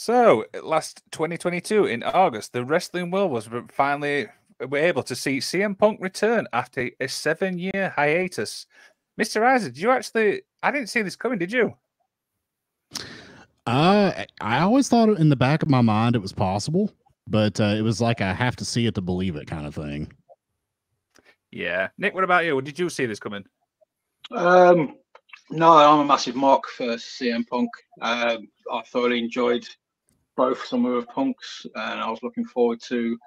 [0.00, 4.28] So, last 2022 in August, the wrestling world was finally
[4.68, 8.66] were able to see CM Punk return after a seven-year hiatus.
[9.20, 9.42] Mr.
[9.42, 10.42] Isaac, did you actually?
[10.62, 11.36] I didn't see this coming.
[11.36, 11.74] Did you?
[13.66, 16.92] Uh, I always thought in the back of my mind it was possible,
[17.26, 19.74] but uh, it was like I have to see it to believe it kind of
[19.74, 20.12] thing.
[21.50, 22.62] Yeah, Nick, what about you?
[22.62, 23.44] Did you see this coming?
[24.30, 24.94] Um,
[25.50, 27.70] no, I'm a massive mark for CM Punk.
[28.00, 29.66] Um, I thoroughly enjoyed
[30.38, 33.18] both Summer of Punks, and I was looking forward to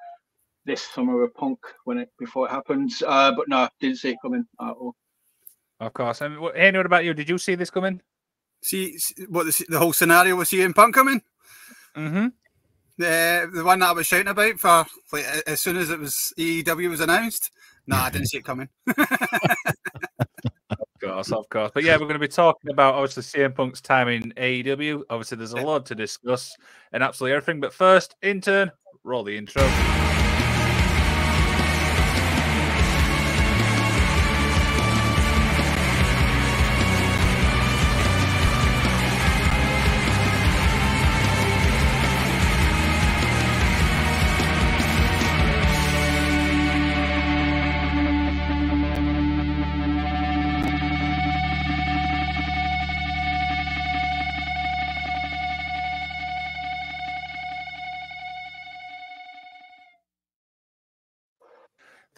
[0.66, 3.04] this Summer of Punk when it before it happens.
[3.06, 4.96] Uh, but no, didn't see it coming at all.
[5.82, 6.22] Of course.
[6.22, 7.14] And Henry, what about you?
[7.14, 8.02] Did you see this coming?
[8.64, 8.98] See
[9.28, 11.22] what the, the whole scenario was CM Punk coming?
[11.98, 12.28] Mm-hmm.
[12.98, 16.34] The the one that I was shouting about for like as soon as it was
[16.38, 17.52] AEW was announced.
[17.88, 18.70] No, I didn't see it coming.
[21.04, 21.72] of course, of course.
[21.74, 25.04] But yeah, we're going to be talking about obviously CM Punk's time in AEW.
[25.10, 26.56] Obviously, there's a lot to discuss
[26.92, 27.60] and absolutely everything.
[27.60, 28.72] But first, intern,
[29.04, 30.11] roll the intro.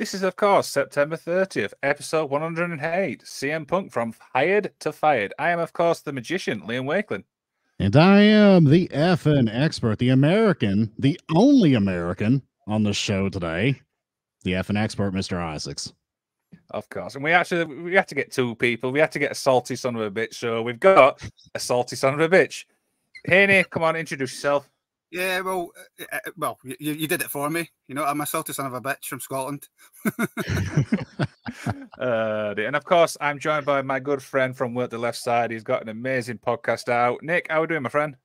[0.04, 3.24] This is, of course, September 30th, episode 108.
[3.24, 5.34] CM Punk from Hired to Fired.
[5.40, 7.24] I am, of course, the magician, Liam Wakeland.
[7.80, 13.80] And I am the FN expert, the American, the only American on the show today,
[14.44, 15.42] the FN expert, Mr.
[15.42, 15.94] Isaacs.
[16.72, 17.16] Of course.
[17.16, 18.92] And we actually we had to get two people.
[18.92, 20.34] We had to get a salty son of a bitch.
[20.34, 21.22] So we've got
[21.56, 22.66] a salty son of a bitch.
[23.24, 24.70] Haney, come on, introduce yourself.
[25.14, 25.70] Yeah, well,
[26.12, 27.70] uh, well, you, you did it for me.
[27.88, 29.68] You know, I'm a salty son of a bitch from Scotland.
[32.00, 35.52] uh, and of course, I'm joined by my good friend from Work the Left Side.
[35.52, 37.22] He's got an amazing podcast out.
[37.22, 38.18] Nick, how are we doing, my friend?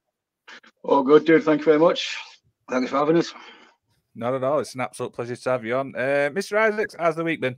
[0.82, 1.44] Oh, good, dude.
[1.44, 2.16] Thank you very much.
[2.70, 3.34] Thanks for having us.
[4.14, 4.60] Not at all.
[4.60, 5.94] It's an absolute pleasure to have you on.
[5.94, 6.56] Uh, Mr.
[6.56, 7.56] Isaacs, how's the week been?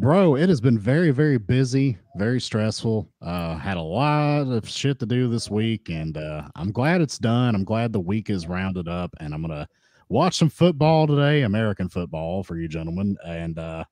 [0.00, 3.06] Bro, it has been very, very busy, very stressful.
[3.20, 7.18] Uh, had a lot of shit to do this week, and uh, I'm glad it's
[7.18, 7.54] done.
[7.54, 9.68] I'm glad the week is rounded up, and I'm gonna
[10.08, 13.84] watch some football today, American football for you gentlemen, and uh,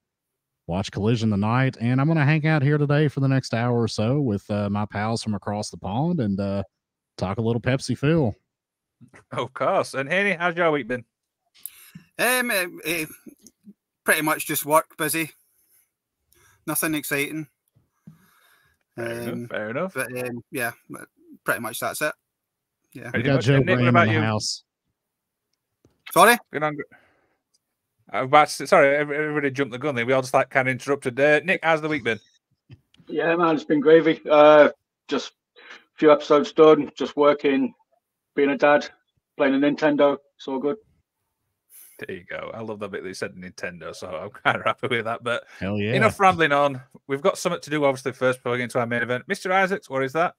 [0.66, 1.76] watch Collision tonight.
[1.78, 4.70] And I'm gonna hang out here today for the next hour or so with uh,
[4.70, 6.62] my pals from across the pond and uh,
[7.18, 8.34] talk a little Pepsi Phil.
[9.30, 9.92] Of course.
[9.92, 11.04] And Henny, how's your week been?
[12.18, 13.04] Um, uh,
[14.04, 15.32] pretty much just work busy
[16.68, 17.48] nothing exciting.
[18.94, 19.50] Fair um, enough.
[19.50, 19.94] Fair enough.
[19.94, 20.70] But um, yeah,
[21.42, 22.12] pretty much that's it.
[22.94, 23.10] Yeah.
[23.12, 24.24] We got Joe Nick, about in the you?
[24.24, 24.62] house.
[26.12, 26.38] Sorry.
[26.52, 26.76] Good on.
[28.10, 30.06] About to, sorry, everybody jumped the gun there.
[30.06, 31.20] We all just like kind of interrupted.
[31.20, 32.18] Uh, Nick, how's the week been?
[33.06, 34.20] Yeah, man, it's been gravy.
[34.28, 34.70] Uh,
[35.08, 36.90] just a few episodes done.
[36.96, 37.74] Just working,
[38.34, 38.88] being a dad,
[39.36, 40.16] playing a Nintendo.
[40.36, 40.76] It's all good.
[41.98, 42.50] There you go.
[42.54, 45.24] I love that bit that you said Nintendo, so I'm kind of happy with that.
[45.24, 45.94] But Hell yeah.
[45.94, 46.80] enough rambling on.
[47.06, 49.26] We've got something to do, obviously, first before we get into our main event.
[49.28, 49.50] Mr.
[49.50, 50.34] Isaacs, what is that?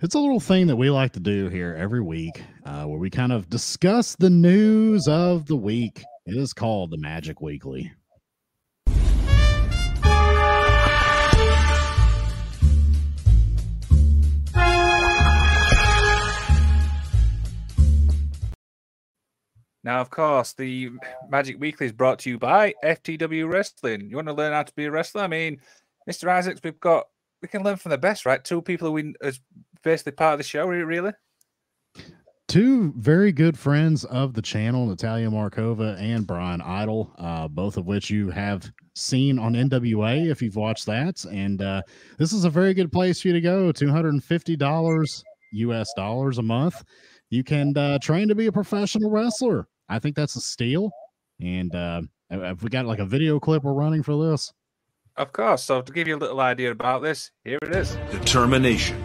[0.00, 3.08] It's a little thing that we like to do here every week uh, where we
[3.08, 6.02] kind of discuss the news of the week.
[6.26, 7.92] It is called the Magic Weekly.
[19.84, 20.90] Now, of course, the
[21.28, 24.08] Magic Weekly is brought to you by FTW Wrestling.
[24.08, 25.22] You want to learn how to be a wrestler?
[25.22, 25.60] I mean,
[26.08, 26.26] Mr.
[26.28, 27.06] Isaacs, we've got
[27.42, 28.42] we can learn from the best, right?
[28.42, 29.38] Two people who we as
[29.82, 31.12] basically part of the show, really.
[32.48, 37.86] Two very good friends of the channel, Natalia Markova and Brian Idol, uh, both of
[37.86, 41.22] which you have seen on NWA if you've watched that.
[41.26, 41.82] And uh,
[42.16, 43.70] this is a very good place for you to go.
[43.72, 45.22] Two hundred and fifty dollars
[45.52, 46.82] US dollars a month.
[47.28, 49.66] You can uh, train to be a professional wrestler.
[49.88, 50.90] I think that's a steal.
[51.40, 54.52] And uh, have we got like a video clip we're running for this?
[55.16, 55.62] Of course.
[55.64, 57.96] So to give you a little idea about this, here it is.
[58.10, 59.02] Determination,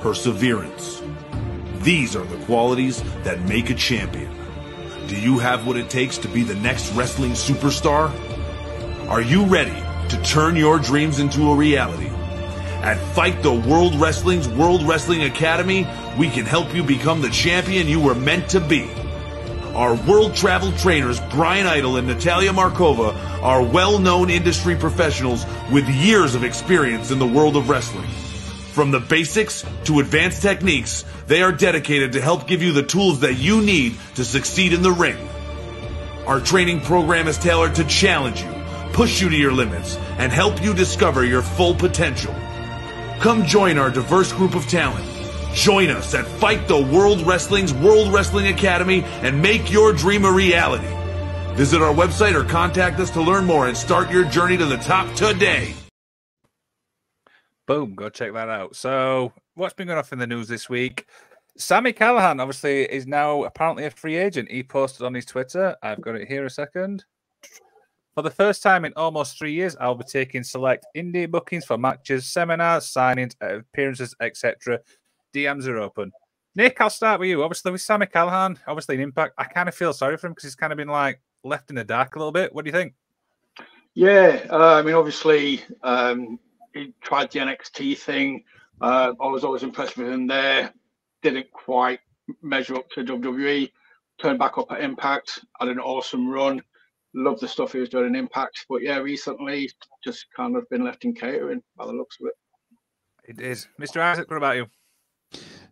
[0.00, 1.02] perseverance.
[1.78, 4.30] These are the qualities that make a champion.
[5.08, 8.10] Do you have what it takes to be the next wrestling superstar?
[9.08, 12.06] Are you ready to turn your dreams into a reality?
[12.82, 15.88] At Fight the World Wrestling's World Wrestling Academy,
[16.18, 18.88] we can help you become the champion you were meant to be.
[19.80, 25.88] Our world travel trainers, Brian Idol and Natalia Markova, are well known industry professionals with
[25.88, 28.06] years of experience in the world of wrestling.
[28.74, 33.20] From the basics to advanced techniques, they are dedicated to help give you the tools
[33.20, 35.16] that you need to succeed in the ring.
[36.26, 38.52] Our training program is tailored to challenge you,
[38.92, 42.34] push you to your limits, and help you discover your full potential.
[43.20, 45.19] Come join our diverse group of talent.
[45.54, 50.30] Join us at Fight the World Wrestling's World Wrestling Academy and make your dream a
[50.30, 50.86] reality.
[51.56, 54.76] Visit our website or contact us to learn more and start your journey to the
[54.78, 55.74] top today.
[57.66, 58.76] Boom, go check that out.
[58.76, 61.06] So, what's been going off in the news this week?
[61.56, 64.50] Sami Callihan obviously is now apparently a free agent.
[64.50, 65.76] He posted on his Twitter.
[65.82, 67.04] I've got it here a second.
[68.14, 71.78] For the first time in almost three years, I'll be taking select indie bookings for
[71.78, 74.80] matches, seminars, signings, appearances, etc.
[75.34, 76.12] DMs are open.
[76.56, 77.42] Nick, I'll start with you.
[77.42, 79.34] Obviously, with Sami Callihan, obviously an impact.
[79.38, 81.76] I kind of feel sorry for him because he's kind of been like left in
[81.76, 82.54] the dark a little bit.
[82.54, 82.94] What do you think?
[83.94, 86.38] Yeah, uh, I mean, obviously, um,
[86.74, 88.44] he tried the NXT thing.
[88.80, 90.72] Uh, I was always impressed with him there.
[91.22, 92.00] Didn't quite
[92.42, 93.70] measure up to WWE.
[94.20, 95.40] Turned back up at Impact.
[95.58, 96.62] Had an awesome run.
[97.14, 98.66] Loved the stuff he was doing in Impact.
[98.68, 99.70] But yeah, recently
[100.04, 102.34] just kind of been left in catering by the looks of it.
[103.24, 103.68] It is.
[103.80, 104.00] Mr.
[104.00, 104.66] Isaac, what about you?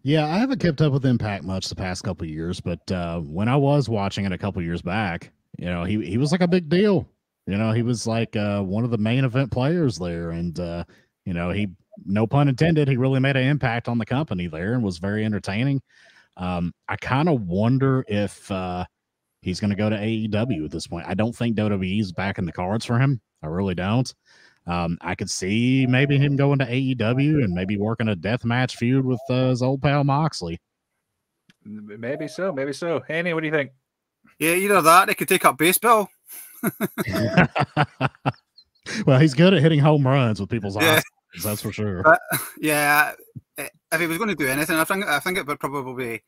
[0.03, 3.49] Yeah, I haven't kept up with Impact much the past couple years, but uh, when
[3.49, 6.49] I was watching it a couple years back, you know, he he was like a
[6.49, 7.07] big deal.
[7.47, 10.85] You know, he was like uh, one of the main event players there, and uh,
[11.25, 11.69] you know, he
[12.07, 15.25] no pun intended, he really made an impact on the company there and was very
[15.25, 15.81] entertaining.
[16.37, 18.85] Um, I kind of wonder if uh,
[19.43, 21.07] he's going to go to AEW at this point.
[21.09, 23.21] I don't think WWE's back in the cards for him.
[23.43, 24.13] I really don't.
[24.69, 28.77] Um, I could see maybe him going to AEW and maybe working a death match
[28.77, 30.61] feud with uh, his old pal Moxley.
[31.65, 32.53] Maybe so.
[32.53, 33.03] Maybe so.
[33.09, 33.71] Haney, what do you think?
[34.39, 35.09] Yeah, either that.
[35.09, 36.09] They could take up baseball.
[39.07, 40.97] well, he's good at hitting home runs with people's Yeah.
[40.97, 41.03] eyes.
[41.45, 42.03] That's for sure.
[42.03, 42.21] But
[42.61, 43.13] yeah,
[43.59, 46.21] eh, if he was going to do anything, I think I think it would probably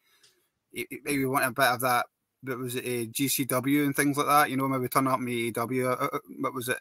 [0.72, 2.06] be he- maybe want a bit of that.
[2.42, 4.50] But was it a GCW and things like that?
[4.50, 5.86] You know, maybe turn up in AEW.
[5.90, 6.78] uh, uh, What was it?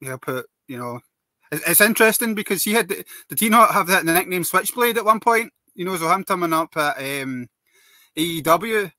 [0.00, 1.00] Yeah, put you know.
[1.50, 5.04] It's, it's interesting because he had did he not have that the nickname Switchblade at
[5.04, 5.52] one point?
[5.74, 7.48] You know, so him coming up at um,
[8.16, 8.90] AEW.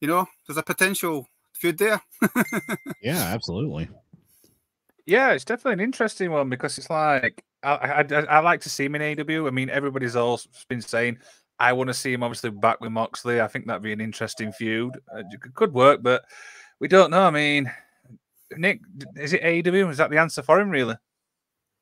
[0.00, 2.00] You know, there's a potential feud there.
[3.02, 3.88] Yeah, absolutely.
[5.06, 8.68] Yeah, it's definitely an interesting one because it's like I, I, I- I like to
[8.68, 9.46] see him in AW.
[9.46, 11.18] I mean, everybody's all been saying
[11.58, 13.40] I want to see him obviously back with Moxley.
[13.40, 14.96] I think that'd be an interesting feud.
[15.14, 16.24] Uh, It could work, but
[16.80, 17.22] we don't know.
[17.22, 17.70] I mean,
[18.56, 18.80] Nick,
[19.16, 19.90] is it AEW?
[19.90, 20.70] Is that the answer for him?
[20.70, 20.96] Really?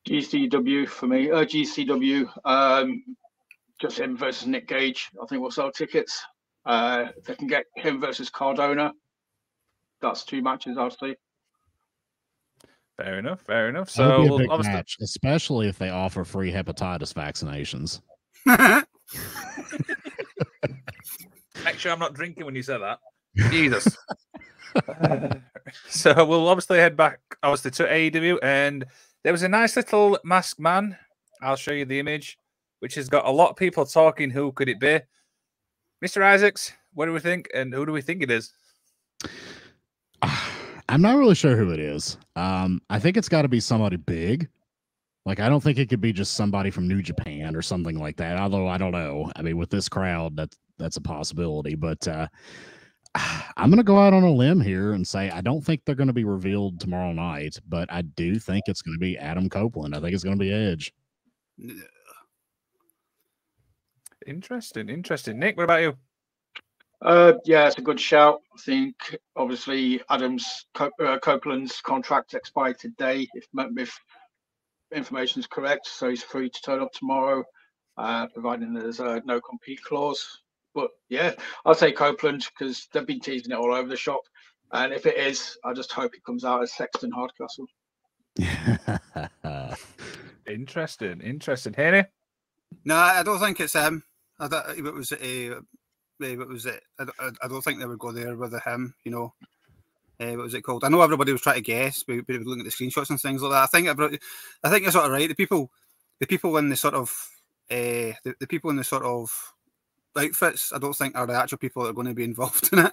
[0.08, 1.30] GCW for me.
[1.30, 2.28] Uh, GCW.
[2.44, 3.04] Um,
[3.80, 5.08] just him versus Nick Gage.
[5.22, 6.22] I think we'll sell tickets.
[6.66, 8.92] Uh, if they can get him versus Cardona,
[10.02, 11.14] that's two matches I'll see.
[12.96, 13.40] Fair enough.
[13.40, 13.88] Fair enough.
[13.88, 18.00] So be a we'll big obviously, match, especially if they offer free hepatitis vaccinations.
[21.64, 22.98] make sure I'm not drinking when you say that.
[23.50, 23.96] Jesus.
[25.88, 28.84] so we'll obviously head back obviously to AEW and
[29.22, 30.96] there was a nice little masked man.
[31.42, 32.38] I'll show you the image,
[32.80, 34.30] which has got a lot of people talking.
[34.30, 35.00] Who could it be?
[36.04, 36.22] Mr.
[36.22, 37.48] Isaacs, what do we think?
[37.54, 38.52] And who do we think it is?
[40.88, 42.16] I'm not really sure who it is.
[42.34, 44.48] Um, I think it's got to be somebody big.
[45.26, 48.16] Like, I don't think it could be just somebody from New Japan or something like
[48.16, 48.38] that.
[48.38, 49.30] Although I don't know.
[49.36, 51.74] I mean, with this crowd, that's that's a possibility.
[51.74, 52.26] But uh,
[53.56, 56.06] I'm gonna go out on a limb here and say I don't think they're going
[56.06, 57.58] to be revealed tomorrow night.
[57.68, 59.94] But I do think it's going to be Adam Copeland.
[59.94, 60.92] I think it's going to be Edge.
[64.26, 65.38] Interesting, interesting.
[65.38, 65.96] Nick, what about you?
[67.02, 68.42] Uh, yeah, it's a good shout.
[68.54, 73.98] I think obviously Adams uh, Copeland's contract expired today, if if
[74.94, 75.86] information is correct.
[75.86, 77.42] So he's free to turn up tomorrow,
[77.96, 80.42] uh, providing there's a no compete clause.
[80.80, 81.32] But yeah,
[81.66, 84.22] I'll say Copeland because they've been teasing it all over the shop.
[84.72, 87.66] And if it is, I just hope it comes out as Sexton Hardcastle.
[90.46, 91.74] Interesting, interesting.
[91.74, 92.04] Henry?
[92.84, 94.02] No, I don't think it's him.
[94.38, 95.50] I don't, it was a,
[96.18, 96.82] what was it?
[96.98, 98.94] I, don't- I- I don't think they would go there with him.
[99.04, 99.34] You know,
[100.18, 100.84] uh, what was it called?
[100.84, 103.20] I know everybody was trying to guess, but we were looking at the screenshots and
[103.20, 103.62] things like that.
[103.62, 104.18] I think every-
[104.64, 105.28] I think you're sort of right.
[105.28, 105.70] The people,
[106.18, 107.10] the people in the sort of,
[107.70, 109.30] uh, the, the people in the sort of
[110.16, 112.90] outfits, I don't think are the actual people that are going to be involved in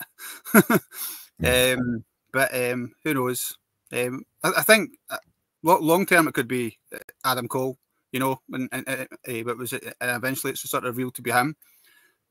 [1.43, 1.73] it.
[1.79, 3.57] um, but um, who knows?
[3.91, 5.17] Um, I, I think uh,
[5.63, 7.77] long term it could be uh, Adam Cole
[8.11, 9.83] you know, and, and, and uh, but was it?
[9.99, 11.55] And eventually, it's sort of revealed to be him.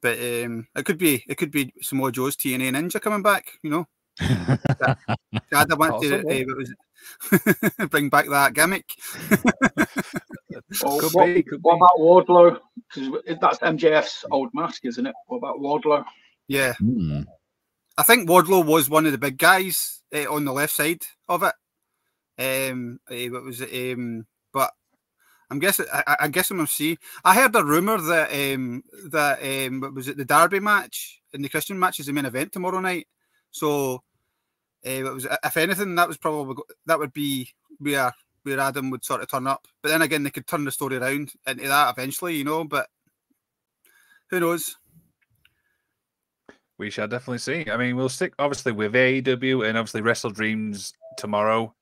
[0.02, 3.52] But um, it could be it could be Samoa Joe's TNA Ninja coming back.
[3.62, 3.86] You know,
[4.18, 4.96] Dad,
[5.52, 6.30] I want to Possible.
[6.30, 8.88] uh, it was bring back that gimmick.
[10.84, 11.78] Or Could what, be, could what be.
[11.78, 12.58] about Wardlow?
[12.94, 15.14] Because that's MJF's old mask, isn't it?
[15.26, 16.04] What about Wardlow?
[16.48, 17.22] yeah, Hmm.
[17.98, 21.42] I think Wardlow was one of the big guys uh, on the left side of
[21.42, 21.54] it.
[22.70, 23.94] Um, eh, what was it?
[23.94, 24.70] Um, but
[25.50, 25.86] I'm guessing.
[25.92, 26.98] I, I- I guess I'm gonna see.
[27.24, 31.42] I heard a rumor that um that um what was it the Darby match and
[31.44, 33.06] the Christian match is the main event tomorrow night.
[33.50, 34.02] So,
[34.84, 36.56] uh, what was if anything, that was probably
[36.86, 39.66] that would be where where Adam would sort of turn up.
[39.82, 42.64] But then again, they could turn the story around into that eventually, you know.
[42.64, 42.88] But
[44.30, 44.76] who knows?
[46.78, 47.70] We shall definitely see.
[47.70, 51.74] I mean, we'll stick obviously with AEW and obviously Wrestle Dreams tomorrow.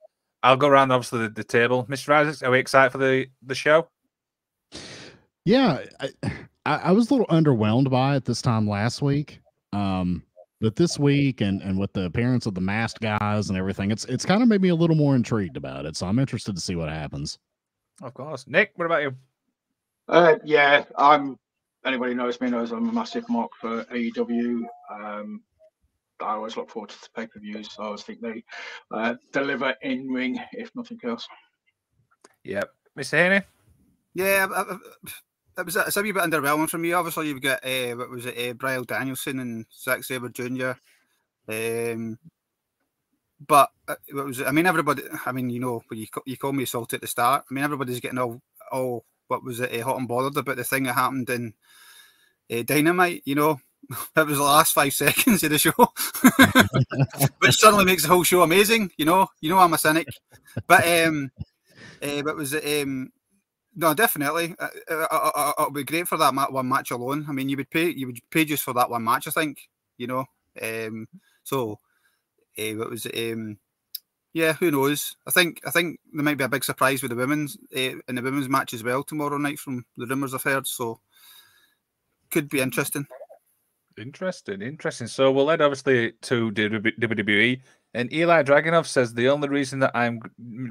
[0.42, 1.84] I'll go around obviously the, the table.
[1.86, 2.12] Mr.
[2.14, 3.88] Isaacs, are we excited for the, the show?
[5.44, 6.10] Yeah, I,
[6.64, 9.40] I, I was a little underwhelmed by it this time last week.
[9.72, 10.22] Um,
[10.64, 14.06] but this week and and with the appearance of the masked guys and everything, it's
[14.06, 15.94] it's kind of made me a little more intrigued about it.
[15.94, 17.38] So I'm interested to see what happens.
[18.02, 18.46] Of course.
[18.48, 19.14] Nick, what about you?
[20.08, 21.38] Uh, yeah, I'm.
[21.84, 24.62] Anybody knows me knows I'm a massive mark for AEW.
[24.90, 25.42] Um,
[26.20, 27.68] I always look forward to the pay per views.
[27.78, 28.42] I always think they
[28.90, 31.28] uh, deliver in ring, if nothing else.
[32.44, 32.70] Yep.
[32.98, 33.18] Mr.
[33.18, 33.42] Haney?
[34.14, 35.10] Yeah, I- I-
[35.56, 36.92] it was it's a wee bit underwhelming for me.
[36.92, 40.72] Obviously, you've got uh, what was it, uh, Bryan Danielson and Zack Sabre Jr.
[41.48, 42.18] Um,
[43.46, 44.46] but uh, what was it?
[44.46, 45.02] I mean, everybody.
[45.26, 47.44] I mean, you know, you you call me salty at the start.
[47.50, 48.40] I mean, everybody's getting all
[48.72, 51.54] all what was it, uh, hot and bothered about the thing that happened in
[52.50, 53.22] uh, Dynamite.
[53.24, 53.60] You know,
[54.14, 55.72] that was the last five seconds of the show,
[57.38, 58.90] which suddenly makes the whole show amazing.
[58.96, 60.08] You know, you know, I'm a cynic,
[60.66, 61.30] but um,
[62.02, 63.12] uh, was it um.
[63.76, 64.54] No, definitely.
[64.58, 67.26] Uh, uh, uh, it'll be great for that one match alone.
[67.28, 69.26] I mean, you would pay you would pay just for that one match.
[69.26, 70.26] I think you know.
[70.62, 71.08] Um,
[71.42, 71.80] so,
[72.58, 73.32] uh, what was it?
[73.32, 73.58] Um,
[74.32, 75.16] yeah, who knows?
[75.26, 78.14] I think I think there might be a big surprise with the women's uh, in
[78.14, 80.66] the women's match as well tomorrow night from the rumours I've heard.
[80.66, 81.00] So,
[82.30, 83.06] could be interesting.
[83.96, 85.06] Interesting, interesting.
[85.06, 87.60] So we'll head obviously to WWE.
[87.94, 90.18] And Ilja Dragunov says the only reason that I'm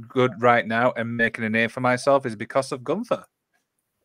[0.08, 3.24] good right now and making a name for myself is because of Gunther.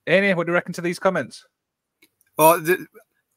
[0.07, 1.45] Annie, what do you reckon to these comments?
[2.39, 2.87] Oh, the,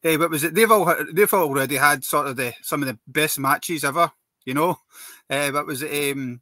[0.03, 0.53] eh, what was it?
[0.53, 4.11] They've all they've already had sort of the some of the best matches ever.
[4.45, 4.77] You know,
[5.29, 6.13] uh, what was it?
[6.13, 6.41] Um,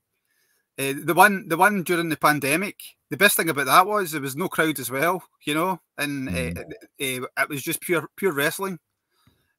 [0.77, 2.79] uh, the one the one during the pandemic.
[3.09, 5.23] The best thing about that was there was no crowd as well.
[5.45, 6.63] You know, and uh,
[6.99, 8.79] it was just pure pure wrestling.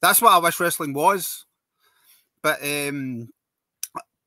[0.02, 1.46] That's what I wish wrestling was.
[2.42, 3.28] But um,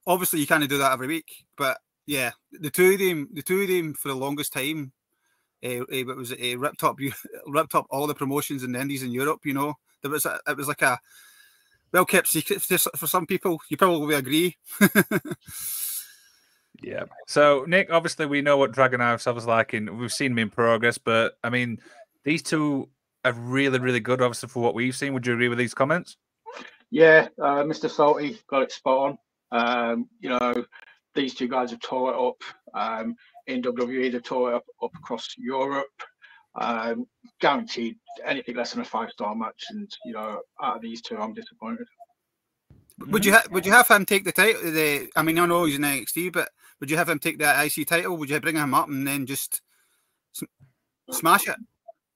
[0.05, 1.45] obviously, you kind of do that every week.
[1.57, 4.91] But yeah, the two of them, the two of them for the longest time,
[5.63, 6.97] uh, uh, it was uh, ripped up,
[7.47, 9.41] ripped up all the promotions in the Indies in Europe.
[9.45, 10.99] You know, there was a, it was like a
[11.91, 13.59] well kept secret for some people.
[13.69, 14.57] You probably agree.
[16.83, 17.05] Yeah.
[17.27, 20.49] So, Nick, obviously we know what Dragon Dragunov was like, and we've seen him in
[20.49, 20.97] progress.
[20.97, 21.79] But I mean,
[22.23, 22.89] these two
[23.23, 24.21] are really, really good.
[24.21, 26.17] Obviously, for what we've seen, would you agree with these comments?
[26.91, 27.89] Yeah, uh, Mr.
[27.89, 29.17] Salty got it spot on.
[29.53, 30.65] Um, you know,
[31.15, 32.41] these two guys have tore it up
[32.73, 33.15] um,
[33.47, 34.11] in WWE.
[34.11, 35.87] They've tore it up, up across Europe.
[36.55, 37.07] Um,
[37.39, 39.63] guaranteed anything less than a five star match.
[39.69, 41.87] And you know, out of these two, I'm disappointed.
[42.99, 44.61] Would you ha- would you have him take the title?
[44.71, 47.65] The I mean, I know he's in NXT, but would you have him take that
[47.65, 48.17] IC title?
[48.17, 49.61] Would you bring him up and then just
[50.33, 50.45] sm-
[51.11, 51.55] smash it?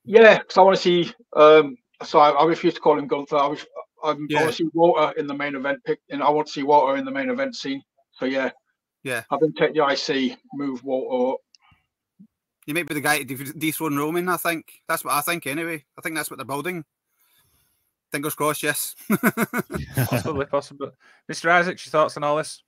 [0.06, 1.14] Yeah, because I want to see.
[1.36, 3.38] Um, so I, I refuse to call him Gunther.
[3.38, 3.56] I,
[4.04, 4.42] was, I'm, I Yeah.
[4.42, 6.98] want to see Walter in the main event pick, and I want to see Walter
[6.98, 7.82] in the main event scene.
[8.12, 8.52] So yeah,
[9.04, 9.24] Yeah.
[9.30, 11.40] have him take the IC, move Walter up.
[12.66, 14.28] You might be the guy to de- dethrone Roman.
[14.28, 15.48] I think that's what I think.
[15.48, 16.84] Anyway, I think that's what they're building.
[18.12, 18.64] Fingers crossed.
[18.64, 18.96] Yes.
[19.96, 20.90] Possibly, possibly.
[21.32, 21.50] Mr.
[21.50, 22.64] Isaacs, your thoughts on all this?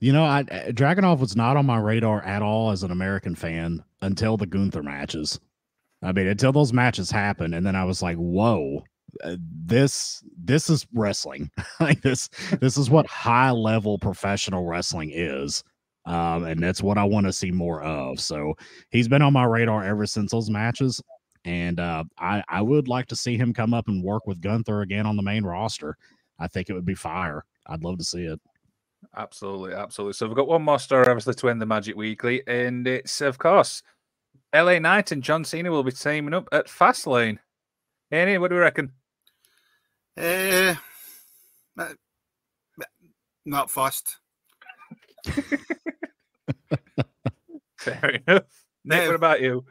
[0.00, 3.34] You know, I uh, Dragunov was not on my radar at all as an American
[3.34, 5.38] fan until the Gunther matches.
[6.02, 8.84] I mean, until those matches happened, and then I was like, "Whoa,
[9.22, 11.50] uh, this this is wrestling.
[11.80, 12.28] like this
[12.60, 15.62] this is what high level professional wrestling is."
[16.06, 18.20] Um, and that's what I want to see more of.
[18.20, 18.54] So
[18.90, 21.00] he's been on my radar ever since those matches,
[21.44, 24.82] and uh, I I would like to see him come up and work with Gunther
[24.82, 25.96] again on the main roster.
[26.38, 27.44] I think it would be fire.
[27.66, 28.40] I'd love to see it.
[29.16, 30.14] Absolutely, absolutely.
[30.14, 33.38] So we've got one more story, obviously, to end the Magic Weekly, and it's of
[33.38, 33.82] course
[34.54, 37.38] LA Knight and John Cena will be teaming up at Fastlane.
[38.12, 38.92] Any, what do we reckon?
[40.16, 40.74] Uh,
[43.46, 44.18] not fast.
[47.78, 48.44] Fair enough.
[48.84, 49.06] Nick, Yeah.
[49.06, 49.64] what about you?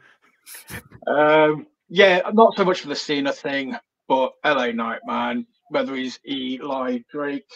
[1.06, 3.76] Um, yeah, not so much for the Cena thing,
[4.08, 5.46] but LA Knight, man.
[5.70, 7.48] Whether he's Eli Drake,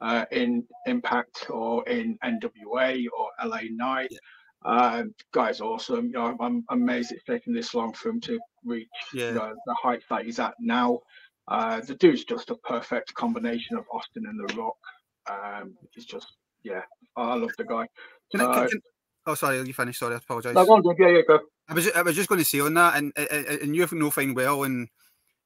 [0.00, 4.12] uh, in Impact or in NWA or LA Knight.
[4.64, 6.06] Um, guy's awesome.
[6.06, 9.28] You know, I'm amazed it's taken this long for him to reach Yeah.
[9.30, 11.00] you know, the height that he's at now.
[11.50, 14.76] Uh, the dude's just a perfect combination of Austin and The Rock.
[15.30, 16.26] Um, he's just,
[16.62, 16.82] yeah,
[17.16, 17.88] I love the guy.
[18.30, 18.80] Can I, Uh, can, can,
[19.26, 19.98] oh, sorry, you finished.
[19.98, 20.54] Sorry, I apologise.
[20.54, 21.40] No, on, yeah, yeah, go.
[21.68, 24.10] I was I was just going to say on that, and and, and you know
[24.10, 24.88] fine well, and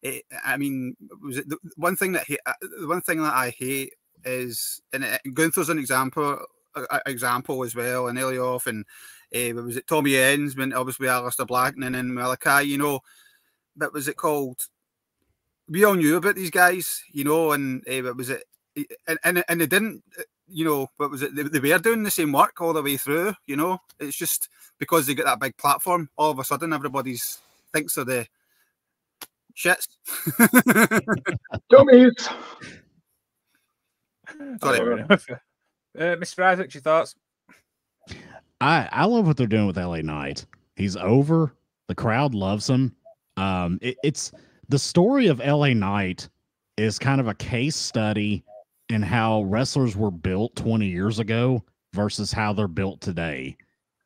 [0.02, 3.34] it, I mean, was it the one thing that he, uh, the one thing that
[3.34, 3.94] I hate
[4.24, 6.38] is, and uh, Gunther's an example
[6.74, 8.84] uh, uh, example as well, and Elioff, and
[9.34, 13.00] uh, was it Tommy Ends, when obviously Aleister Black and then Malakai, you know,
[13.76, 14.60] but was it called?
[15.68, 18.44] We all knew about these guys, you know, and uh, what was it,
[19.06, 20.02] and and and they didn't.
[20.18, 21.34] uh, You know, what was it?
[21.34, 23.32] They, they were doing the same work all the way through.
[23.46, 27.38] You know, it's just because they get that big platform, all of a sudden everybody's
[27.72, 28.26] thinks they're the
[29.56, 29.88] shits.
[31.70, 32.28] Dummies.
[34.60, 34.78] Sorry.
[34.78, 35.26] Fair enough.
[35.98, 36.42] Uh, Mr.
[36.44, 37.14] Isaac, your thoughts?
[38.60, 40.44] I I love what they're doing with LA Knight.
[40.76, 41.54] He's over.
[41.88, 42.94] The crowd loves him.
[43.36, 44.32] Um, it, it's
[44.72, 46.30] the story of LA Knight
[46.78, 48.42] is kind of a case study
[48.88, 51.62] in how wrestlers were built 20 years ago
[51.92, 53.54] versus how they're built today.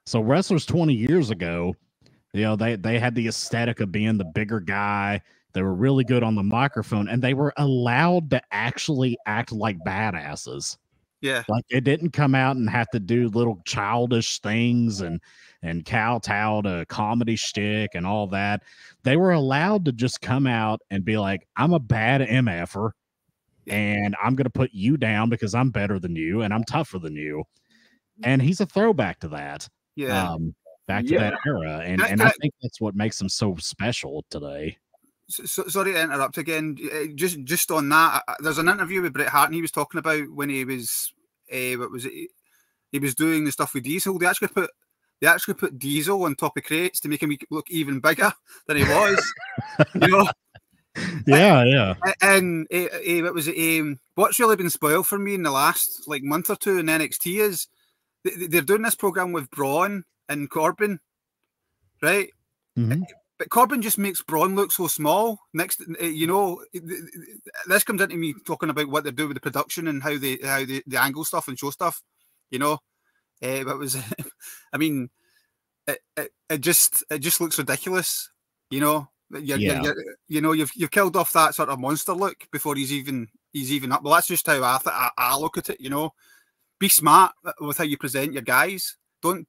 [0.06, 1.76] So wrestlers 20 years ago,
[2.34, 5.22] you know, they they had the aesthetic of being the bigger guy.
[5.52, 9.78] They were really good on the microphone, and they were allowed to actually act like
[9.86, 10.78] badasses.
[11.22, 15.20] Yeah, Like it didn't come out and have to do little childish things and
[15.62, 18.62] and kowtow to comedy shtick and all that.
[19.02, 22.90] They were allowed to just come out and be like, "I'm a bad mf'er,
[23.68, 27.16] and I'm gonna put you down because I'm better than you and I'm tougher than
[27.16, 27.44] you."
[28.24, 30.30] And he's a throwback to that, yeah.
[30.30, 30.54] um,
[30.88, 31.30] back to Yeah.
[31.30, 34.78] that era, and I- and I I- think that's what makes him so special today.
[35.28, 36.76] So, so- sorry to interrupt again.
[36.92, 39.70] Uh, Just just on that, uh, there's an interview with Bret Hart, and he was
[39.72, 41.12] talking about when he was,
[41.52, 42.30] uh, what was it?
[42.92, 44.18] He was doing the stuff with Diesel.
[44.18, 44.70] They actually put
[45.20, 48.32] they actually put Diesel on top of crates to make him look even bigger
[48.68, 49.32] than he was.
[49.94, 50.28] you know,
[51.26, 53.80] Yeah, yeah, and uh, uh, what was it?
[53.80, 56.86] Um, what's really been spoiled for me in the last like month or two in
[56.86, 57.66] NXT is
[58.24, 61.00] th- th- they're doing this program with Braun and Corbin,
[62.02, 62.30] right?
[62.78, 63.02] Mhm.
[63.38, 65.38] But Corbin just makes Braun look so small.
[65.52, 67.02] Next, uh, you know, th- th-
[67.66, 70.38] this comes into me talking about what they do with the production and how they
[70.42, 72.02] how they, the angle stuff and show stuff.
[72.50, 72.72] You know,
[73.42, 73.96] uh, but it was,
[74.72, 75.10] I mean,
[75.86, 78.30] it, it, it just it just looks ridiculous.
[78.70, 79.82] You know, you're, Yeah.
[79.82, 82.92] you're, you're, you know, you've you've killed off that sort of monster look before he's
[82.92, 84.02] even he's even up.
[84.02, 85.80] Well, that's just how I, th- I I look at it.
[85.80, 86.14] You know,
[86.78, 88.96] be smart with how you present your guys.
[89.20, 89.46] Don't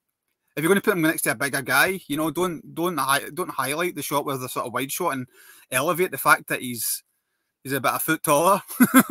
[0.57, 2.99] if you're going to put him next to a bigger guy, you know, don't don't
[3.35, 5.27] don't highlight the shot with the sort of wide shot and
[5.71, 7.03] elevate the fact that he's
[7.63, 8.61] he's about a foot taller.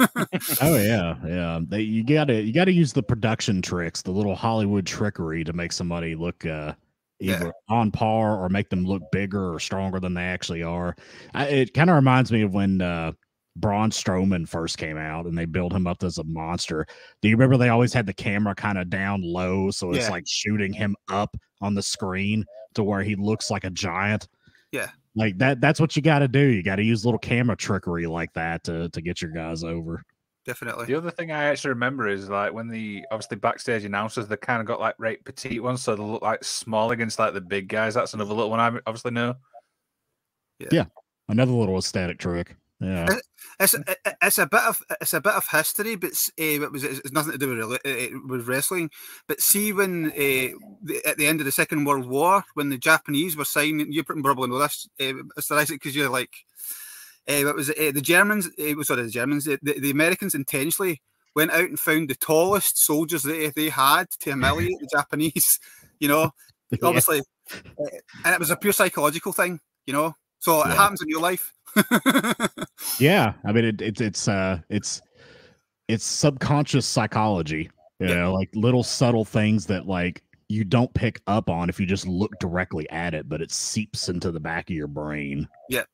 [0.61, 1.61] Oh yeah, yeah.
[1.67, 5.73] They, you gotta you gotta use the production tricks, the little Hollywood trickery to make
[5.73, 6.73] somebody look uh
[7.21, 7.35] Yeah.
[7.37, 10.97] either on par or make them look bigger or stronger than they actually are.
[11.35, 13.13] I, it kind of reminds me of when uh
[13.57, 16.87] Braun Strowman first came out and they built him up as a monster.
[17.23, 20.11] Do you remember they always had the camera kind of down low so it's Yeah.
[20.11, 24.29] like shooting him up on the screen to where he looks like a giant?
[24.73, 24.91] Yeah.
[25.15, 26.41] Like that that's what you got to do.
[26.41, 30.03] You got to use little camera trickery like that to to get your guys over.
[30.45, 30.85] Definitely.
[30.87, 34.61] The other thing I actually remember is like when the obviously backstage announcers, they kind
[34.61, 37.69] of got like right petite ones, so they look like small against like the big
[37.69, 37.95] guys.
[37.95, 39.35] That's another little one I obviously know.
[40.59, 40.69] Yeah.
[40.71, 40.85] yeah.
[41.29, 42.55] Another little aesthetic trick.
[42.81, 43.07] Yeah.
[43.59, 43.75] It's
[44.23, 47.33] it's a bit of it's a bit of history, but uh, it was it's nothing
[47.33, 48.91] to do with uh, with wrestling.
[49.27, 52.77] But see, when uh, the, at the end of the Second World War, when the
[52.77, 55.53] Japanese were signing, you're probably know this, uh, Mr.
[55.53, 56.35] Isaac, because you're like,
[57.29, 57.79] uh, what was it?
[57.79, 61.01] Uh, the Germans, uh, sorry, the Germans, the, the, the Americans intentionally
[61.35, 65.61] went out and found the tallest soldiers they, they had to humiliate the Japanese.
[65.99, 66.31] You know,
[66.83, 67.87] obviously, uh,
[68.23, 69.61] and it was a pure psychological thing.
[69.87, 70.15] You know,
[70.47, 71.53] so it happens in your life.
[73.01, 75.03] Yeah, I mean it, it's it's uh it's
[75.89, 77.71] it's subconscious psychology.
[78.01, 78.15] You Yeah.
[78.15, 82.07] know, like little subtle things that like you don't pick up on if you just
[82.07, 85.49] look directly at it, but it seeps into the back of your brain.
[85.69, 85.89] Yep.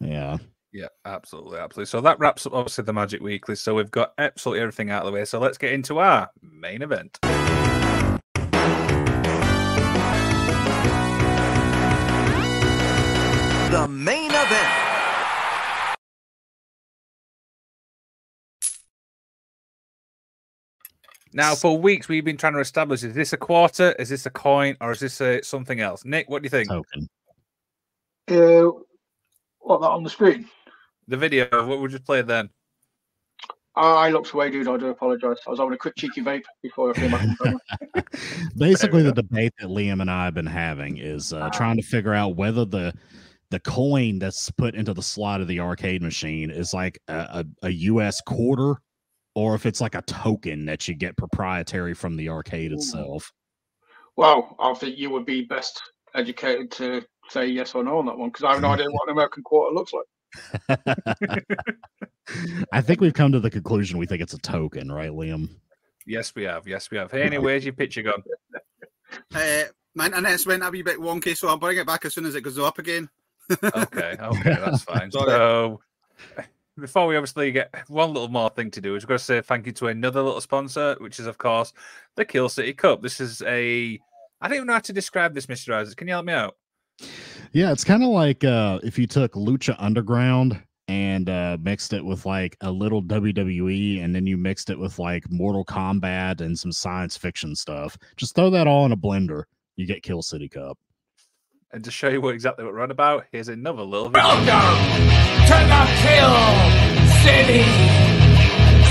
[0.00, 0.38] Yeah.
[0.72, 1.86] Yeah, absolutely, absolutely.
[1.90, 3.56] So that wraps up obviously the Magic Weekly.
[3.56, 5.24] So we've got absolutely everything out of the way.
[5.24, 7.18] So let's get into our main event.
[13.70, 15.96] The main event.
[21.32, 24.30] Now, for weeks we've been trying to establish: is this a quarter, is this a
[24.30, 26.04] coin, or is this a something else?
[26.04, 26.68] Nick, what do you think?
[26.68, 27.08] Token.
[28.28, 28.72] Uh,
[29.60, 30.48] what that on the screen?
[31.06, 32.50] The video, what would you play then?
[33.76, 34.66] I looked away, dude.
[34.66, 35.38] I do apologise.
[35.46, 38.06] I was having a quick cheeky vape before I came back.
[38.56, 42.14] Basically, the debate that Liam and I have been having is uh, trying to figure
[42.14, 42.92] out whether the
[43.50, 47.66] the coin that's put into the slot of the arcade machine is like a, a,
[47.66, 48.20] a U.S.
[48.20, 48.80] quarter,
[49.34, 53.32] or if it's like a token that you get proprietary from the arcade itself.
[54.16, 55.80] well, I think you would be best
[56.14, 59.08] educated to say yes or no on that one because I have no idea what
[59.08, 60.04] an American quarter looks like.
[62.72, 65.48] I think we've come to the conclusion we think it's a token, right, Liam?
[66.06, 66.66] Yes, we have.
[66.66, 67.10] Yes, we have.
[67.10, 68.22] Hey, where's your picture gone?
[69.34, 69.64] Uh,
[69.96, 72.36] my internet's went a wee bit wonky, so I'll bring it back as soon as
[72.36, 73.10] it goes up again.
[73.50, 75.10] Okay, okay, that's fine.
[75.10, 75.80] So,
[76.78, 79.40] before we obviously get one little more thing to do, is we've got to say
[79.40, 81.72] thank you to another little sponsor, which is, of course,
[82.16, 83.02] the Kill City Cup.
[83.02, 83.98] This is a.
[84.40, 85.74] I don't even know how to describe this, Mr.
[85.74, 85.96] Isaac.
[85.96, 86.56] Can you help me out?
[87.52, 92.04] Yeah, it's kind of like uh, if you took Lucha Underground and uh, mixed it
[92.04, 96.58] with like a little WWE, and then you mixed it with like Mortal Kombat and
[96.58, 97.96] some science fiction stuff.
[98.16, 99.44] Just throw that all in a blender.
[99.76, 100.78] You get Kill City Cup.
[101.72, 104.10] And to show you what exactly what we're on about, here's another little.
[104.10, 104.44] Welcome
[105.46, 106.36] to the Kill
[107.22, 107.62] City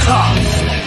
[0.05, 0.78] Cup.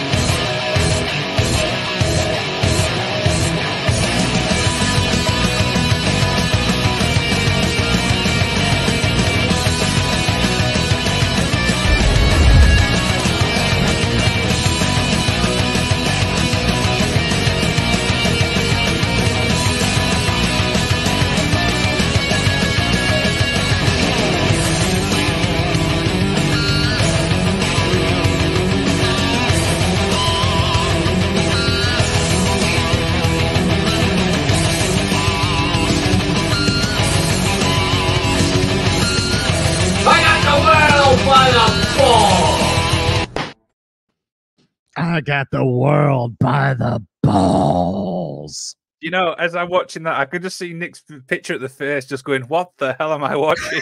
[45.13, 48.75] I got the world by the balls.
[48.99, 52.05] You know, as I'm watching that, I could just see Nick's picture at the face,
[52.05, 53.81] just going, "What the hell am I watching?"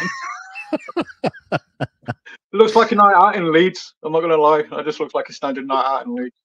[1.52, 1.60] It
[2.52, 3.94] looks like a night out in Leeds.
[4.04, 4.60] I'm not going to lie.
[4.60, 6.36] It just looks like a standard night out in Leeds.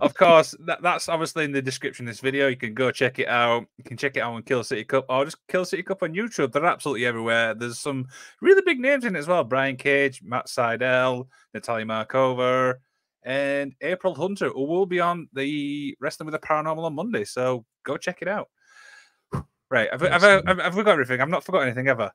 [0.00, 2.48] of course, that, that's obviously in the description of this video.
[2.48, 3.66] You can go check it out.
[3.78, 6.14] You can check it out on Kill City Cup or just Kill City Cup on
[6.14, 6.52] YouTube.
[6.52, 7.54] They're absolutely everywhere.
[7.54, 8.06] There's some
[8.40, 9.44] really big names in it as well.
[9.44, 12.74] Brian Cage, Matt Sydal, Natalia Markova,
[13.24, 17.24] and April Hunter, who will be on the Wrestling with the Paranormal on Monday.
[17.24, 18.48] So go check it out.
[19.70, 19.88] Right.
[19.90, 21.20] Have, have, have, have we got everything?
[21.20, 22.12] I've not forgot anything ever.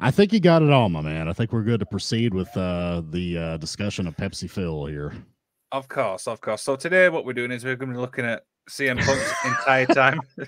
[0.00, 1.28] I think you got it all, my man.
[1.28, 5.14] I think we're good to proceed with uh, the uh, discussion of Pepsi Phil here.
[5.70, 6.60] Of course, of course.
[6.60, 9.86] So today, what we're doing is we're going to be looking at CM Punk's entire
[9.86, 10.20] time.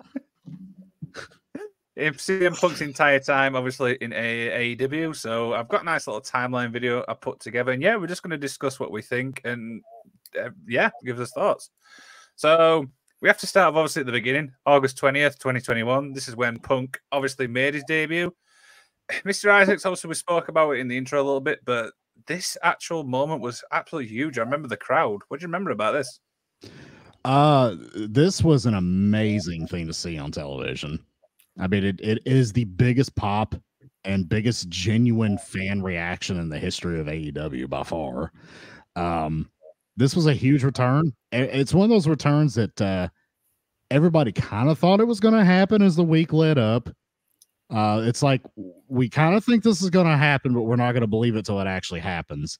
[1.96, 5.14] If CM Punk's entire time, obviously in A- AEW.
[5.14, 8.22] So I've got a nice little timeline video I put together, and yeah, we're just
[8.22, 9.82] going to discuss what we think and
[10.38, 11.70] uh, yeah, give us thoughts.
[12.36, 12.86] So
[13.20, 16.12] we have to start obviously at the beginning, August twentieth, twenty twenty one.
[16.12, 18.34] This is when Punk obviously made his debut.
[19.24, 19.50] Mr.
[19.50, 21.92] Isaacs, obviously, we spoke about it in the intro a little bit, but
[22.26, 24.38] this actual moment was absolutely huge.
[24.38, 25.20] I remember the crowd.
[25.28, 26.20] What do you remember about this?
[27.24, 31.04] Uh, this was an amazing thing to see on television.
[31.58, 33.54] I mean, it, it is the biggest pop
[34.04, 38.32] and biggest genuine fan reaction in the history of AEW by far.
[38.96, 39.50] Um,
[39.96, 41.12] this was a huge return.
[41.32, 43.08] It's one of those returns that uh,
[43.90, 46.88] everybody kind of thought it was going to happen as the week led up.
[47.70, 48.42] Uh, it's like
[48.88, 51.36] we kind of think this is going to happen, but we're not going to believe
[51.36, 52.58] it till it actually happens.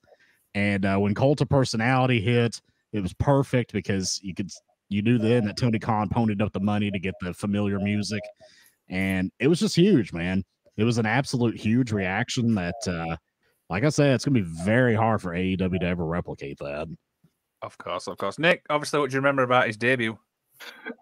[0.55, 2.61] And uh, when Cult of Personality hit,
[2.93, 4.51] it was perfect because you could
[4.89, 8.23] you knew then that Tony Khan ponied up the money to get the familiar music,
[8.89, 10.45] and it was just huge, man.
[10.77, 13.17] It was an absolute huge reaction that, uh,
[13.71, 16.89] like I said, it's gonna be very hard for AEW to ever replicate that.
[17.63, 18.39] Of course, of course.
[18.39, 20.19] Nick, obviously, what do you remember about his debut?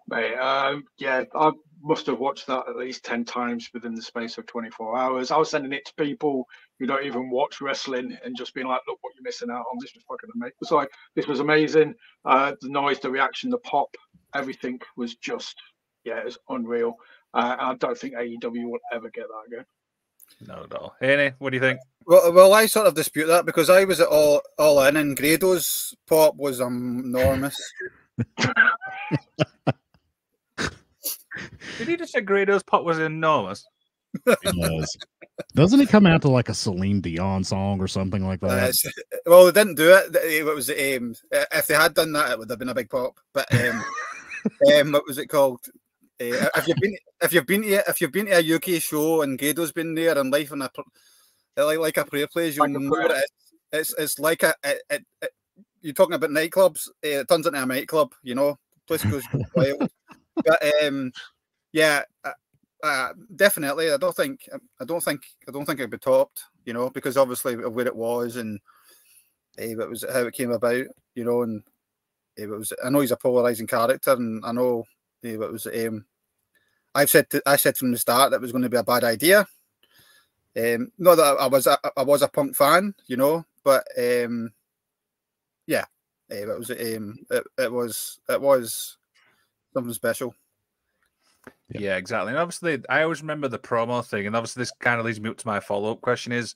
[0.07, 4.37] Mate, um, yeah, I must have watched that at least 10 times within the space
[4.37, 5.31] of 24 hours.
[5.31, 6.45] I was sending it to people
[6.79, 9.77] who don't even watch wrestling and just being like, look what you're missing out on.
[9.81, 10.55] This was fucking amazing.
[10.61, 11.93] It's like, this was amazing.
[12.25, 13.89] Uh, the noise, the reaction, the pop,
[14.33, 15.55] everything was just,
[16.05, 16.95] yeah, it was unreal.
[17.33, 19.65] Uh, and I don't think AEW will ever get that again.
[20.47, 20.95] Not at all.
[20.99, 21.79] Haney, what do you think?
[22.05, 25.15] Well, well, I sort of dispute that because I was at all all in, and
[25.17, 27.55] Grado's pop was enormous.
[31.77, 33.65] Did he just say Grado's pop was enormous?
[34.27, 34.95] It was.
[35.55, 38.69] Doesn't it come out to like a Celine Dion song or something like Uh, that?
[38.69, 38.93] it's-
[39.25, 40.15] well, they didn't do it.
[40.15, 41.15] It was um,
[41.51, 43.19] if they had done that, it would have been a big pop.
[43.33, 43.83] But um,
[44.79, 45.61] um, what was it called?
[46.21, 49.23] Uh, if you've been if you've been to if you've been to a UK show
[49.23, 50.69] and Grado's been there and life on a
[51.57, 53.23] like like a prayer place, you'll Like know it is.
[53.71, 55.27] it's it's like a, a, a, a
[55.81, 56.87] you're talking about nightclubs.
[57.03, 58.57] Uh, it turns into a nightclub, you know.
[58.87, 59.23] Place goes
[59.55, 59.89] wild.
[60.45, 61.11] But um,
[61.73, 62.31] yeah, uh,
[62.83, 63.91] uh, definitely.
[63.91, 64.49] I don't think
[64.81, 67.85] I don't think I don't think it'd be topped, you know, because obviously of where
[67.85, 68.59] it was and
[69.59, 71.61] uh, it was how it came about, you know, and
[72.35, 72.73] it was.
[72.83, 74.85] I know he's a polarizing character, and I know
[75.23, 75.67] uh, it was.
[75.67, 76.05] Um,
[76.95, 78.83] I've said to, I said from the start that it was going to be a
[78.83, 79.47] bad idea.
[80.55, 84.51] Um, not that I was a, I was a punk fan, you know, but um,
[85.65, 85.85] yeah,
[86.31, 88.97] uh, it was um, it, it was it was
[89.73, 90.35] something special.
[91.69, 91.81] Yeah.
[91.81, 91.95] yeah.
[91.97, 92.31] exactly.
[92.31, 95.29] And obviously, I always remember the promo thing, and obviously, this kind of leads me
[95.29, 96.55] up to my follow up question: is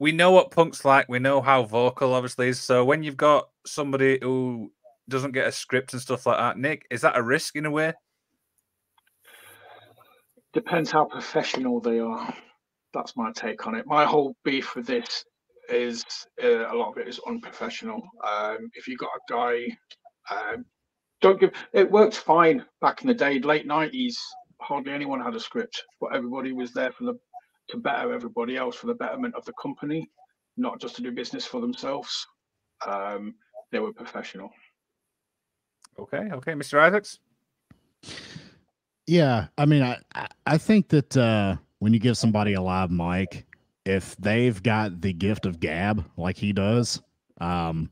[0.00, 2.48] we know what punk's like, we know how vocal, obviously.
[2.48, 2.58] Is.
[2.58, 4.72] So when you've got somebody who
[5.10, 7.70] doesn't get a script and stuff like that, Nick, is that a risk in a
[7.70, 7.92] way?
[10.52, 12.34] Depends how professional they are.
[12.92, 13.86] That's my take on it.
[13.86, 15.24] My whole beef with this
[15.68, 16.04] is
[16.42, 18.02] uh, a lot of it is unprofessional.
[18.26, 19.76] Um, if you got a guy,
[20.34, 20.64] um,
[21.20, 24.20] don't give it worked fine back in the day, late nineties.
[24.60, 27.14] Hardly anyone had a script, but everybody was there for the
[27.68, 30.10] to better everybody else for the betterment of the company,
[30.56, 32.26] not just to do business for themselves.
[32.86, 33.34] Um,
[33.70, 34.50] they were professional.
[36.00, 36.80] Okay, okay, Mr.
[36.80, 37.18] Isaacs.
[39.06, 39.98] Yeah, I mean, I
[40.46, 43.46] I think that uh, when you give somebody a live mic,
[43.84, 47.02] if they've got the gift of gab like he does,
[47.40, 47.90] um,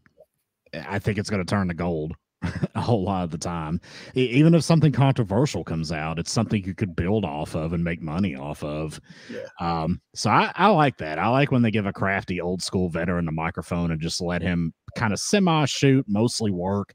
[0.74, 2.14] I think it's going to turn to gold
[2.74, 3.80] a whole lot of the time.
[4.14, 8.00] Even if something controversial comes out, it's something you could build off of and make
[8.00, 9.00] money off of.
[9.30, 9.40] Yeah.
[9.60, 11.18] Um, so I, I like that.
[11.18, 14.40] I like when they give a crafty old school veteran the microphone and just let
[14.40, 16.94] him kind of semi shoot, mostly work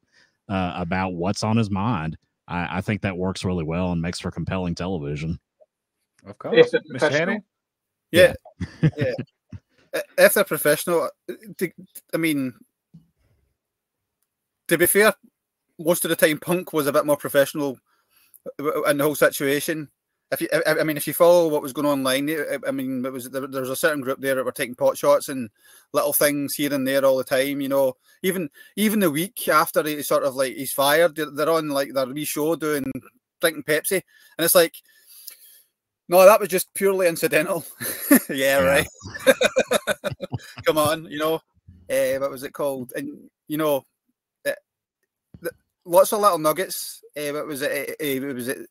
[0.49, 2.17] uh, about what's on his mind.
[2.47, 5.39] I, I think that works really well and makes for compelling television.
[6.25, 7.41] Of course, Miss Haney.
[8.11, 8.33] Yeah,
[8.97, 9.13] yeah.
[10.17, 11.67] if they're professional, uh,
[12.13, 12.53] I mean,
[14.67, 15.13] to be fair,
[15.79, 17.77] most of the time Punk was a bit more professional
[18.59, 19.89] uh, in the whole situation.
[20.33, 22.29] If you, I, I mean, if you follow what was going on online,
[22.67, 24.97] I mean, it was there, there was a certain group there that were taking pot
[24.97, 25.49] shots and
[25.93, 27.61] little things here and there all the time.
[27.61, 27.93] You know,
[28.23, 32.07] even even the week after he sort of like he's fired, they're on like their
[32.07, 32.91] wee show doing
[33.39, 34.01] drinking Pepsi,
[34.37, 34.75] and it's like,
[36.09, 37.63] no, that was just purely incidental.
[38.29, 38.87] yeah, right.
[40.65, 41.35] Come on, you know,
[41.89, 42.93] uh, what was it called?
[42.95, 43.85] And you know,
[44.47, 44.51] uh,
[45.85, 47.01] lots of little nuggets.
[47.15, 47.95] Uh, what was it?
[48.01, 48.67] Uh, was it?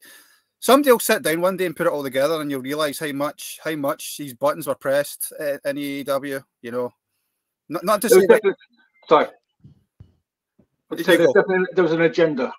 [0.62, 3.10] Somebody will sit down one day and put it all together, and you'll realise how
[3.10, 6.44] much how much these buttons were pressed in AEW.
[6.62, 6.94] You know,
[7.68, 8.24] not not to say.
[8.28, 8.54] That...
[9.08, 9.26] Sorry.
[10.98, 12.52] Say there, was an agenda.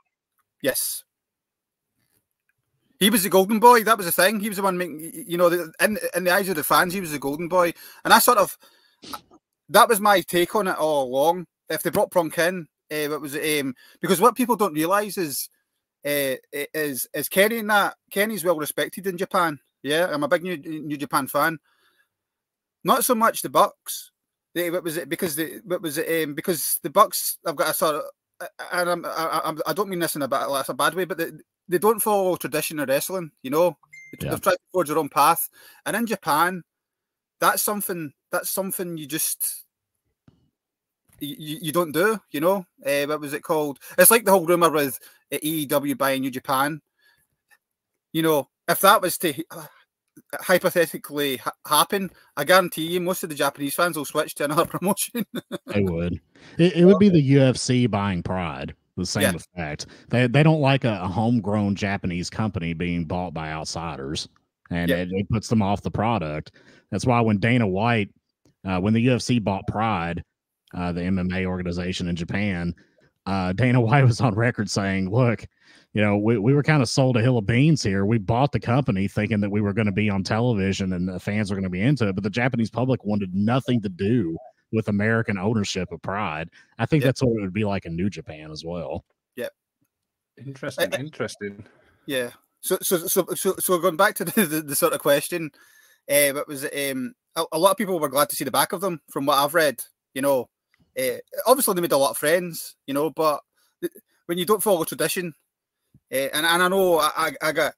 [0.61, 1.05] Yes.
[2.99, 3.85] He was the golden boy.
[3.85, 4.41] That was the thing.
[4.41, 5.47] He was the one making, you know,
[5.79, 7.73] in in the eyes of the fans, he was the golden boy.
[8.03, 8.57] And I sort of,
[9.69, 11.45] that was my take on it all along.
[11.69, 15.47] If they brought Punk in, uh, it was um, because what people don't realize is
[16.05, 16.35] uh,
[16.73, 19.59] is is Kenny and that Kenny's well respected in Japan.
[19.81, 21.59] Yeah, I'm a big New, New Japan fan.
[22.83, 24.11] Not so much the Bucks.
[24.55, 27.71] They, what was it because the what was it um, because the Bucks I've got
[27.71, 28.03] a sort of
[28.71, 31.17] and I'm, I, I don't mean this in a bad, like, a bad way, but
[31.17, 31.31] they,
[31.67, 33.31] they don't follow traditional wrestling.
[33.41, 33.77] You know,
[34.11, 34.31] they, yeah.
[34.31, 35.49] they've tried to forge their own path,
[35.85, 36.63] and in Japan,
[37.39, 39.65] that's something that's something you just
[41.19, 42.19] you, you don't do.
[42.31, 43.79] You know, uh, what was it called?
[43.97, 44.99] It's like the whole rumor with
[45.39, 46.81] AEW buying New Japan.
[48.11, 49.33] You know, if that was to
[50.33, 54.65] hypothetically ha- happen, I guarantee you most of the Japanese fans will switch to another
[54.67, 55.25] promotion.
[55.67, 56.19] they would.
[56.57, 58.75] It, it, would be the UFC buying Pride.
[58.95, 59.33] The same yeah.
[59.33, 59.87] effect.
[60.09, 64.29] They they don't like a, a, homegrown Japanese company being bought by outsiders,
[64.69, 64.97] and yeah.
[64.97, 66.51] it, it, puts them off the product.
[66.91, 68.11] That's why when Dana White,
[68.63, 70.23] uh, when the UFC bought Pride,
[70.75, 72.75] uh, the MMA organization in Japan,
[73.25, 75.45] uh, Dana White was on record saying, "Look,
[75.93, 78.05] you know, we, we were kind of sold a hill of beans here.
[78.05, 81.19] We bought the company thinking that we were going to be on television and the
[81.19, 84.35] fans were going to be into it, but the Japanese public wanted nothing to do
[84.71, 86.49] with American ownership of Pride.
[86.79, 87.09] I think yep.
[87.09, 89.05] that's what it would be like in New Japan as well.
[89.35, 89.51] Yep.
[90.43, 90.93] Interesting.
[90.93, 91.63] I, I, interesting.
[92.07, 92.31] Yeah.
[92.61, 95.51] So, so, so, so, so going back to the, the, the sort of question,
[96.09, 96.91] uh, what was it?
[96.91, 99.27] Um, a, a, lot of people were glad to see the back of them, from
[99.27, 99.79] what I've read.
[100.15, 100.49] You know,
[100.99, 102.75] uh, obviously they made a lot of friends.
[102.87, 103.41] You know, but
[104.25, 105.33] when you don't follow tradition,
[106.11, 107.73] uh, and and I know I, I, I got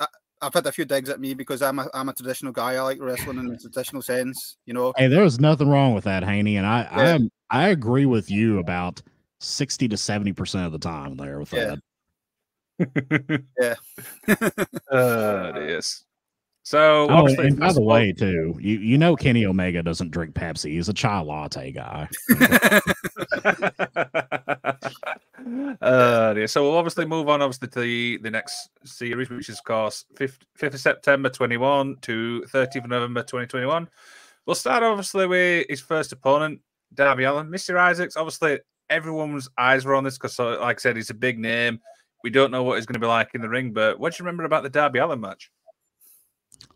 [0.00, 0.06] I,
[0.42, 2.74] have had a few digs at me because I'm a I'm a traditional guy.
[2.74, 4.92] I like wrestling in the traditional sense, you know.
[4.96, 7.18] Hey, there's nothing wrong with that, Haney, and I yeah.
[7.50, 9.02] I I agree with you about
[9.40, 11.76] sixty to seventy percent of the time there with yeah.
[12.78, 13.44] that.
[13.60, 13.74] yeah.
[14.90, 16.04] uh, it is.
[16.68, 20.72] So Oh, and by the way, too, you you know Kenny Omega doesn't drink Pepsi.
[20.72, 22.06] He's a chai latte guy.
[25.80, 29.64] uh, so we'll obviously move on, obviously, to the, the next series, which is, of
[29.64, 33.88] course, 5th, 5th of September 21 to 30th of November 2021.
[34.44, 36.60] We'll start, obviously, with his first opponent,
[36.92, 37.48] Darby Allin.
[37.48, 37.78] Mr.
[37.78, 38.58] Isaacs, obviously,
[38.90, 41.80] everyone's eyes were on this because, like I said, he's a big name.
[42.22, 44.22] We don't know what he's going to be like in the ring, but what do
[44.22, 45.50] you remember about the Darby Allin match?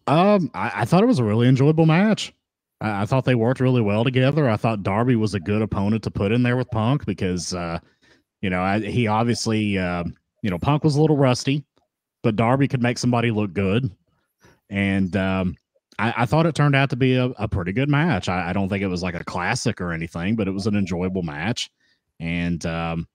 [0.06, 2.32] Um, I, I thought it was a really enjoyable match.
[2.80, 4.48] I, I thought they worked really well together.
[4.48, 7.78] I thought Darby was a good opponent to put in there with Punk because, uh,
[8.40, 10.04] you know, I, he obviously, uh,
[10.42, 11.64] you know, Punk was a little rusty,
[12.22, 13.90] but Darby could make somebody look good.
[14.70, 15.56] And um,
[15.98, 18.28] I, I thought it turned out to be a, a pretty good match.
[18.28, 20.74] I, I don't think it was like a classic or anything, but it was an
[20.74, 21.70] enjoyable match.
[22.18, 23.06] And um,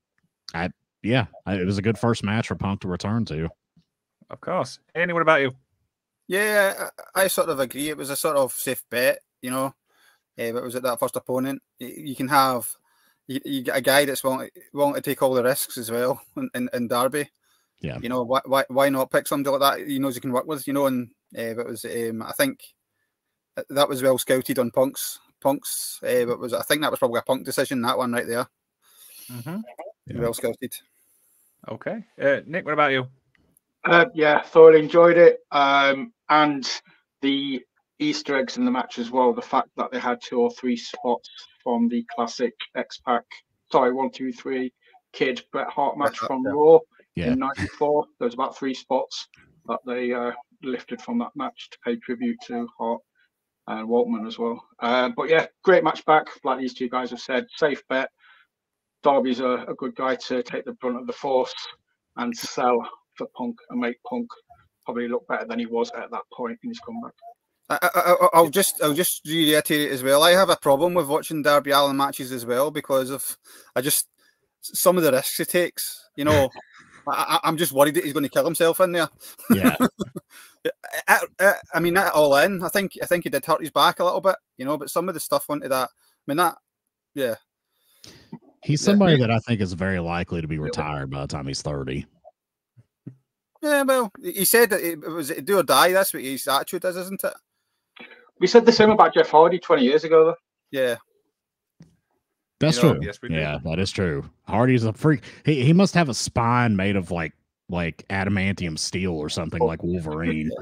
[0.54, 0.70] I,
[1.04, 3.50] yeah, it was a good first match for Punk to return to.
[4.30, 4.80] Of course.
[4.96, 5.54] Andy, what about you?
[6.28, 7.90] Yeah, I, I sort of agree.
[7.90, 9.74] It was a sort of safe bet, you know.
[10.38, 11.62] Uh, but was it that first opponent?
[11.80, 12.70] You, you can have
[13.28, 16.22] you, you get a guy that's willing, willing to take all the risks as well
[16.36, 17.30] in, in, in Darby.
[17.80, 18.00] Yeah.
[18.02, 20.48] You know, why, why why not pick somebody like that he knows he can work
[20.48, 22.62] with, you know, and uh, but it was um, I think
[23.70, 27.20] that was well scouted on Punk's Punk's uh, but was I think that was probably
[27.20, 28.48] a Punk decision, that one right there.
[29.32, 29.58] Mm-hmm.
[30.08, 30.20] Yeah.
[30.20, 30.74] Well scouted.
[31.70, 32.04] Okay.
[32.20, 33.08] Uh, Nick, what about you?
[33.88, 35.40] Uh, yeah, thoroughly enjoyed it.
[35.52, 36.70] Um, and
[37.22, 37.62] the
[38.00, 39.34] Easter eggs in the match as well.
[39.34, 41.30] The fact that they had two or three spots
[41.64, 43.24] from the classic X Pac,
[43.72, 44.74] sorry, one, two, three
[45.14, 46.52] kid Bret Hart match from yeah.
[46.52, 46.80] Raw
[47.16, 47.32] Yeah.
[47.34, 48.06] in '94.
[48.20, 49.28] There was about three spots
[49.68, 50.32] that they uh,
[50.64, 53.02] lifted from that match to pay tribute to Hart
[53.68, 54.64] and Waltman as well.
[54.80, 56.28] Uh, but yeah, great match back.
[56.44, 58.10] Like these two guys have said, safe bet.
[59.04, 61.54] Darby's a, a good guy to take the brunt of the force
[62.18, 64.28] and sell for Punk and make Punk
[64.86, 67.14] probably look better than he was at that point in his comeback.
[67.70, 67.90] I, I,
[68.24, 70.24] I- I'll just I'll just reiterate it as well.
[70.24, 73.38] I have a problem with watching Darby Allin matches as well because of
[73.76, 74.08] I just
[74.62, 76.08] some of the risks he takes.
[76.16, 76.50] You know,
[77.08, 79.10] I, I- I'm just worried that he's going to kill himself in there.
[79.50, 79.76] Yeah.
[81.08, 83.72] I, I, I mean, that all in, I think I think he did hurt his
[83.72, 84.36] back a little bit.
[84.58, 85.90] You know, but some of the stuff into that.
[85.90, 85.92] I
[86.28, 86.56] mean, that
[87.16, 87.36] yeah,
[88.64, 88.92] He's Yeah.
[88.92, 92.06] somebody that I think is very likely to be retired by the time he's 30.
[93.62, 93.84] Yeah.
[93.84, 95.92] Well, he said that it was it do or die.
[95.92, 97.34] That's what his attitude is, isn't it?
[98.40, 100.36] We said the same about Jeff Hardy 20 years ago, though.
[100.72, 100.98] Yeah.
[102.60, 103.06] That's You know, true.
[103.06, 103.36] yes, we do.
[103.36, 104.28] yeah, that is true.
[104.48, 105.24] Hardy's a freak.
[105.46, 107.34] He he must have a spine made of like
[107.70, 110.50] like adamantium steel or something like Wolverine.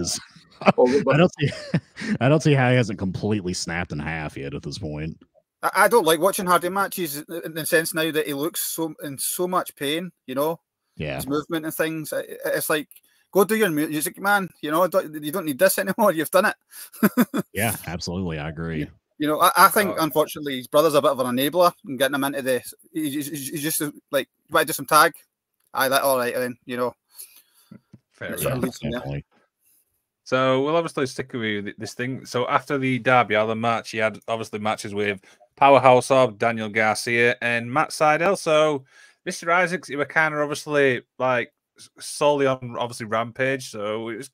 [0.77, 1.49] Or the- I don't see
[2.21, 5.17] I don't see how he hasn't completely snapped in half yet at this point.
[5.62, 8.93] I, I don't like watching Hardy matches in the sense now that he looks so
[9.03, 10.12] in so much pain.
[10.27, 10.60] You know,
[10.97, 11.15] Yeah.
[11.15, 12.13] his movement and things.
[12.13, 12.88] I- I- It's like
[13.31, 14.49] go do your music, man.
[14.62, 16.12] You know, don't, you don't need this anymore.
[16.13, 17.43] You've done it.
[17.53, 18.39] Yeah, absolutely.
[18.39, 18.88] I agree.
[19.17, 20.03] You know, I, I think Oh.
[20.03, 22.73] unfortunately his brother's a bit of an enabler and getting him into this.
[22.93, 25.13] He's, he's, he's just uh, like, you want to do some tag?
[25.73, 26.58] I that all right then.
[26.65, 26.95] You know,
[28.13, 28.58] Fair That's Yeah, enough.
[28.60, 28.99] what leads him there.
[28.99, 29.25] definitely.
[30.23, 32.25] So we'll obviously stick with th- this thing.
[32.25, 35.19] So after the Darby Allin match, he had obviously matches with
[35.55, 38.38] Powerhouse of Daniel Garcia and Matt Sydal.
[38.38, 38.86] So
[39.27, 39.51] Mr.
[39.51, 41.51] Isaacs, you were kind of obviously like
[41.99, 43.69] solely on obviously Rampage.
[43.71, 44.29] So it was,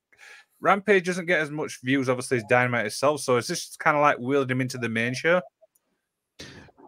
[0.59, 3.21] Rampage doesn't get as much views obviously as Dynamite itself.
[3.21, 5.41] So it's just kind of like wheeled him into the main show.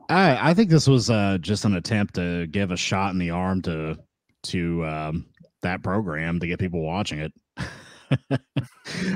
[0.09, 3.31] I I think this was uh, just an attempt to give a shot in the
[3.31, 3.97] arm to
[4.43, 5.25] to um,
[5.61, 7.33] that program to get people watching it.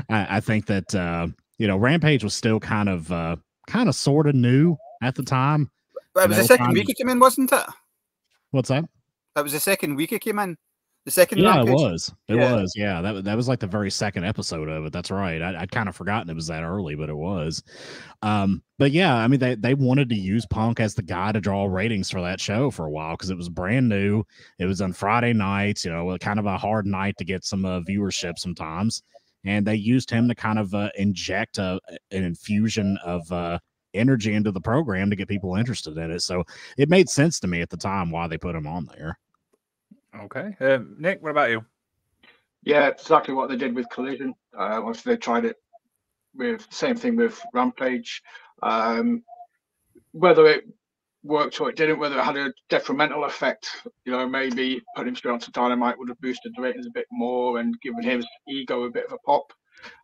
[0.10, 3.36] I, I think that uh, you know Rampage was still kind of uh,
[3.68, 5.70] kind of sort of new at the time.
[6.14, 6.74] but it was the second time.
[6.74, 7.66] week he came in, wasn't it?
[8.52, 8.86] What's that?
[9.36, 10.58] That was the second week it came in.
[11.06, 12.14] The second Yeah, it was.
[12.28, 12.54] It Yeah.
[12.54, 12.74] was.
[12.76, 14.92] Yeah, that that was like the very second episode of it.
[14.92, 15.42] That's right.
[15.42, 17.64] I, I'd kind of forgotten it was that early, but it was.
[18.24, 21.40] Um, but yeah, I mean, they they wanted to use Punk as the guy to
[21.40, 24.24] draw ratings for that show for a while because it was brand new.
[24.60, 25.86] It was on Friday nights.
[25.86, 29.02] You know, kind of a hard night to get some uh, viewership sometimes,
[29.46, 31.80] and they used him to kind of uh, inject a,
[32.12, 33.32] an infusion of.
[33.32, 33.60] Uh,
[33.98, 36.44] energy into the program to get people interested in it so
[36.78, 39.18] it made sense to me at the time why they put him on there
[40.24, 40.56] Okay.
[40.60, 41.66] Um, Nick, what about you?
[42.64, 44.34] Yeah, exactly what they did with Collision.
[44.58, 45.58] Uh, obviously, they tried it
[46.36, 48.22] with same thing with Rampage.
[48.64, 49.24] Um,
[50.12, 50.66] whether it
[51.24, 53.70] worked or it didn't, whether it had a detrimental effect,
[54.06, 57.06] you know, maybe putting him straight onto Dynamite would have boosted the ratings a bit
[57.12, 59.54] more and given his ego a bit of a pop.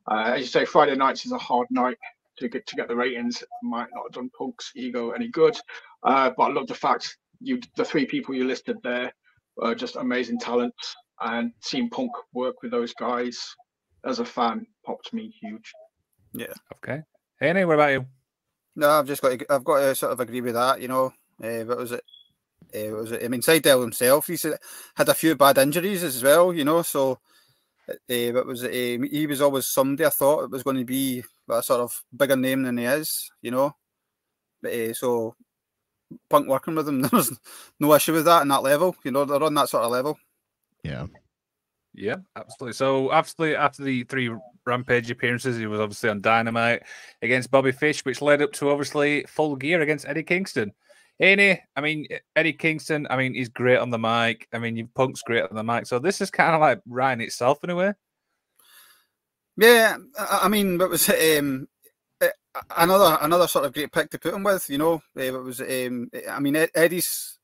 [0.08, 1.98] Uh, as you say, Friday nights is a hard night
[2.38, 3.44] to get to get the ratings.
[3.62, 5.58] Might not have done Punk's ego any good,
[6.04, 9.12] uh, but I love the fact you the three people you listed there
[9.62, 13.56] are just amazing talents and seeing Punk work with those guys
[14.06, 15.72] as a fan popped me huge.
[16.34, 16.54] Yeah.
[16.76, 17.02] Okay.
[17.40, 18.06] Haney, what about you?
[18.76, 20.82] No, I've just got to, I've got to sort of agree with that.
[20.82, 21.14] You know,
[21.44, 22.04] uh, what was it?
[22.74, 23.24] Uh, what was it?
[23.24, 24.46] I mean, Sydal himself, he's
[24.96, 26.52] had a few bad injuries as well.
[26.54, 27.20] You know, so
[27.90, 29.00] uh, what was it?
[29.00, 32.04] Um, he was always somebody I thought it was going to be a sort of
[32.16, 33.30] bigger name than he is.
[33.42, 33.76] You know,
[34.62, 35.36] but, uh, so
[36.30, 37.38] Punk working with him, there was
[37.80, 38.96] no issue with that in that level.
[39.04, 40.18] You know, they're on that sort of level.
[40.84, 41.08] Yeah.
[41.96, 42.74] Yeah, absolutely.
[42.74, 44.32] So, absolutely, after the three
[44.66, 46.84] Rampage appearances, he was obviously on Dynamite
[47.22, 50.74] against Bobby Fish, which led up to obviously full gear against Eddie Kingston.
[51.20, 54.48] Any, I mean, Eddie Kingston, I mean, he's great on the mic.
[54.52, 55.86] I mean, Punk's great on the mic.
[55.86, 57.94] So, this is kind of like Ryan itself in a way.
[59.56, 61.68] Yeah, I, mean, it was um,
[62.76, 64.70] another another sort of great pick to put him with.
[64.70, 65.62] You know, it was.
[65.62, 67.38] Um, I mean, Eddie's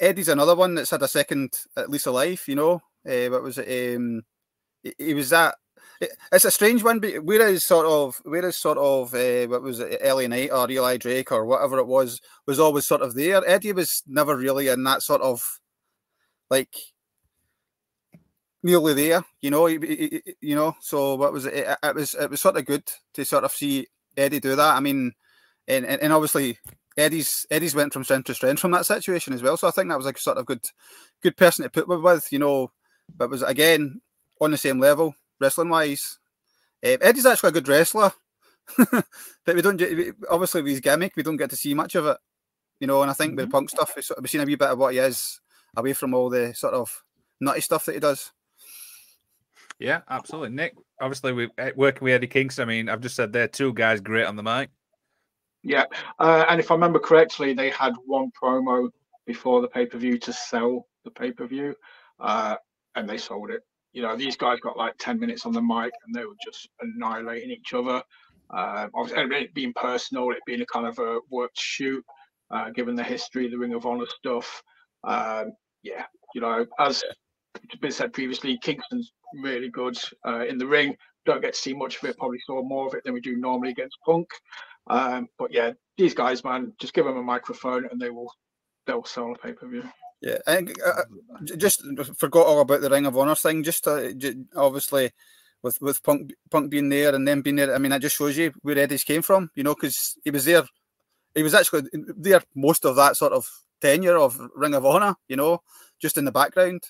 [0.00, 2.48] Eddie's another one that's had a second at least a life.
[2.48, 2.74] You know,
[3.08, 3.96] uh, what was it?
[3.96, 4.22] Um,
[4.98, 5.56] he was that.
[6.00, 10.00] It's a strange one, but whereas sort of, whereas sort of, uh, what was it,
[10.04, 13.46] LA Knight or Eli Drake or whatever it was, was always sort of there.
[13.48, 15.60] Eddie was never really in that sort of,
[16.50, 16.74] like,
[18.62, 19.66] nearly there, you know.
[19.66, 21.54] You know, so what was it?
[21.54, 21.78] it?
[21.82, 22.84] It was it was sort of good
[23.14, 23.86] to sort of see
[24.16, 24.76] Eddie do that.
[24.76, 25.12] I mean,
[25.68, 26.58] and and, and obviously
[26.96, 29.56] Eddie's Eddie's went from strength to strength from that situation as well.
[29.56, 30.64] So I think that was like a sort of good
[31.22, 32.70] good person to put with, you know
[33.16, 34.00] but was again
[34.40, 36.18] on the same level wrestling wise.
[36.84, 38.12] Uh, Eddie's actually a good wrestler,
[38.78, 39.80] but we don't
[40.30, 42.16] obviously with his gimmick we don't get to see much of it,
[42.80, 43.02] you know.
[43.02, 43.42] And I think mm-hmm.
[43.42, 45.40] with Punk stuff we sort of seen a wee bit of what he is
[45.76, 47.02] away from all the sort of
[47.40, 48.32] nutty stuff that he does.
[49.78, 50.50] Yeah, absolutely.
[50.50, 52.62] Nick, obviously, we eh, working with Eddie Kingston.
[52.62, 54.70] I mean, I've just said they're two guys great on the mic.
[55.62, 55.84] Yeah,
[56.18, 58.90] uh, and if I remember correctly, they had one promo
[59.26, 61.74] before the pay per view to sell the pay per view.
[62.20, 62.56] Uh,
[62.94, 63.62] and they sold it.
[63.94, 66.68] You know, these guys got like 10 minutes on the mic and they were just
[66.80, 68.02] annihilating each other.
[68.50, 72.04] Uh, obviously, it being personal, it being a kind of a worked shoot,
[72.50, 74.62] uh, given the history, the Ring of Honor stuff.
[75.04, 77.02] Um, yeah, you know, as
[77.80, 80.96] been said previously, Kingston's really good uh, in the ring.
[81.26, 82.18] Don't get to see much of it.
[82.18, 84.28] Probably saw more of it than we do normally against Punk.
[84.88, 88.30] Um, but yeah, these guys, man, just give them a microphone and they will
[88.86, 89.84] they'll sell a pay per view.
[90.24, 91.84] Yeah, I uh, uh just
[92.16, 93.62] forgot all about the Ring of Honor thing.
[93.62, 95.12] Just, to, just obviously
[95.62, 97.74] with with Punk Punk being there and then being there.
[97.74, 99.50] I mean, that just shows you where Eddie's came from.
[99.54, 100.62] You know, because he was there.
[101.34, 103.46] He was actually there most of that sort of
[103.82, 105.14] tenure of Ring of Honor.
[105.28, 105.60] You know,
[106.00, 106.82] just in the background,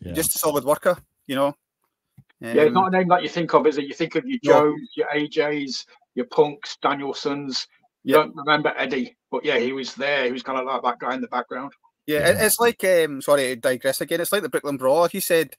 [0.00, 0.12] yeah.
[0.12, 0.96] just a solid worker.
[1.26, 1.46] You know.
[1.48, 3.86] Um, yeah, it's not a name that you think of, is it?
[3.86, 7.66] You think of your Joes, your AJs, your Punks, Danielsons.
[8.04, 8.22] You yeah.
[8.22, 10.26] don't remember Eddie, but yeah, he was there.
[10.26, 11.72] He was kind of like that guy in the background.
[12.06, 12.46] Yeah, yeah.
[12.46, 14.20] it's like um, sorry to digress again.
[14.20, 15.08] It's like the Brooklyn Brawler.
[15.08, 15.54] He said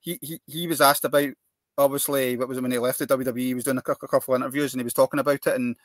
[0.00, 1.30] he, he he was asked about
[1.78, 3.38] obviously what was it when he left the WWE.
[3.38, 5.76] He was doing a, a couple of interviews and he was talking about it and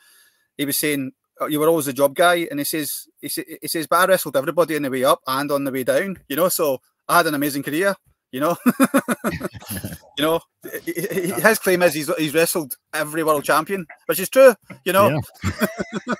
[0.56, 3.30] he was saying oh, you were always a job guy and he says he,
[3.62, 6.18] he says but I wrestled everybody on the way up and on the way down.
[6.28, 7.94] You know, so I had an amazing career.
[8.30, 8.56] You know,
[10.18, 14.54] you know, his claim is he's he's wrestled every world champion, which is true.
[14.84, 15.20] You know.
[15.42, 16.14] Yeah.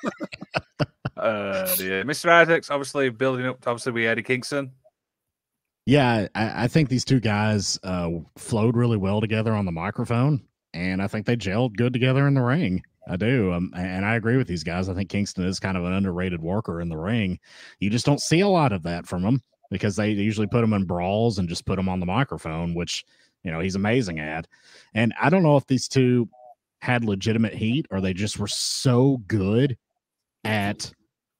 [1.18, 2.02] Uh, yeah.
[2.02, 2.28] Mr.
[2.28, 4.72] Isaacs, obviously building up, obviously, we Eddie Kingston.
[5.86, 10.42] Yeah, I, I think these two guys uh, flowed really well together on the microphone,
[10.74, 12.82] and I think they gelled good together in the ring.
[13.08, 13.52] I do.
[13.52, 14.88] Um, and I agree with these guys.
[14.88, 17.38] I think Kingston is kind of an underrated worker in the ring.
[17.80, 20.74] You just don't see a lot of that from him because they usually put him
[20.74, 23.04] in brawls and just put him on the microphone, which,
[23.44, 24.46] you know, he's amazing at.
[24.94, 26.28] And I don't know if these two
[26.80, 29.76] had legitimate heat or they just were so good
[30.44, 30.92] at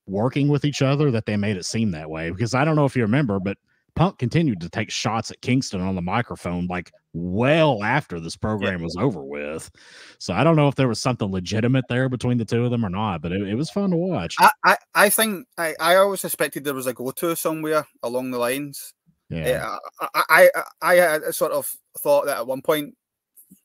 [0.08, 2.30] working with each other that they made it seem that way.
[2.30, 3.58] Because I don't know if you remember, but
[3.94, 8.78] Punk continued to take shots at Kingston on the microphone like well after this program
[8.78, 8.84] yeah.
[8.84, 9.70] was over with.
[10.18, 12.84] So I don't know if there was something legitimate there between the two of them
[12.84, 14.36] or not, but it, it was fun to watch.
[14.38, 18.30] I, I, I think I, I always suspected there was a go to somewhere along
[18.30, 18.94] the lines.
[19.30, 19.76] Yeah.
[20.00, 20.50] I, I,
[20.80, 22.94] I, I sort of thought that at one point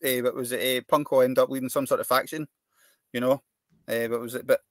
[0.04, 2.48] uh, it was a uh, Punk will end up leading some sort of faction,
[3.12, 3.44] you know.
[3.88, 4.48] Uh, but was it?
[4.48, 4.62] But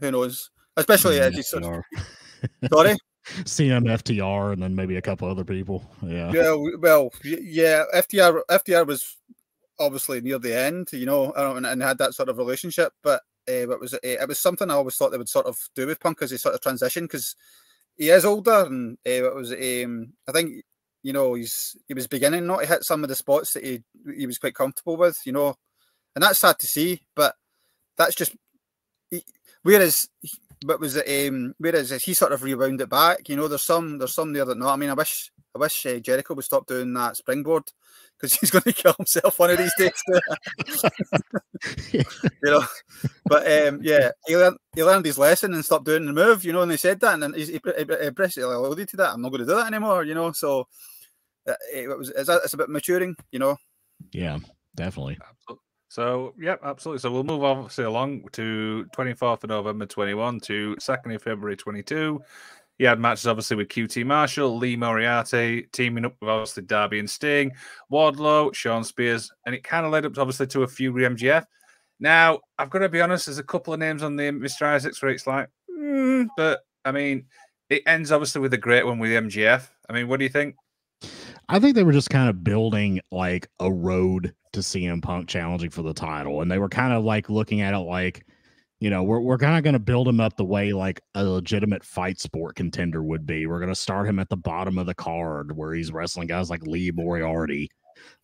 [0.00, 0.50] who knows?
[0.76, 1.62] Especially as you said.
[2.72, 2.96] Sorry.
[3.24, 5.84] CMFTR and then maybe a couple other people.
[6.02, 6.32] Yeah.
[6.32, 6.56] Yeah.
[6.78, 7.84] Well, yeah.
[7.94, 9.16] FTR FTR was
[9.78, 12.92] obviously near the end, you know, and, and had that sort of relationship.
[13.02, 15.86] But uh, it was it was something I always thought they would sort of do
[15.86, 17.34] with Punk as he sort of transition because
[17.96, 20.64] he is older and uh, it was um, I think
[21.02, 23.82] you know he's he was beginning not to hit some of the spots that he
[24.16, 25.54] he was quite comfortable with, you know,
[26.14, 27.02] and that's sad to see.
[27.16, 27.34] But
[27.96, 28.34] that's just
[29.10, 29.24] he,
[29.62, 30.08] whereas
[30.64, 34.14] but was it um whereas he sort of rebounded back you know there's some there's
[34.14, 36.92] some there that not i mean i wish i wish uh, jericho would stop doing
[36.92, 37.64] that springboard
[38.22, 40.02] because he's going to kill himself one of these days.
[41.92, 42.04] you
[42.42, 42.64] know,
[43.26, 46.44] but um, yeah, he learned he learned his lesson and stopped doing the move.
[46.44, 49.12] You know, and they said that, and then he, he, he basically alluded to that.
[49.12, 50.04] I'm not going to do that anymore.
[50.04, 50.68] You know, so
[51.48, 53.16] uh, it was it's, it's a bit maturing.
[53.32, 53.56] You know.
[54.12, 54.38] Yeah,
[54.74, 55.18] definitely.
[55.92, 57.00] So, yep, absolutely.
[57.00, 62.18] So we'll move obviously along to 24th of November 21 to 2nd of February 22.
[62.78, 67.10] He had matches obviously with QT Marshall, Lee Moriarty, teaming up with obviously Darby and
[67.10, 67.52] Sting,
[67.92, 71.44] Wardlow, Shawn Spears, and it kind of led up obviously to a few MJF.
[72.00, 74.62] Now, I've got to be honest, there's a couple of names on the Mr.
[74.62, 77.26] Isaacs where it's like, mm, but I mean,
[77.68, 79.68] it ends obviously with a great one with MJF.
[79.90, 80.56] I mean, what do you think?
[81.52, 85.68] I think they were just kind of building like a road to CM Punk challenging
[85.68, 86.40] for the title.
[86.40, 88.24] And they were kind of like looking at it like,
[88.80, 91.22] you know, we're, we're kind of going to build him up the way like a
[91.22, 93.46] legitimate fight sport contender would be.
[93.46, 96.48] We're going to start him at the bottom of the card where he's wrestling guys
[96.48, 97.68] like Lee Moriarty,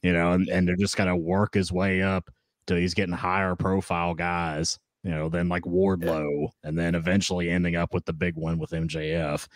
[0.03, 2.31] you know, and, and they're just going to work his way up
[2.67, 7.77] till he's getting higher profile guys you know, then like Wardlow, and then eventually ending
[7.77, 9.47] up with the big one with MJF.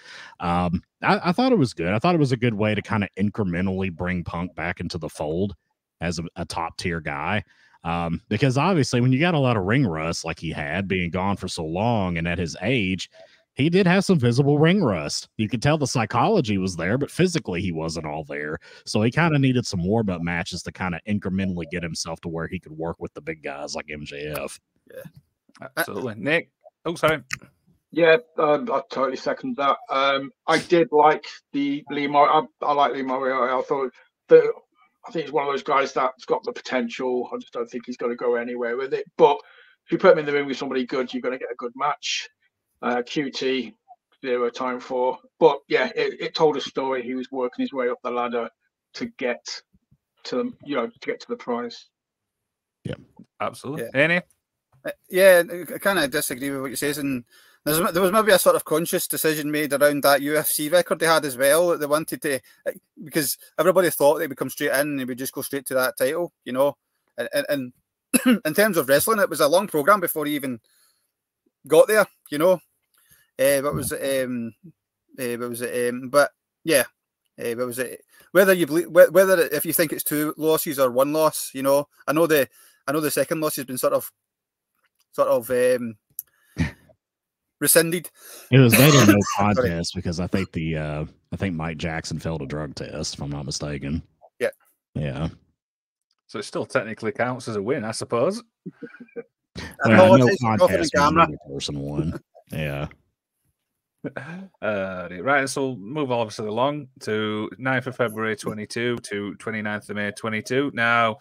[0.41, 1.93] Um, I, I, thought it was good.
[1.93, 4.99] I thought it was a good way to kind of incrementally bring Punk back into
[4.99, 5.55] the fold
[6.01, 7.43] as a, a top tier guy.
[7.85, 11.11] Um, because obviously, when you got a lot of ring rust like he had, being
[11.11, 13.11] gone for so long, and at his age,
[13.55, 15.29] he did have some visible ring rust.
[15.37, 18.59] You could tell the psychology was there, but physically he wasn't all there.
[18.87, 22.21] So he kind of needed some warm up matches to kind of incrementally get himself
[22.23, 24.59] to where he could work with the big guys like MJF.
[24.91, 25.03] Yeah.
[25.77, 26.15] Absolutely.
[26.17, 26.51] Nick.
[26.85, 27.23] Oh, sorry.
[27.91, 29.77] Yeah, um, I totally second that.
[29.91, 33.53] Um, I did like the Lee Mor- I, I like Lee Moriarty.
[33.53, 33.93] I thought
[34.29, 34.51] that
[35.07, 37.29] I think he's one of those guys that's got the potential.
[37.33, 39.05] I just don't think he's going to go anywhere with it.
[39.19, 39.39] But
[39.85, 41.57] if you put him in the ring with somebody good, you're going to get a
[41.57, 42.29] good match.
[42.81, 43.75] Uh, QT,
[44.25, 45.19] zero time for.
[45.39, 47.03] But yeah, it, it told a story.
[47.03, 48.49] He was working his way up the ladder
[48.95, 49.45] to get
[50.25, 51.89] to you know to get to the prize.
[52.85, 52.95] Yeah,
[53.41, 53.89] absolutely.
[53.95, 54.01] Yeah.
[54.01, 54.21] Any?
[55.09, 55.43] Yeah,
[55.75, 57.25] I kind of disagree with what you says, and
[57.65, 61.25] there was maybe a sort of conscious decision made around that UFC record they had
[61.25, 62.41] as well that they wanted to
[63.05, 65.75] because everybody thought they would come straight in and they would just go straight to
[65.75, 66.77] that title, you know.
[67.17, 67.73] And, and,
[68.25, 70.59] and in terms of wrestling, it was a long program before he even
[71.69, 72.61] got there, you know.
[73.39, 74.25] Uh, what was it?
[74.25, 74.55] Um,
[75.19, 75.95] uh, what was it?
[75.95, 76.33] Um, but
[76.65, 76.85] yeah,
[77.39, 78.03] uh, what was it?
[78.33, 81.89] Whether you believe, whether if you think it's two losses or one loss, you know.
[82.09, 82.49] I know the
[82.89, 84.11] I know the second loss has been sort of
[85.13, 85.97] sort of um,
[87.61, 88.11] rescinded.
[88.51, 92.19] It was made a no contest because I think the uh, I think Mike Jackson
[92.19, 94.03] failed a drug test, if I'm not mistaken.
[94.39, 94.51] Yeah.
[94.95, 95.29] Yeah.
[96.27, 98.43] So it still technically counts as a win, I suppose.
[99.85, 102.21] well, no contest person won.
[102.51, 102.89] yeah.
[104.61, 109.95] Uh, right, so we'll move obviously along to 9th of February 22 to 29th of
[109.97, 110.73] May 22.
[110.75, 111.19] Now,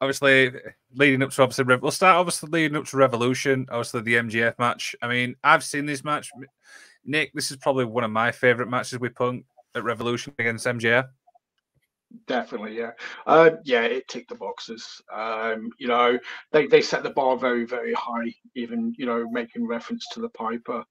[0.00, 0.52] obviously
[0.94, 4.94] leading up to obviously we'll start obviously leading up to Revolution, obviously the MJF match.
[5.02, 6.30] I mean, I've seen this match.
[7.04, 9.44] Nick, this is probably one of my favorite matches with Punk
[9.74, 11.08] at Revolution against MJF.
[12.26, 12.92] Definitely, yeah,
[13.26, 13.82] uh, yeah.
[13.82, 15.02] It ticked the boxes.
[15.14, 16.18] Um, you know,
[16.52, 18.32] they they set the bar very, very high.
[18.56, 20.82] Even you know, making reference to the Piper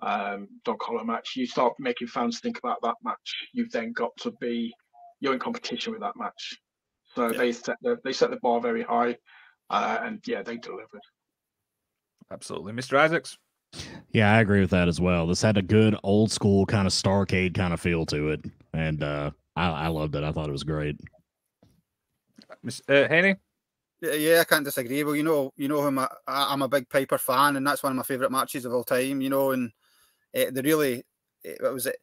[0.00, 1.34] um, Dog Collar match.
[1.36, 3.48] You start making fans think about that match.
[3.52, 4.74] You've then got to be
[5.20, 6.58] you're in competition with that match.
[7.16, 7.38] So yeah.
[7.38, 9.16] they set the they set the bar very high,
[9.70, 11.00] uh, and yeah, they delivered.
[12.30, 12.98] Absolutely, Mr.
[12.98, 13.38] Isaacs.
[14.10, 15.26] Yeah, I agree with that as well.
[15.26, 18.44] This had a good old school kind of Starcade kind of feel to it,
[18.74, 20.24] and uh, I, I loved it.
[20.24, 21.00] I thought it was great.
[22.62, 23.36] Miss uh, Haney.
[24.02, 25.02] Yeah, yeah, I can't disagree.
[25.02, 27.92] Well, you know, you know, I'm a, I'm a big Piper fan, and that's one
[27.92, 29.22] of my favorite matches of all time.
[29.22, 29.72] You know, and
[30.34, 31.02] it, they really,
[31.42, 31.96] it, what was it?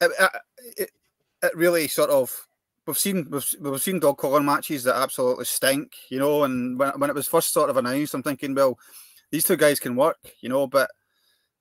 [0.00, 0.10] It,
[0.78, 0.90] it,
[1.42, 2.34] it really sort of
[2.88, 6.42] we've seen we've, we've seen dog collar matches that absolutely stink, you know.
[6.42, 8.78] And when when it was first sort of announced, I'm thinking, well,
[9.30, 10.90] these two guys can work, you know, but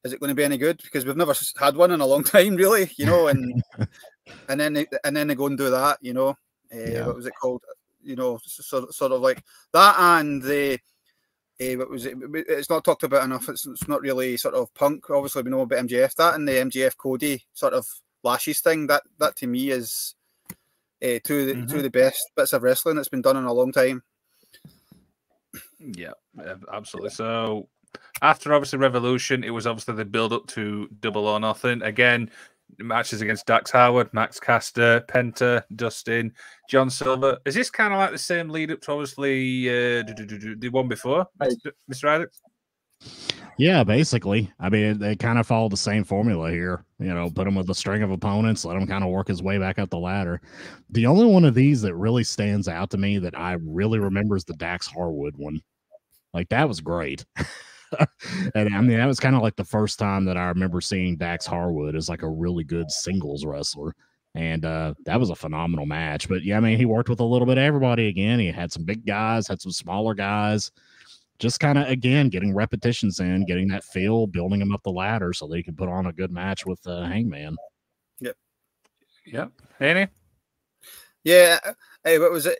[0.03, 0.77] is it going to be any good?
[0.81, 3.27] Because we've never had one in a long time, really, you know.
[3.27, 3.61] And
[4.49, 6.29] and then they, and then they go and do that, you know.
[6.73, 7.05] Uh, yeah.
[7.05, 7.61] What was it called?
[8.01, 10.79] You know, sort sort of like that, and the.
[11.59, 12.15] Uh, what was it?
[12.47, 13.49] It's not talked about enough.
[13.49, 15.09] It's, it's not really sort of punk.
[15.09, 16.13] Obviously, we know about MJF.
[16.13, 17.87] That and the MJF Cody sort of
[18.23, 18.85] lashes thing.
[18.85, 20.13] That that to me is
[21.03, 21.65] uh, two, of the, mm-hmm.
[21.67, 24.03] two of the best bits of wrestling that's been done in a long time.
[25.79, 26.13] Yeah,
[26.73, 27.11] absolutely.
[27.11, 27.67] So
[28.21, 31.81] after obviously Revolution, it was obviously the build up to Double or Nothing.
[31.81, 32.29] Again,
[32.79, 36.33] matches against Dax Harwood, Max Caster, Penta, Dustin,
[36.69, 37.37] John Silver.
[37.45, 41.27] Is this kind of like the same lead up to obviously uh, the one before,
[41.89, 42.09] Mr.
[42.09, 42.41] Isaacs?
[43.57, 44.51] Yeah, basically.
[44.59, 46.85] I mean, they kind of follow the same formula here.
[46.99, 49.41] You know, put him with a string of opponents, let him kind of work his
[49.41, 50.41] way back up the ladder.
[50.91, 54.35] The only one of these that really stands out to me that I really remember
[54.35, 55.59] is the Dax Harwood one.
[56.33, 57.25] Like that was great.
[58.55, 61.17] and I mean, that was kind of like the first time that I remember seeing
[61.17, 63.95] Dax Harwood as like a really good singles wrestler.
[64.35, 66.29] And uh, that was a phenomenal match.
[66.29, 68.37] But yeah, I mean, he worked with a little bit of everybody again.
[68.37, 70.71] He had some big guys, had some smaller guys
[71.39, 75.33] just kind of again getting repetitions in, getting that feel, building them up the ladder
[75.33, 77.55] so they can put on a good match with uh, Hangman.
[78.19, 78.35] Yep.
[79.25, 79.51] Yep.
[79.79, 80.07] Any?
[81.23, 81.59] Yeah.
[82.03, 82.59] Hey, what was it?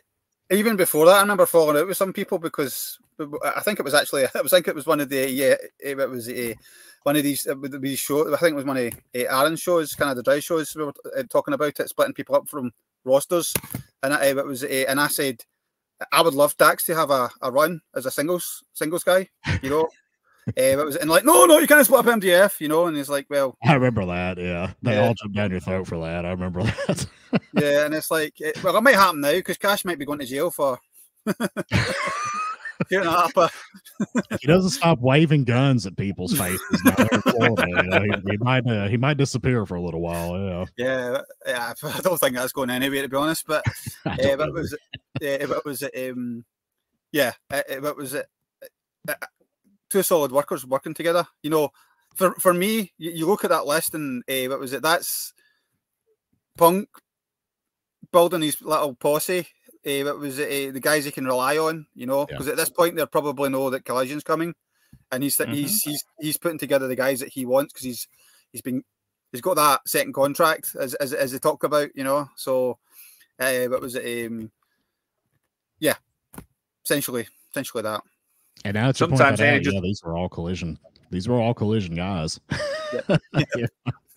[0.50, 2.98] Even before that, I remember falling out with some people because
[3.44, 6.28] I think it was actually I think it was one of the yeah it was
[6.28, 6.56] a
[7.02, 8.32] one of these uh, these shows.
[8.32, 10.74] I think it was one of uh, Aaron's shows, kind of the dry shows.
[10.74, 12.72] We were uh, talking about it, splitting people up from
[13.04, 13.54] rosters,
[14.02, 15.42] and I, it was uh, and I said
[16.12, 19.28] I would love Dax to have a, a run as a singles singles guy,
[19.62, 19.82] you know.
[20.48, 22.86] uh, it was and like, no, no, you can't split up MDF, you know.
[22.86, 24.38] And he's like, well, I remember that.
[24.38, 25.06] Yeah, they yeah.
[25.06, 26.24] all jumped down your throat for that.
[26.24, 27.06] I remember that.
[27.52, 30.20] yeah, and it's like, it, well, it might happen now because Cash might be going
[30.20, 30.78] to jail for
[32.90, 36.60] he doesn't stop waving guns at people's faces.
[37.22, 40.38] Florida, you know, he, he, might uh, he might disappear for a little while.
[40.38, 41.72] Yeah, yeah, yeah.
[41.82, 43.46] I don't think that's going anywhere to be honest.
[43.46, 43.66] But
[44.06, 44.76] uh, it was,
[45.20, 46.44] it was, um,
[47.12, 48.22] yeah, it was uh,
[49.90, 51.26] two solid workers working together.
[51.42, 51.70] You know,
[52.14, 54.82] for for me, you, you look at that list and uh, what was it?
[54.82, 55.32] That's
[56.56, 56.88] Punk
[58.12, 59.46] building his little posse
[59.86, 62.52] uh, what was it, uh, the guys he can rely on, you know, because yeah.
[62.52, 64.54] at this point they probably know that collision's coming,
[65.12, 65.52] and he's mm-hmm.
[65.52, 68.08] he's he's he's putting together the guys that he wants because he's
[68.52, 68.82] he's been
[69.32, 72.28] he's got that second contract as as, as they talk about, you know.
[72.36, 72.78] So,
[73.38, 74.26] uh, what was it?
[74.26, 74.50] Um,
[75.78, 75.94] yeah,
[76.84, 78.02] essentially, essentially that.
[78.64, 79.74] And now it's sometimes out, just...
[79.74, 80.78] yeah, these were all collision.
[81.10, 82.40] These were all collision guys.
[82.90, 83.18] Yeah.
[83.54, 83.66] yeah.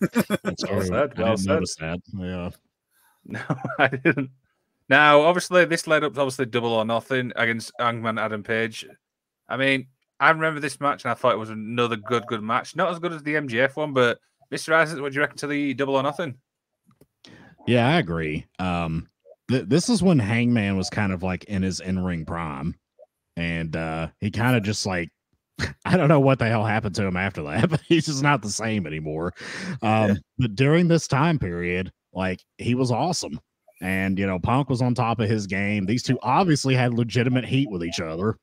[0.42, 1.18] That's well said.
[1.18, 1.62] Well said.
[1.78, 2.00] That.
[2.14, 2.50] Yeah.
[3.24, 3.40] No,
[3.78, 4.30] I didn't.
[4.92, 8.84] Now, obviously, this led up to obviously double or nothing against Hangman Adam Page.
[9.48, 9.86] I mean,
[10.20, 12.76] I remember this match and I thought it was another good, good match.
[12.76, 14.18] Not as good as the MJF one, but
[14.52, 14.74] Mr.
[14.74, 16.34] Isaac, what do you reckon to the double or nothing?
[17.66, 18.44] Yeah, I agree.
[18.58, 19.08] Um,
[19.48, 22.74] th- this is when Hangman was kind of like in his in ring prime,
[23.38, 25.08] and uh, he kind of just like
[25.86, 28.42] I don't know what the hell happened to him after that, but he's just not
[28.42, 29.32] the same anymore.
[29.80, 30.14] Um, yeah.
[30.36, 33.40] But during this time period, like he was awesome.
[33.82, 35.86] And, you know, Punk was on top of his game.
[35.86, 38.38] These two obviously had legitimate heat with each other,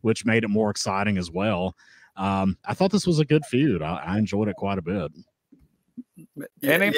[0.00, 1.76] which made it more exciting as well.
[2.16, 3.82] Um, I thought this was a good feud.
[3.82, 5.12] I, I enjoyed it quite a bit.
[6.60, 6.90] Yeah, yeah.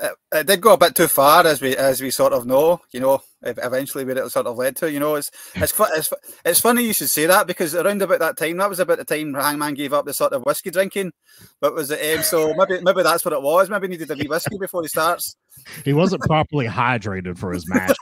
[0.00, 2.80] It, it, did go a bit too far, as we as we sort of know.
[2.92, 4.90] You know, eventually where it sort of led to.
[4.90, 6.12] You know, it's it's it's
[6.44, 9.04] it's funny you should say that because around about that time, that was about the
[9.04, 11.12] time Hangman gave up the sort of whiskey drinking.
[11.60, 13.68] But was it um, so maybe maybe that's what it was.
[13.68, 15.36] Maybe he needed a wee whiskey before he starts
[15.84, 17.96] he wasn't properly hydrated for his match.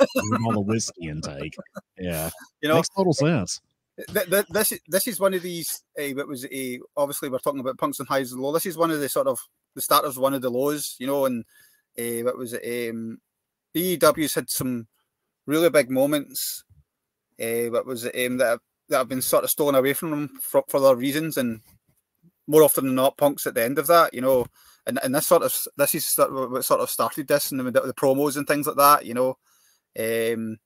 [0.44, 1.56] all the whiskey intake.
[1.98, 2.30] Yeah,
[2.60, 3.60] you know, makes total sense.
[4.50, 5.82] this this is one of these.
[5.98, 8.54] Uh, what was a obviously we're talking about punks and highs and lows.
[8.54, 9.38] This is one of the sort of
[9.74, 10.96] the starters, one of the lows.
[10.98, 11.44] You know, and
[11.98, 12.90] uh, what was it?
[12.90, 13.18] Um,
[13.76, 14.86] AEW's had some
[15.46, 16.64] really big moments.
[17.40, 18.26] Uh, what was it?
[18.26, 20.96] Um, that have, that have been sort of stolen away from them for, for their
[20.96, 21.60] reasons, and
[22.46, 24.14] more often than not, punks at the end of that.
[24.14, 24.46] You know,
[24.86, 27.60] and and this sort of this is sort of what sort of started this and
[27.60, 29.04] the, the promos and things like that.
[29.04, 29.38] You know,
[29.98, 30.58] um,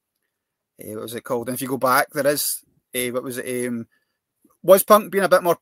[0.81, 1.49] uh, what was it called?
[1.49, 2.62] And if you go back, there is
[2.95, 3.68] uh, what was it?
[3.68, 3.87] Um,
[4.63, 5.59] was Punk being a bit more?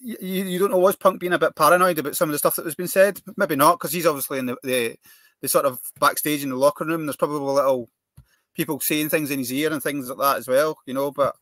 [0.00, 2.56] You, you don't know was Punk being a bit paranoid about some of the stuff
[2.56, 3.20] that was being said?
[3.36, 4.96] Maybe not, because he's obviously in the, the
[5.40, 7.06] the sort of backstage in the locker room.
[7.06, 7.88] There's probably little
[8.54, 10.78] people saying things in his ear and things like that as well.
[10.86, 11.34] You know, but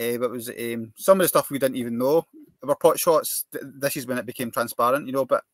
[0.00, 2.26] uh, but was um, some of the stuff we didn't even know
[2.62, 3.44] were pot shots.
[3.52, 5.06] This is when it became transparent.
[5.06, 5.44] You know, but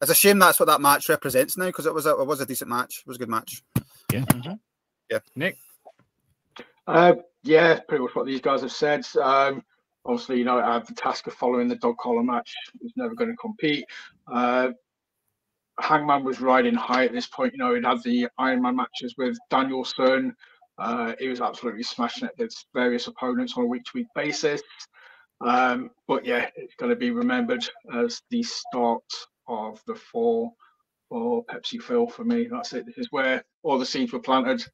[0.00, 2.40] it's a shame that's what that match represents now because it was a it was
[2.40, 3.00] a decent match.
[3.00, 3.62] It was a good match.
[4.12, 4.20] Yeah.
[4.20, 4.54] Mm-hmm.
[5.10, 5.18] Yeah.
[5.34, 5.56] Nick.
[6.86, 9.04] Uh, yeah, pretty much what these guys have said.
[9.20, 9.64] Um,
[10.06, 12.54] obviously, you know, I have the task of following the dog collar match.
[12.80, 13.84] He's never going to compete.
[14.32, 14.70] Uh,
[15.80, 17.52] Hangman was riding high at this point.
[17.52, 20.34] You know, he'd had the Iron Man matches with Danielson.
[20.78, 24.62] Uh, he was absolutely smashing it against various opponents on a week to week basis.
[25.40, 29.02] Um, but yeah, it's going to be remembered as the start
[29.48, 30.54] of the fall
[31.08, 32.48] for Pepsi Phil for me.
[32.50, 32.86] That's it.
[32.86, 34.64] This is where all the seeds were planted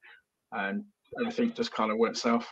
[0.52, 0.84] and
[1.20, 2.46] everything just kind of went south.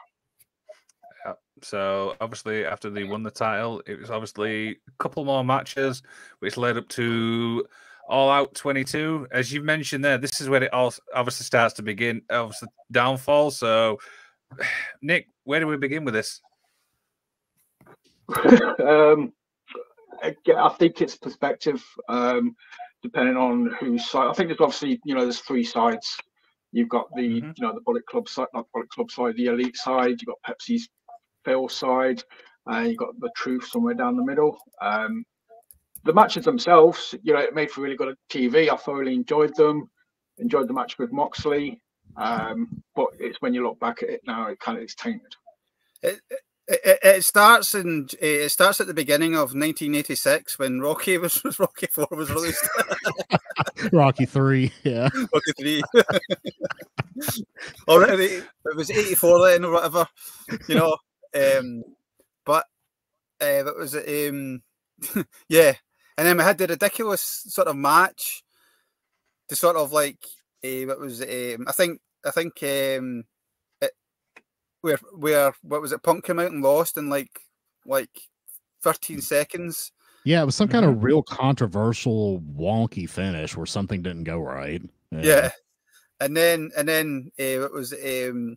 [1.63, 1.67] Yeah.
[1.67, 6.03] So obviously, after they won the title, it was obviously a couple more matches,
[6.41, 7.65] which led up to
[8.09, 9.29] All Out 22.
[9.31, 12.23] As you mentioned there, this is where it all obviously starts to begin.
[12.31, 13.51] Obviously, downfall.
[13.51, 13.99] So,
[15.03, 16.41] Nick, where do we begin with this?
[18.85, 19.33] um,
[20.23, 22.55] I think it's perspective, um,
[23.03, 24.29] depending on whose side.
[24.29, 26.17] I think there's obviously, you know, there's three sides.
[26.73, 27.59] You've got the, Mhm.
[27.59, 30.21] you know, the Bullet Club side, not Bullet Club side, the Elite side.
[30.21, 30.89] You've got Pepsi's
[31.45, 32.23] Phil side,
[32.67, 34.59] and you've got the Truth somewhere down the middle.
[34.81, 35.25] Um,
[36.05, 38.71] the matches themselves, you know, it made for really good TV.
[38.71, 39.91] I thoroughly enjoyed them.
[40.39, 41.81] Enjoyed the match with Moxley.
[42.17, 45.35] Um, but it's when you look back at it now, it kind of is tainted.
[46.03, 46.21] It,
[46.67, 51.87] it, it starts in it starts at the beginning of 1986 when Rocky was Rocky
[51.87, 52.67] Four was released.
[53.93, 54.73] Rocky three.
[54.83, 55.09] Yeah.
[55.15, 55.83] Rocky Three.
[57.89, 60.07] Already, it was 84 then or whatever,
[60.69, 60.97] you know.
[61.35, 61.85] Um,
[62.45, 62.67] but
[63.43, 64.63] uh, it was um,
[65.49, 65.75] yeah,
[66.17, 68.43] and then we had the ridiculous sort of match.
[69.49, 70.25] to sort of like
[70.65, 73.25] uh, it was um, I think I think um,
[73.81, 73.93] it,
[74.81, 76.03] where where what was it?
[76.03, 77.41] Punk came out and lost in like
[77.87, 78.11] like
[78.83, 79.93] 13 seconds.
[80.25, 84.83] Yeah, it was some kind of real controversial, wonky finish where something didn't go right.
[85.11, 85.51] Yeah.
[86.21, 88.57] And then and then uh, it was um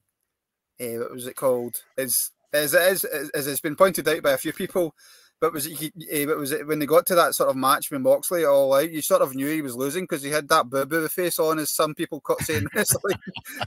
[0.82, 1.76] uh, what was it called?
[1.98, 4.96] As as it is as, as it's been pointed out by a few people,
[5.42, 7.92] but was it uh, what was it when they got to that sort of match
[7.92, 10.70] with Moxley all out, you sort of knew he was losing because he had that
[10.70, 13.18] boo boo face on, as some people cut saying wrestling.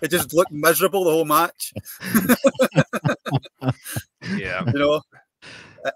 [0.03, 1.72] it just looked miserable the whole match,
[4.37, 4.64] Yeah.
[4.66, 5.01] you know.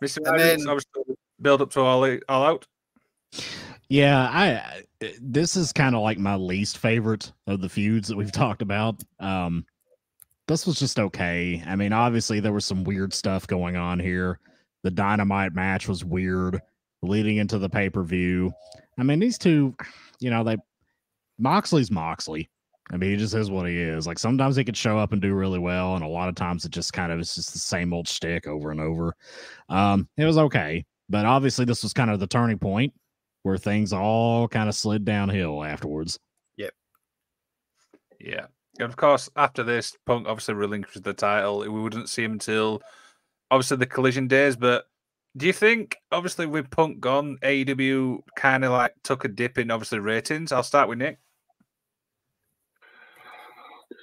[0.02, 0.18] Mr.
[0.18, 2.66] And Isaacs, then- obviously build up to all, all out.
[3.88, 4.82] Yeah, I
[5.20, 9.02] this is kind of like my least favorite of the feuds that we've talked about.
[9.18, 9.64] Um
[10.50, 11.62] this was just okay.
[11.64, 14.40] I mean, obviously there was some weird stuff going on here.
[14.82, 16.60] The dynamite match was weird
[17.02, 18.50] leading into the pay-per-view.
[18.98, 19.76] I mean, these two,
[20.18, 20.56] you know, they
[21.38, 22.50] Moxley's Moxley.
[22.90, 24.08] I mean, he just is what he is.
[24.08, 26.64] Like sometimes he could show up and do really well, and a lot of times
[26.64, 29.14] it just kind of is just the same old shtick over and over.
[29.68, 32.92] Um, it was okay, but obviously this was kind of the turning point
[33.44, 36.18] where things all kind of slid downhill afterwards.
[36.56, 36.72] Yep.
[38.18, 38.46] Yeah.
[38.80, 41.60] And of course, after this, Punk obviously relinquished the title.
[41.60, 42.82] We wouldn't see him until
[43.50, 44.56] obviously the collision days.
[44.56, 44.86] But
[45.36, 49.70] do you think, obviously, with Punk gone, AEW kind of like took a dip in
[49.70, 50.52] obviously ratings?
[50.52, 51.18] I'll start with Nick.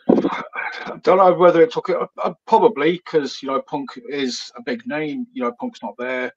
[0.09, 1.97] I don't know whether it took it.
[2.23, 5.27] Uh, probably because you know Punk is a big name.
[5.33, 6.31] You know Punk's not there.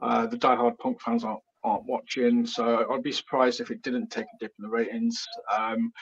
[0.00, 4.10] Uh, the diehard Punk fans aren't aren't watching, so I'd be surprised if it didn't
[4.10, 5.26] take a dip in the ratings.
[5.56, 5.92] Um,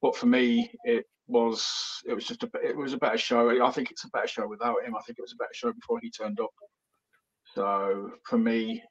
[0.00, 3.64] but for me, it was it was just a bit- it was a better show.
[3.64, 4.96] I think it's a better show without him.
[4.96, 6.50] I think it was a better show before he turned up.
[7.54, 8.82] So for me,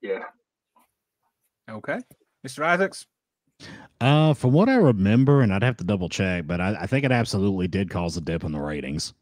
[0.00, 0.24] yeah,
[1.70, 2.00] Okay.
[2.46, 2.64] Mr.
[2.64, 3.06] Isaacs?
[4.00, 7.04] Uh, from what I remember, and I'd have to double check, but I, I think
[7.04, 9.12] it absolutely did cause a dip in the ratings.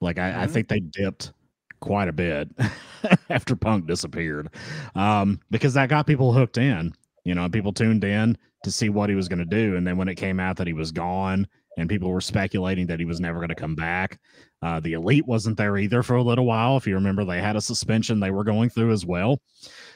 [0.00, 0.50] Like I, I Mhm.
[0.50, 1.32] think they dipped
[1.80, 2.48] quite a bit
[3.30, 4.48] after Punk disappeared,
[4.94, 6.94] um, because that got people hooked in.
[7.24, 9.98] You know, people tuned in to see what he was going to do, and then
[9.98, 11.46] when it came out that he was gone,
[11.78, 14.18] and people were speculating that he was never going to come back,
[14.62, 16.76] uh, the elite wasn't there either for a little while.
[16.76, 19.40] If you remember, they had a suspension they were going through as well.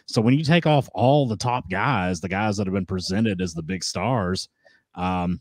[0.07, 3.41] So when you take off all the top guys, the guys that have been presented
[3.43, 4.49] as the big stars,
[4.95, 5.41] um,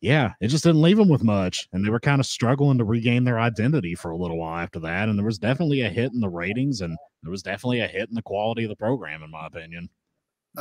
[0.00, 2.84] yeah, it just didn't leave them with much, and they were kind of struggling to
[2.84, 5.08] regain their identity for a little while after that.
[5.08, 8.08] And there was definitely a hit in the ratings, and there was definitely a hit
[8.08, 9.88] in the quality of the program, in my opinion.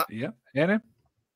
[0.09, 0.29] Yeah.
[0.55, 0.81] Anna?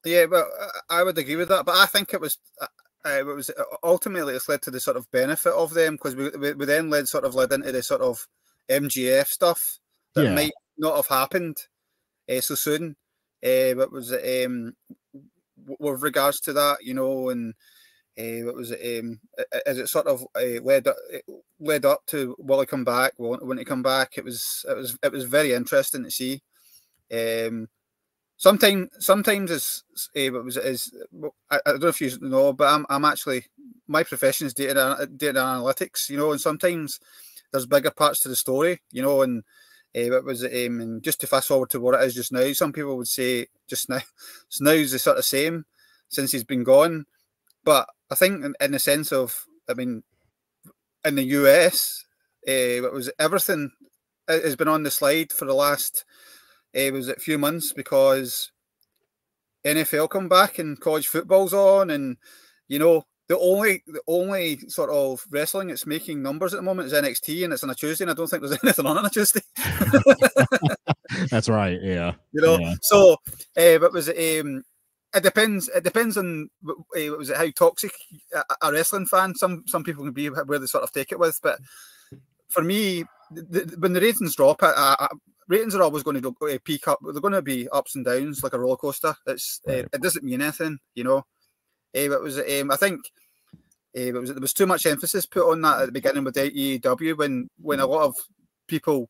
[0.06, 0.50] Yeah, well,
[0.90, 2.38] I- I would agree with that, but I think it was.
[2.62, 2.68] Uh,
[3.06, 3.52] uh, it was
[3.84, 6.90] ultimately it's led to the sort of benefit of them because we, we we then
[6.90, 8.28] led sort of led into the sort of
[8.70, 9.80] MJF stuff
[10.16, 10.34] that Yeah.
[10.34, 11.58] might not have happened
[12.30, 12.96] uh, so soon.
[13.44, 14.76] Uh, what was it um,
[15.58, 17.54] w- with regards to that, you know, and
[18.20, 19.20] uh, what was it um,
[19.66, 20.98] as it sort of uh, led up,
[21.60, 23.14] led up to will he come back?
[23.18, 24.18] When he come back?
[24.18, 26.42] It was it was it was very interesting to see.
[27.12, 27.70] Um,
[28.40, 29.84] sometimes sometimes it's
[30.16, 30.92] uh, what was it is
[31.52, 33.46] I, I don't know if you know, but I'm I'm actually
[33.88, 37.00] my profession is data data analytics, you know, and sometimes
[37.52, 39.44] there's bigger parts to the story, you know, and
[39.96, 40.68] uh, what was it?
[40.68, 43.08] Um, and just to fast forward to what it is just now, some people would
[43.08, 44.00] say just now,
[44.50, 45.66] so now's the sort of same
[46.08, 47.06] since he's been gone,
[47.64, 50.04] but I think in, in the sense of, I mean,
[51.06, 52.06] in the US,
[52.48, 53.72] uh, what was everything
[54.28, 56.06] has been on the slide for the last
[56.78, 58.52] uh, was it few months because
[59.66, 62.18] NFL come back and college football's on, and
[62.68, 66.88] you know the only the only sort of wrestling that's making numbers at the moment
[66.88, 69.06] is NXT, and it's on a Tuesday, and I don't think there's anything on on
[69.06, 69.42] a Tuesday.
[71.30, 71.80] That's right.
[71.82, 72.14] Yeah.
[72.32, 72.60] you know.
[72.60, 72.76] Yeah.
[72.82, 73.14] So,
[73.58, 74.42] uh, what was it?
[74.46, 74.64] Um,
[75.14, 75.68] it depends.
[75.70, 77.92] It depends on uh, was it how toxic
[78.34, 79.36] a, a wrestling fan.
[79.36, 81.60] Some some people can be where they sort of take it with, but
[82.50, 85.08] for me, the, the- when the ratings drop, I, I,
[85.50, 87.00] ratings are always going to go, uh, peak up.
[87.02, 89.16] They're going to be ups and downs like a roller coaster.
[89.28, 91.18] It's uh, it doesn't mean anything, you know.
[91.18, 93.02] Uh, it was um, I think
[93.98, 96.36] uh, it was there was too much emphasis put on that at the beginning with
[96.36, 98.16] AEW when when a lot of
[98.68, 99.10] people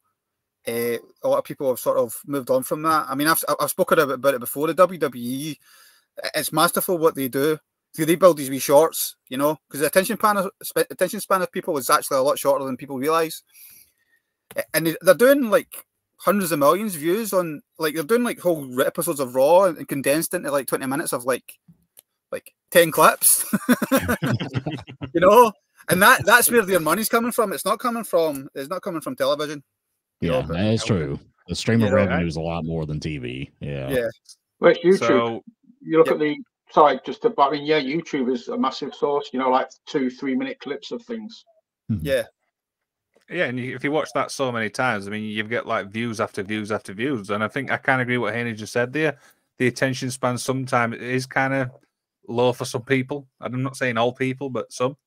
[0.68, 3.06] uh, a lot of people have sort of moved on from that.
[3.10, 4.68] I mean, I've I've spoken about it before.
[4.68, 5.58] The WWE,
[6.36, 7.58] it's masterful what they do.
[7.96, 11.52] They build these wee shorts, you know, because the attention span of attention span of
[11.52, 13.44] people is actually a lot shorter than people realize.
[14.74, 15.86] And they're doing like
[16.20, 19.88] hundreds of millions of views on like they're doing like whole episodes of Raw and
[19.88, 21.54] condensed into like twenty minutes of like
[22.32, 23.46] like ten clips,
[25.14, 25.52] you know.
[25.90, 27.52] And that that's where their money's coming from.
[27.52, 28.48] It's not coming from.
[28.54, 29.64] It's not coming from television.
[30.22, 31.20] Yeah, that is true.
[31.48, 33.50] The stream of yeah, revenue is a lot more than TV.
[33.60, 33.90] Yeah.
[33.90, 34.08] Yeah.
[34.60, 35.08] Well, it's YouTube.
[35.08, 35.44] So,
[35.82, 36.14] you look yeah.
[36.14, 36.38] at the
[36.72, 39.30] sorry, just to, I mean, yeah, YouTube is a massive source.
[39.34, 41.44] You know, like two, three minute clips of things.
[41.92, 42.06] Mm-hmm.
[42.06, 42.24] Yeah.
[43.30, 46.20] Yeah, and if you watch that so many times, I mean, you get like views
[46.20, 48.92] after views after views, and I think I kind of agree what Haney just said
[48.92, 49.18] there.
[49.60, 51.70] The attention span sometimes is kind of
[52.28, 53.28] low for some people.
[53.40, 54.98] I'm not saying all people, but some.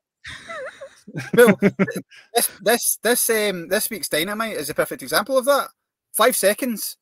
[1.35, 1.59] well,
[2.35, 5.69] this this this um this week's dynamite is a perfect example of that.
[6.13, 6.99] Five seconds,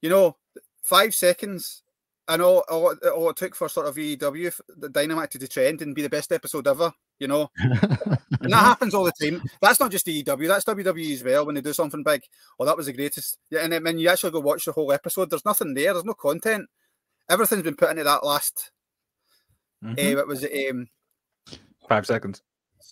[0.00, 0.36] you know,
[0.82, 1.81] five seconds,
[2.28, 5.94] and all all, all it took for sort of EW the dynamite to trend and
[5.94, 6.92] be the best episode ever.
[7.18, 9.42] You know, and that happens all the time.
[9.60, 11.46] That's not just EW, that's WWE as well.
[11.46, 12.22] When they do something big,
[12.58, 13.38] oh, that was the greatest.
[13.50, 15.92] Yeah, and then when you actually go watch the whole episode, there's nothing there.
[15.92, 16.68] There's no content.
[17.28, 18.72] Everything's been put into that last.
[19.84, 19.98] Mm-hmm.
[19.98, 20.88] Uh, it was um,
[21.88, 22.42] five seconds.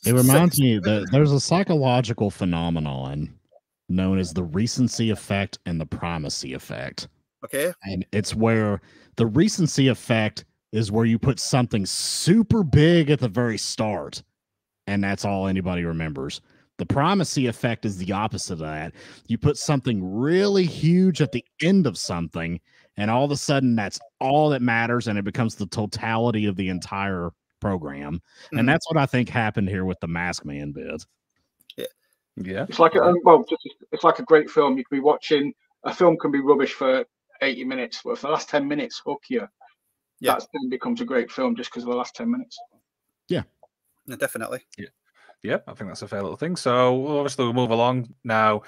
[0.04, 3.34] It reminds me that there's a psychological phenomenon
[3.88, 7.08] known as the recency effect and the primacy effect.
[7.44, 7.72] Okay.
[7.84, 8.80] And it's where
[9.20, 14.22] the recency effect is where you put something super big at the very start,
[14.86, 16.40] and that's all anybody remembers.
[16.78, 18.94] The primacy effect is the opposite of that.
[19.26, 22.58] You put something really huge at the end of something,
[22.96, 26.56] and all of a sudden that's all that matters, and it becomes the totality of
[26.56, 27.28] the entire
[27.60, 28.14] program.
[28.14, 28.58] Mm-hmm.
[28.60, 31.04] And that's what I think happened here with the Mask Man bit.
[31.76, 31.84] Yeah.
[32.36, 32.64] Yeah.
[32.70, 33.44] It's like a well,
[33.92, 34.78] it's like a great film.
[34.78, 35.52] You can be watching
[35.84, 37.04] a film can be rubbish for
[37.42, 39.46] 80 minutes, but for the last 10 minutes hook you,
[40.20, 40.34] yeah.
[40.34, 42.58] that then becomes a great film just because of the last 10 minutes.
[43.28, 43.42] Yeah.
[44.06, 44.60] yeah definitely.
[44.78, 44.88] Yeah.
[45.42, 46.54] Yeah, I think that's a fair little thing.
[46.54, 48.62] So obviously we'll move along now.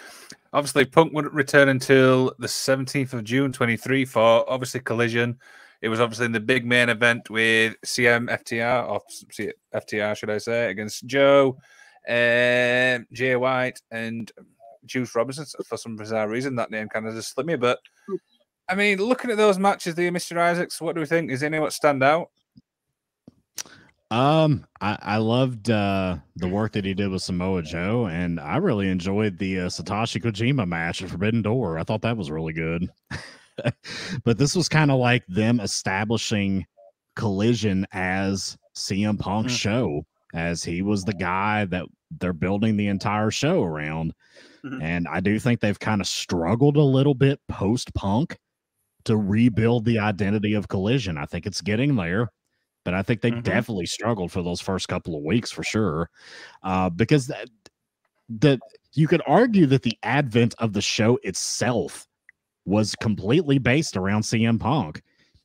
[0.54, 5.38] Obviously, Punk wouldn't return until the 17th of June 23 for obviously Collision.
[5.82, 9.00] It was obviously in the big main event with CM FTR, or
[9.74, 11.58] FTR, should I say, against Joe,
[12.08, 14.30] um, Jay White, and
[14.86, 15.44] Juice Robinson.
[15.66, 17.56] For some bizarre reason, that name kind of just slipped me.
[17.56, 17.80] But
[18.72, 20.38] I mean, looking at those matches, there, Mr.
[20.38, 21.30] Isaacs, what do we think?
[21.30, 22.30] Is any what stand out?
[24.10, 28.56] Um, I, I loved uh, the work that he did with Samoa Joe, and I
[28.56, 31.80] really enjoyed the uh, Satoshi Kojima match at Forbidden Door.
[31.80, 32.88] I thought that was really good.
[34.24, 36.64] but this was kind of like them establishing
[37.14, 39.58] Collision as CM Punk's mm.
[39.58, 41.84] show, as he was the guy that
[42.20, 44.14] they're building the entire show around.
[44.64, 44.80] Mm-hmm.
[44.80, 48.38] And I do think they've kind of struggled a little bit post Punk
[49.04, 51.18] to rebuild the identity of Collision.
[51.18, 52.28] I think it's getting there,
[52.84, 53.40] but I think they mm-hmm.
[53.40, 56.10] definitely struggled for those first couple of weeks for sure.
[56.62, 57.48] Uh, because that,
[58.40, 58.60] that
[58.94, 62.06] you could argue that the advent of the show itself
[62.64, 65.02] was completely based around CM Punk.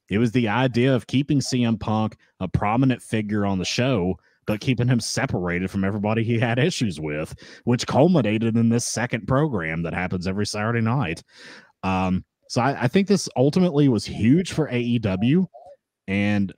[0.10, 4.62] It was the idea of keeping CM Punk a prominent figure on the show, but
[4.62, 7.36] keeping him separated from everybody he had issues with,
[7.66, 11.24] which culminated in this second program that happens every Saturday night.
[11.84, 15.48] Um, so I, I think this ultimately was huge for AEW
[16.08, 16.54] and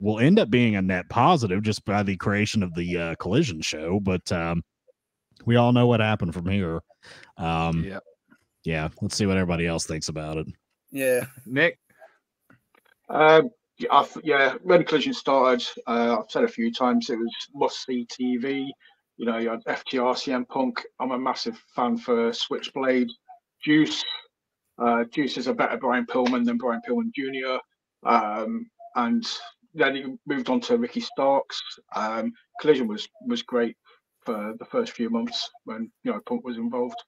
[0.00, 3.60] will end up being a net positive just by the creation of the uh, collision
[3.62, 4.00] show.
[4.00, 4.62] But um,
[5.46, 6.80] we all know what happened from here.
[7.36, 7.98] Um, yeah
[8.64, 10.46] yeah, let's see what everybody else thinks about it.
[10.90, 11.78] Yeah, Nick.
[13.08, 17.84] Um, yeah, yeah, when Collision started, uh, I've said a few times it was must
[17.84, 18.68] see TV.
[19.16, 20.82] You know, you had FTR, CM Punk.
[21.00, 23.08] I'm a massive fan for Switchblade,
[23.64, 24.04] Juice.
[24.78, 27.58] Uh, Juice is a better Brian Pillman than Brian Pillman Jr.
[28.08, 29.24] Um, and
[29.74, 31.62] then he moved on to Ricky Starks.
[31.94, 33.76] Um, Collision was was great
[34.20, 37.02] for the first few months when you know Punk was involved.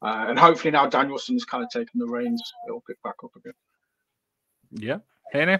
[0.00, 3.52] Uh, and hopefully now Danielson's kind of taken the reins, it'll pick back up again.
[4.70, 4.98] Yeah,
[5.32, 5.58] Henny.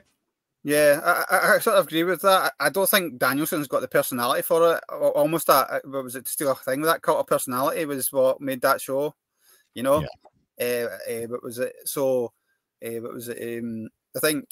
[0.64, 1.00] Yeah,
[1.30, 2.52] I, I, sort of agree with that.
[2.60, 4.84] I don't think Danielson's got the personality for it.
[4.92, 7.84] Almost that uh, what was it to steal a thing with that cult of personality
[7.84, 9.14] was what made that show.
[9.74, 10.08] You know, yeah.
[10.60, 10.64] Uh,
[11.10, 12.32] uh, but was it so?
[12.84, 13.58] Uh, but was it?
[13.60, 14.44] Um, I think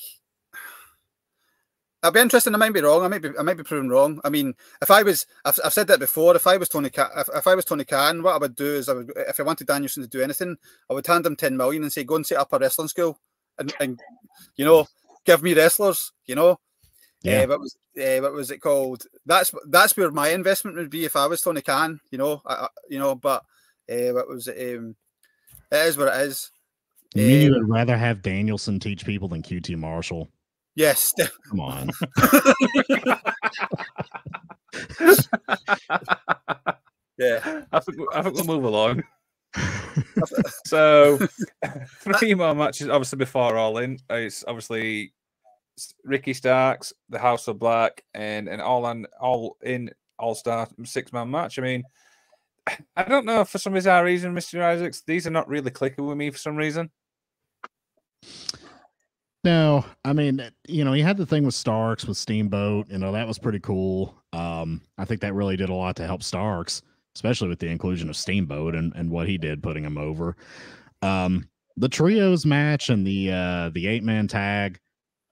[2.02, 2.54] I'll be interested.
[2.54, 3.02] I might be wrong.
[3.04, 3.30] I might be.
[3.38, 4.20] I might be proven wrong.
[4.22, 6.36] I mean, if I was, I've, I've said that before.
[6.36, 8.66] If I was Tony, Khan, if, if I was Tony Khan, what I would do
[8.76, 10.56] is, I would, if I wanted Danielson to do anything,
[10.90, 13.18] I would hand him ten million and say, go and set up a wrestling school,
[13.58, 14.00] and, and
[14.56, 14.86] you know,
[15.24, 16.12] give me wrestlers.
[16.26, 16.60] You know,
[17.22, 17.42] Yeah.
[17.42, 19.04] Uh, what was uh, what was it called?
[19.24, 21.98] That's that's where my investment would be if I was Tony Khan.
[22.10, 23.42] You know, I, I- you know, but
[23.90, 24.76] uh, what was it?
[24.78, 24.94] Um,
[25.70, 26.50] it is what it is.
[27.14, 30.30] You mean you would rather have Danielson teach people than QT Marshall?
[30.74, 31.14] Yes,
[31.48, 31.90] Come on.
[37.18, 37.62] yeah.
[37.72, 39.02] I think I think we'll move along.
[40.66, 41.18] so
[42.00, 43.98] three more matches, obviously before All In.
[44.10, 45.14] Uh, it's obviously
[46.04, 51.12] Ricky Starks, the House of Black, and an all on all in All Star six
[51.12, 51.58] man match.
[51.58, 51.84] I mean,
[52.96, 56.16] I don't know for some bizarre reason, Mister Isaacs, these are not really clicking with
[56.16, 56.90] me for some reason.
[59.44, 62.90] No, I mean, you know, he had the thing with Starks with Steamboat.
[62.90, 64.20] You know, that was pretty cool.
[64.32, 66.82] Um, I think that really did a lot to help Starks,
[67.14, 70.36] especially with the inclusion of Steamboat and, and what he did putting him over.
[71.02, 74.80] Um, the trios match and the uh the eight man tag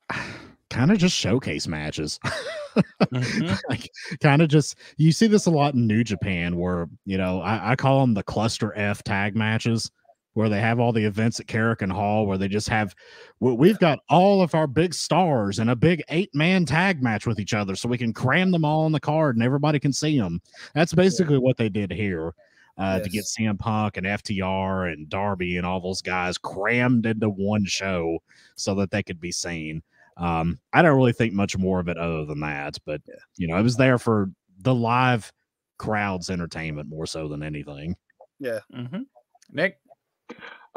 [0.71, 2.21] kind of just showcase matches.
[2.77, 3.59] Mhm.
[3.69, 7.41] like kind of just you see this a lot in New Japan where you know
[7.41, 9.91] I, I call them the cluster F tag matches
[10.35, 12.95] where they have all the events at Korakuen Hall where they just have
[13.39, 17.27] we- we've got all of our big stars in a big eight man tag match
[17.27, 19.93] with each other so we can cram them all on the card and everybody can
[19.93, 20.41] see them.
[20.75, 22.35] That's basically what they did here.
[22.77, 23.37] Uh, to get Yes.
[23.39, 28.19] CM Punk and FTR and Darby and all those guys crammed into one show
[28.57, 29.81] so that they could be seen.
[30.17, 33.01] Um, I don't really think much more of it other than that, but
[33.37, 35.33] you know, it was there for the live
[35.79, 37.97] crowd's entertainment more so than anything.
[38.39, 38.61] Yeah.
[38.73, 39.07] Mhm.
[39.51, 39.79] Nick,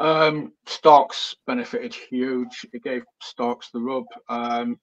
[0.00, 2.66] Um, Starks benefited huge.
[2.72, 4.04] It gave Starks the rub.
[4.28, 4.78] Um,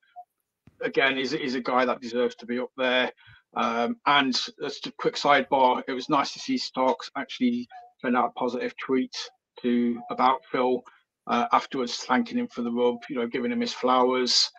[0.81, 3.11] again, he's, he's a guy that deserves to be up there.
[3.55, 7.67] Um, and just a quick sidebar, it was nice to see Starks actually
[8.01, 9.27] send out positive tweets
[9.61, 10.83] to about Phil
[11.27, 14.49] uh, afterwards, thanking him for the rub, you know, giving him his flowers.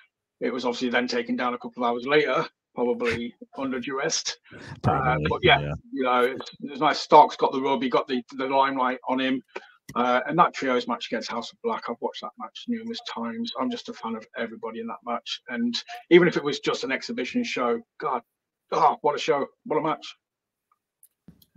[0.40, 4.36] It was obviously then taken down a couple of hours later, probably under duress.
[4.82, 6.98] Probably, but yeah, you know, it's, it's nice.
[6.98, 7.82] Starks got the rub.
[7.82, 9.42] He got the, the limelight on him.
[9.94, 13.52] Uh, and that trios match against House of Black, I've watched that match numerous times.
[13.58, 15.40] I'm just a fan of everybody in that match.
[15.48, 15.74] And
[16.10, 18.22] even if it was just an exhibition show, God,
[18.72, 19.46] oh, what a show.
[19.64, 20.16] What a match.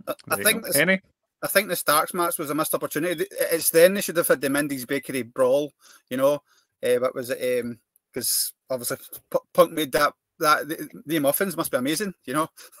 [0.06, 0.68] I, I think go.
[0.68, 1.00] this, Kenny?
[1.42, 3.26] I think the Starks match was a missed opportunity.
[3.30, 5.72] It's then they should have had the Mindy's Bakery brawl.
[6.10, 6.42] You know,
[6.82, 7.64] uh, what was it?
[8.12, 8.98] Because obviously
[9.30, 10.12] P- Punk made that.
[10.38, 12.14] That the, the muffins must be amazing.
[12.24, 12.48] You know.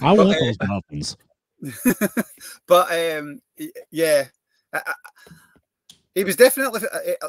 [0.00, 1.16] I But, want uh, those muffins.
[2.66, 3.40] but um,
[3.90, 4.26] yeah,
[4.72, 4.94] I, I,
[6.18, 7.28] he was definitely uh, uh,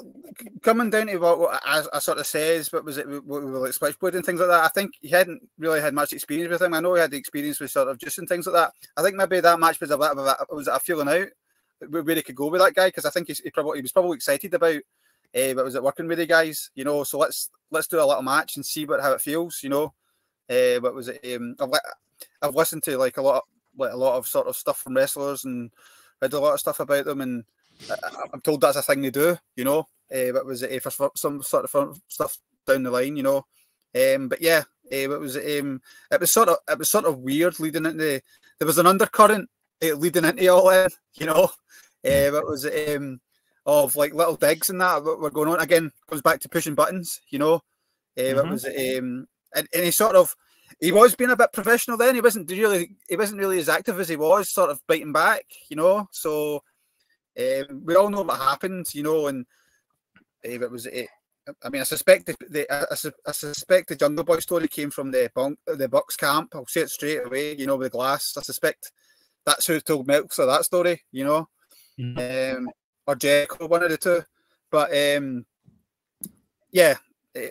[0.63, 2.73] coming down to what, what I, I sort of says.
[2.73, 3.05] What was it?
[3.23, 4.63] What like switchboard and things like that.
[4.63, 6.73] I think he hadn't really had much experience with him.
[6.73, 8.73] I know he had the experience with sort of just and things like that.
[8.97, 11.27] I think maybe that match was a bit of a was a feeling out
[11.87, 13.91] where he could go with that guy because I think he's, he probably he was
[13.91, 14.81] probably excited about.
[15.35, 16.71] Uh, but was it working with the guys?
[16.73, 19.61] You know, so let's let's do a little match and see what how it feels.
[19.61, 19.93] You know,
[20.49, 21.19] uh, what was it?
[21.35, 21.69] Um, I've,
[22.41, 23.41] I've listened to like a lot of,
[23.77, 25.69] like a lot of sort of stuff from wrestlers and
[26.23, 27.43] read a lot of stuff about them, and
[28.33, 29.87] I'm told that's a thing they do, you know.
[30.13, 33.45] Uh, but was it eh, for some sort of stuff down the line, you know?
[33.95, 37.19] Um, but yeah, uh, it was um, it was sort of it was sort of
[37.19, 38.21] weird leading into
[38.59, 39.49] there was an undercurrent
[39.83, 41.49] uh, leading into all in, you know.
[42.05, 43.19] Uh, but was um,
[43.65, 46.75] of like little digs and that what were going on again comes back to pushing
[46.75, 47.55] buttons, you know.
[48.17, 48.51] Uh, but Mhm.
[48.51, 50.35] was um, and, and he sort of
[50.79, 52.15] he was being a bit professional then.
[52.15, 55.45] He wasn't really he wasn't really as active as he was, sort of biting back,
[55.69, 56.07] you know.
[56.11, 56.63] So
[57.39, 59.45] um, we all know what happened, you know, and
[60.45, 61.07] uh, it was it.
[61.63, 64.91] I mean, I suspect the, the I, I I suspect the Jungle Boy story came
[64.91, 66.53] from the bunk, the Bucks camp.
[66.53, 68.35] I'll say it straight away, you know, with the glass.
[68.37, 68.91] I suspect
[69.45, 71.47] that's who told Milks Meltzer that story, you know,
[72.17, 72.69] um,
[73.07, 74.21] or Jericho, one of the two.
[74.69, 75.45] But um,
[76.71, 76.95] yeah,
[77.35, 77.49] eh,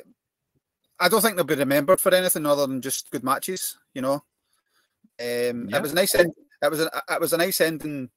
[1.01, 4.23] I don't think they'll be remembered for anything other than just good matches, you know.
[5.21, 5.77] Um, Yeah.
[5.77, 6.33] It was a nice end.
[6.63, 8.11] It was a it was a nice ending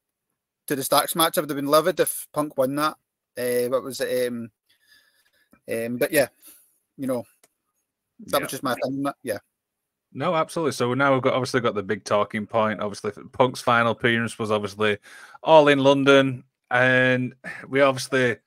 [0.72, 1.38] to the Starks match.
[1.38, 2.96] I would have been livid if Punk won that.
[3.38, 4.28] Uh, what was it?
[4.28, 4.50] Um,
[5.70, 6.28] um, but yeah,
[6.98, 7.26] you know,
[8.28, 8.44] that Yeah.
[8.44, 9.40] was just my that, Yeah,
[10.14, 10.72] No, absolutely.
[10.72, 12.80] So now we've got obviously got the big talking point.
[12.80, 14.98] Obviously, Punk's final appearance was obviously
[15.44, 17.36] all in London, and
[17.68, 18.38] we obviously.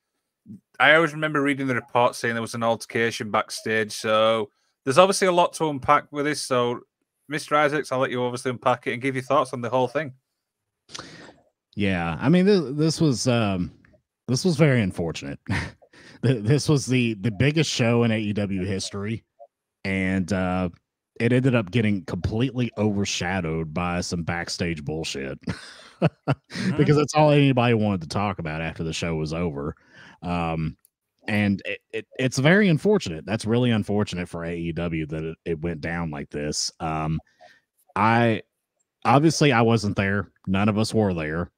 [0.79, 3.93] I always remember reading the report saying there was an altercation backstage.
[3.93, 4.49] So
[4.83, 6.41] there's obviously a lot to unpack with this.
[6.41, 6.81] So,
[7.31, 7.55] Mr.
[7.55, 10.13] Isaacs, I'll let you obviously unpack it and give your thoughts on the whole thing.
[11.75, 13.71] Yeah, I mean this, this was um
[14.27, 15.39] this was very unfortunate.
[16.21, 19.23] this was the the biggest show in AEW history,
[19.83, 20.69] and uh,
[21.19, 25.39] it ended up getting completely overshadowed by some backstage bullshit
[26.77, 29.75] because that's all anybody wanted to talk about after the show was over.
[30.21, 30.77] Um,
[31.27, 33.25] and it, it, it's very unfortunate.
[33.25, 36.71] That's really unfortunate for AEW that it, it went down like this.
[36.79, 37.19] Um,
[37.95, 38.43] I
[39.05, 40.31] obviously I wasn't there.
[40.47, 41.51] None of us were there.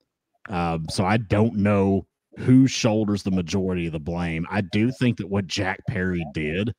[0.50, 2.06] Um, so I don't know
[2.38, 4.46] who shoulders the majority of the blame.
[4.50, 6.74] I do think that what Jack Perry did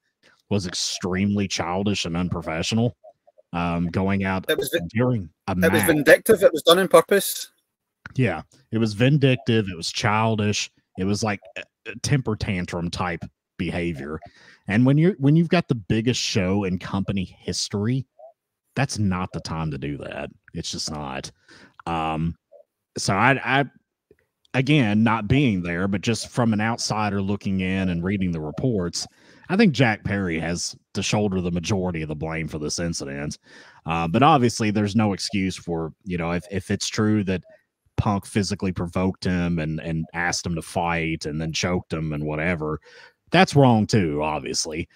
[0.51, 2.97] was extremely childish and unprofessional.
[3.53, 6.43] Um, going out It was during a It was vindictive.
[6.43, 7.51] It was done on purpose.
[8.14, 8.43] Yeah,
[8.73, 9.66] it was vindictive.
[9.69, 10.71] It was childish.
[10.99, 13.25] It was like a, a temper tantrum type
[13.57, 14.21] behavior.
[14.69, 18.07] And when you're when you've got the biggest show in company history,
[18.77, 20.31] that's not the time to do that.
[20.53, 21.31] It's just not.
[21.87, 22.35] Um,
[22.97, 23.64] so I, I
[24.55, 29.07] again, not being there, but just from an outsider looking in and reading the reports,
[29.49, 33.39] I think Jack Perry has to shoulder the majority of the blame for this incident.
[33.86, 37.43] Uh, but obviously, there's no excuse for you know if if it's true that
[37.97, 42.24] Punk physically provoked him and and asked him to fight and then choked him and
[42.24, 42.80] whatever.
[43.30, 44.89] That's wrong too, obviously.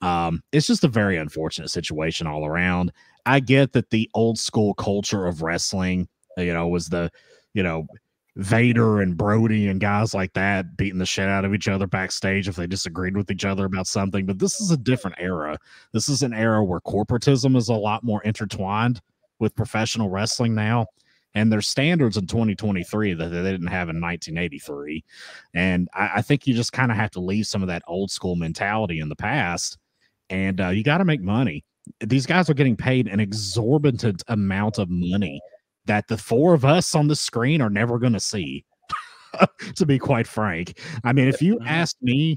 [0.00, 2.92] Um, it's just a very unfortunate situation all around.
[3.26, 7.10] I get that the old school culture of wrestling, you know, was the,
[7.58, 7.88] you know,
[8.36, 12.46] Vader and Brody and guys like that beating the shit out of each other backstage
[12.46, 14.26] if they disagreed with each other about something.
[14.26, 15.58] But this is a different era.
[15.92, 19.00] This is an era where corporatism is a lot more intertwined
[19.40, 20.86] with professional wrestling now
[21.34, 25.04] and their standards in 2023 that they didn't have in 1983
[25.54, 28.10] and i, I think you just kind of have to leave some of that old
[28.10, 29.78] school mentality in the past
[30.30, 31.64] and uh, you got to make money
[32.00, 35.40] these guys are getting paid an exorbitant amount of money
[35.88, 38.64] that the four of us on the screen are never going to see
[39.74, 41.66] to be quite frank i mean if you mm-hmm.
[41.66, 42.36] asked me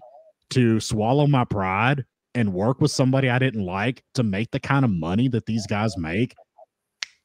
[0.49, 4.83] to swallow my pride and work with somebody i didn't like to make the kind
[4.83, 6.33] of money that these guys make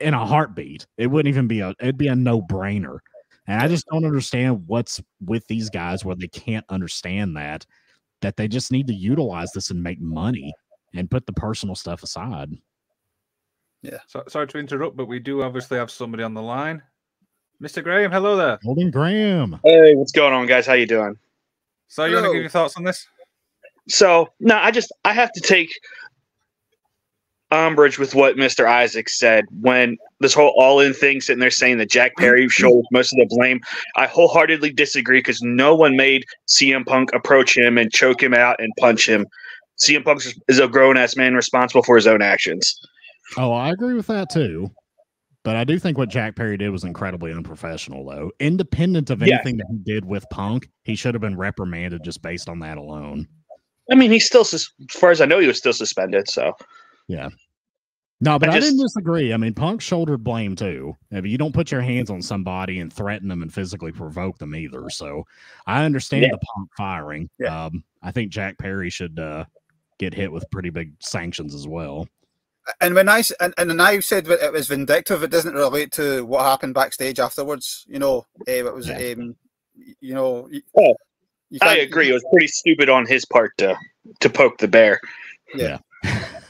[0.01, 0.87] in a heartbeat.
[0.99, 2.99] It wouldn't even be a it'd be a no-brainer.
[3.47, 7.65] And I just don't understand what's with these guys where they can't understand that
[8.23, 10.53] that they just need to utilize this and make money
[10.95, 12.51] and put the personal stuff aside.
[14.07, 16.83] So, sorry to interrupt, but we do obviously have somebody on the line.
[17.63, 17.83] Mr.
[17.83, 18.59] Graham, hello there.
[18.65, 19.59] Golden Graham.
[19.65, 20.67] Hey, what's going on, guys?
[20.67, 21.17] How you doing?
[21.89, 23.07] So, you want to give your thoughts on this?
[23.89, 25.71] So, no, I just I have to take
[27.53, 28.67] umbrage with what Mr.
[28.67, 33.13] Isaac said when this whole all-in thing, sitting there saying that Jack Perry shoulders most
[33.13, 33.61] of the blame.
[33.97, 38.61] I wholeheartedly disagree because no one made CM Punk approach him and choke him out
[38.61, 39.27] and punch him.
[39.79, 42.81] CM Punk is a grown-ass man responsible for his own actions.
[43.37, 44.71] Oh, I agree with that too.
[45.43, 48.33] But I do think what Jack Perry did was incredibly unprofessional, though.
[48.41, 49.35] Independent of Yeah.
[49.37, 52.79] anything that he did with Punk, he should have been reprimanded just based on that
[52.79, 53.29] alone.
[53.91, 56.29] I mean, he's still, sus- as far as I know, he was still suspended.
[56.29, 56.53] So,
[57.07, 57.29] yeah.
[58.21, 59.33] No, but I, I didn't disagree.
[59.33, 60.97] I mean, Punk shouldered blame too.
[61.13, 64.39] I mean, you don't put your hands on somebody and threaten them and physically provoke
[64.39, 64.91] them either.
[64.91, 65.23] So
[65.69, 66.31] I understand Yeah.
[66.33, 67.31] the Punk firing.
[67.39, 67.67] Yeah.
[67.67, 69.45] Um, I think Jack Perry should uh,
[70.01, 72.09] get hit with pretty big sanctions as well.
[72.81, 75.55] And when I s- and, and when I said that it was vindictive, it doesn't
[75.55, 77.85] relate to what happened backstage afterwards.
[77.89, 79.15] You know, eh, it was, Yeah.
[79.17, 79.37] um,
[80.01, 80.49] you know.
[80.79, 80.95] Oh,
[81.51, 82.11] you I agree.
[82.11, 83.77] It was pretty stupid on his part to
[84.21, 85.01] to poke the bear.
[85.55, 85.79] Yeah.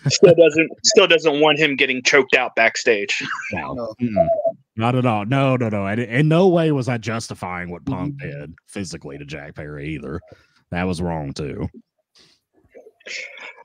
[0.08, 3.22] still doesn't still doesn't want him getting choked out backstage.
[3.52, 4.28] No, No.
[4.76, 5.24] not at all.
[5.26, 5.84] No, no, no.
[5.84, 9.88] I di- in no way was I justifying what Punk did physically to Jack Perry
[9.94, 10.20] either.
[10.70, 11.68] That was wrong too.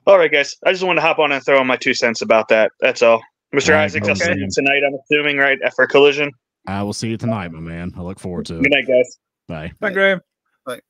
[0.06, 0.56] All right, guys.
[0.64, 2.72] I just want to hop on and throw in my two cents about that.
[2.80, 3.22] That's all.
[3.54, 3.70] Mr.
[3.70, 5.58] All right, Isaacs, I'll see you tonight, I'm assuming, right?
[5.76, 6.32] For collision.
[6.66, 7.92] I will see you tonight, my man.
[7.96, 8.62] I look forward to it.
[8.62, 9.18] Good night, guys.
[9.48, 9.72] Bye.
[9.80, 10.20] Thank Graham.
[10.66, 10.80] Right.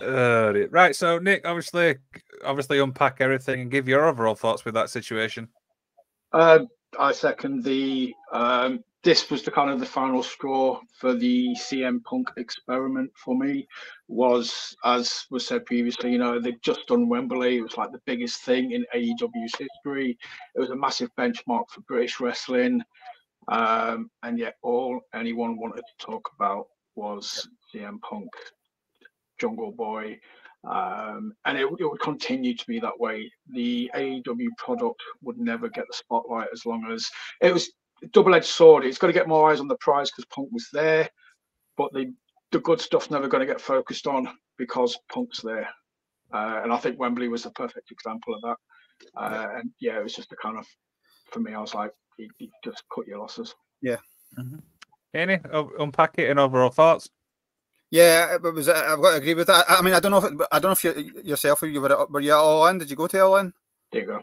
[0.00, 0.96] Uh, right.
[0.96, 1.96] So, Nick, obviously,
[2.44, 5.48] obviously, unpack everything and give your overall thoughts with that situation.
[6.32, 6.60] Uh,
[6.98, 8.12] I second the.
[8.32, 13.36] Um, this was the kind of the final straw for the CM Punk experiment for
[13.36, 13.68] me.
[14.08, 17.58] Was as was said previously, you know, they'd just done Wembley.
[17.58, 20.18] It was like the biggest thing in AEW's history.
[20.54, 22.82] It was a massive benchmark for British wrestling.
[23.48, 26.66] Um, and yet, all anyone wanted to talk about
[26.96, 28.30] was CM Punk,
[29.38, 30.18] Jungle Boy,
[30.66, 33.30] um, and it, it would continue to be that way.
[33.50, 37.06] The AEW product would never get the spotlight as long as
[37.42, 37.70] it was
[38.12, 38.84] double-edged sword.
[38.84, 41.08] It's got to get more eyes on the prize because Punk was there,
[41.76, 42.12] but the
[42.52, 44.28] the good stuff's never going to get focused on
[44.58, 45.68] because Punk's there.
[46.32, 48.56] Uh, and I think Wembley was the perfect example of that.
[49.16, 50.66] Uh, and yeah, it was just a kind of
[51.30, 51.54] for me.
[51.54, 53.54] I was like, you, you just cut your losses.
[53.82, 53.96] Yeah.
[55.12, 55.38] Any
[55.78, 57.08] unpack it and overall thoughts?
[57.90, 58.68] Yeah, it was.
[58.68, 59.66] I've got to agree with that.
[59.68, 62.06] I mean, I don't know if I don't know if you yourself or you were
[62.10, 62.78] were you at all in?
[62.78, 63.52] Did you go to all in?
[63.92, 64.22] There you go.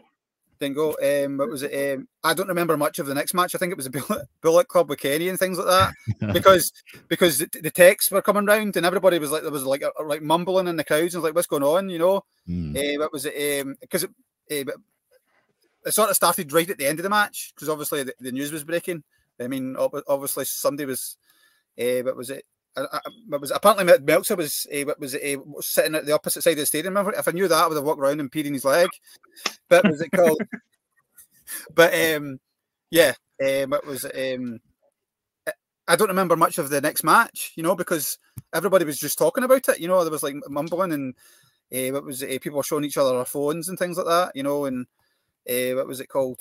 [0.62, 0.90] Didn't go.
[1.02, 1.98] Um, what was it?
[1.98, 3.52] Um, I don't remember much of the next match.
[3.52, 6.32] I think it was a Bullet, Bullet Club with Kenny and things like that.
[6.32, 6.72] because
[7.08, 10.02] because the, the texts were coming round and everybody was like there was like a,
[10.04, 12.22] like mumbling in the crowds and like what's going on, you know?
[12.48, 12.76] Mm.
[12.76, 13.60] Uh, what was it?
[13.60, 14.72] Um, because it, uh,
[15.84, 18.30] it sort of started right at the end of the match because obviously the, the
[18.30, 19.02] news was breaking.
[19.40, 21.16] I mean, ob- obviously somebody was.
[21.76, 22.44] Uh, what was it?
[22.76, 23.00] I,
[23.32, 26.66] I, was apparently Meltzer was uh, was uh, sitting at the opposite side of the
[26.66, 26.96] stadium.
[26.96, 28.88] If I knew that, I would have walked around and peed in his leg.
[29.68, 30.40] But was it called?
[31.74, 32.40] but um,
[32.90, 34.04] yeah, um, it was.
[34.04, 34.60] Um,
[35.88, 38.16] I don't remember much of the next match, you know, because
[38.54, 39.80] everybody was just talking about it.
[39.80, 41.14] You know, there was like mumbling and
[41.74, 42.40] uh, what was it?
[42.40, 44.32] People were showing each other their phones and things like that.
[44.34, 44.86] You know, and
[45.48, 46.40] uh, what was it called?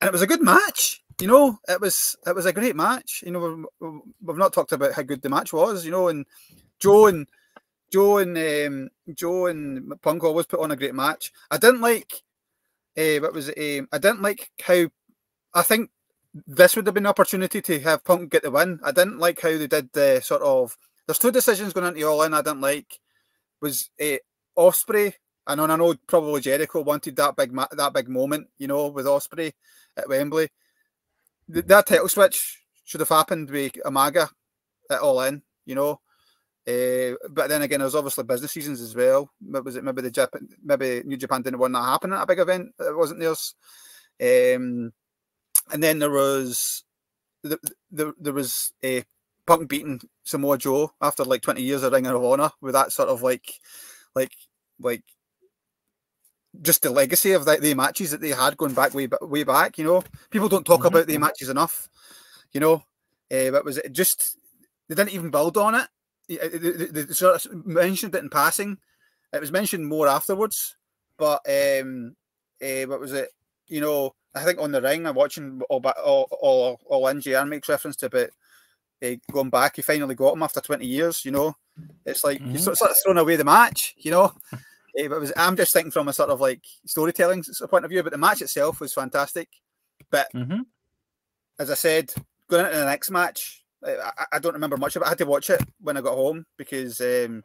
[0.00, 1.02] And it was a good match.
[1.20, 3.22] You know, it was it was a great match.
[3.24, 5.84] You know, we've, we've not talked about how good the match was.
[5.84, 6.24] You know, and
[6.78, 7.26] Joe and
[7.92, 11.30] Joe and um, Joe and Punk always put on a great match.
[11.50, 12.22] I didn't like
[12.96, 13.80] uh, what was it?
[13.80, 14.86] Um, I didn't like how
[15.54, 15.90] I think
[16.46, 18.80] this would have been an opportunity to have Punk get the win.
[18.82, 20.76] I didn't like how they did the sort of.
[21.06, 22.34] There's two decisions going into All In.
[22.34, 22.98] I didn't like
[23.60, 24.16] was uh,
[24.58, 25.14] Ospreay.
[25.46, 29.06] And I know, probably Jericho wanted that big ma- that big moment, you know, with
[29.06, 29.52] Ospreay
[29.96, 30.48] at Wembley.
[31.52, 34.28] Th- that title switch should have happened with Omega
[34.90, 36.00] at All In, you know.
[36.68, 39.30] Uh, but then again, there's obviously business reasons as well.
[39.40, 42.38] Was it maybe the Japan, maybe New Japan didn't want that happening at a big
[42.38, 42.74] event.
[42.78, 43.54] It wasn't theirs.
[44.20, 44.92] Um,
[45.72, 46.84] and then there was
[47.42, 47.58] the,
[47.90, 49.04] the, there was a
[49.46, 53.08] Punk beating Samoa Joe after like 20 years of Ring of Honor with that sort
[53.08, 53.54] of like
[54.14, 54.32] like
[54.78, 55.02] like
[56.62, 59.78] just the legacy of the, the matches that they had going back way way back.
[59.78, 60.88] You know, people don't talk mm-hmm.
[60.88, 61.88] about the matches enough.
[62.52, 62.74] You know,
[63.32, 64.36] uh, but was it just
[64.88, 65.88] they didn't even build on it.
[66.28, 68.78] They, they, they sort of mentioned it in passing.
[69.32, 70.76] It was mentioned more afterwards,
[71.16, 72.16] but um,
[72.60, 73.30] uh, what was it?
[73.68, 77.20] You know, I think on the ring, I'm watching all all all, all in.
[77.20, 78.30] JR makes reference to about
[79.02, 79.76] uh, going back.
[79.76, 81.24] He finally got him after 20 years.
[81.24, 81.56] You know,
[82.04, 82.52] it's like mm-hmm.
[82.52, 83.94] you sort of thrown away the match.
[83.96, 84.32] You know,
[84.98, 88.02] uh, but was, I'm just thinking from a sort of like storytelling point of view.
[88.02, 89.48] But the match itself was fantastic.
[90.10, 90.60] But mm-hmm.
[91.58, 92.12] as I said,
[92.48, 95.06] going into the next match, I, I, don't remember much of it.
[95.06, 97.44] I had to watch it when I got home because um,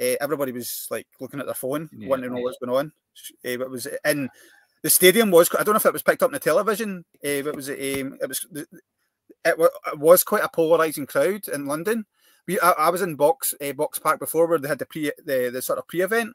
[0.00, 2.08] uh, everybody was like looking at their phone, yeah.
[2.08, 2.92] wanting to know what's going on.
[3.44, 4.30] Uh, it was in
[4.82, 5.50] the stadium was.
[5.58, 7.04] I don't know if it was picked up on the television.
[7.24, 7.68] Uh, it was.
[7.68, 7.76] Um,
[8.20, 8.46] it was.
[9.44, 9.56] It,
[9.94, 12.04] was quite a polarizing crowd in London.
[12.46, 15.12] We, I, I was in box uh, box park before where they had the pre
[15.24, 16.34] the, the sort of pre event,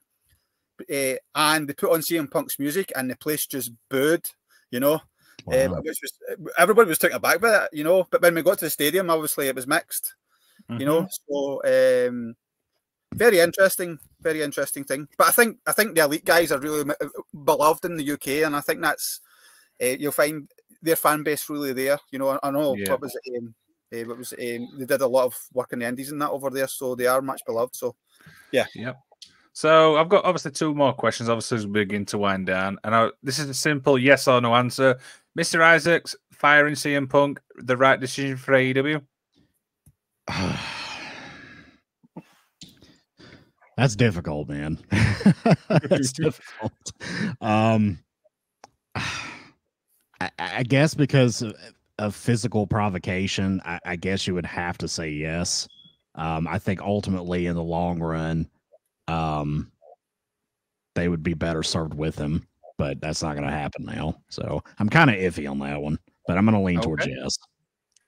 [0.81, 4.25] uh, and they put on CM Punk's music, and the place just booed.
[4.71, 5.01] You know,
[5.45, 5.55] wow.
[5.55, 6.13] uh, which was
[6.57, 7.69] everybody was taken aback by that.
[7.73, 10.15] You know, but when we got to the stadium, obviously it was mixed.
[10.69, 10.79] Mm-hmm.
[10.79, 12.35] You know, so um,
[13.13, 15.07] very interesting, very interesting thing.
[15.17, 16.91] But I think I think the elite guys are really
[17.43, 19.21] beloved in the UK, and I think that's
[19.81, 20.49] uh, you'll find
[20.81, 21.99] their fan base really there.
[22.11, 22.91] You know, I, I know yeah.
[22.91, 23.55] what was it, um,
[23.93, 26.21] uh, what was it, um, they did a lot of work in the Indies and
[26.21, 27.75] that over there, so they are much beloved.
[27.75, 27.95] So,
[28.51, 28.99] yeah, yep.
[29.55, 31.29] So I've got obviously two more questions.
[31.29, 34.41] Obviously, as we begin to wind down, and I, this is a simple yes or
[34.41, 34.99] no answer.
[35.39, 35.61] Mr.
[35.61, 39.01] Isaacs firing CM Punk the right decision for AEW.
[43.77, 44.77] That's difficult, man.
[45.69, 46.91] That's difficult.
[47.39, 47.99] Um,
[48.93, 51.55] I, I, guess because of,
[51.97, 55.67] of physical provocation, I, I, guess you would have to say yes.
[56.15, 58.49] Um, I think ultimately, in the long run,
[59.07, 59.71] um,
[60.95, 64.15] they would be better served with him, but that's not going to happen now.
[64.29, 66.85] So I'm kind of iffy on that one, but I'm going to lean okay.
[66.85, 67.37] towards yes.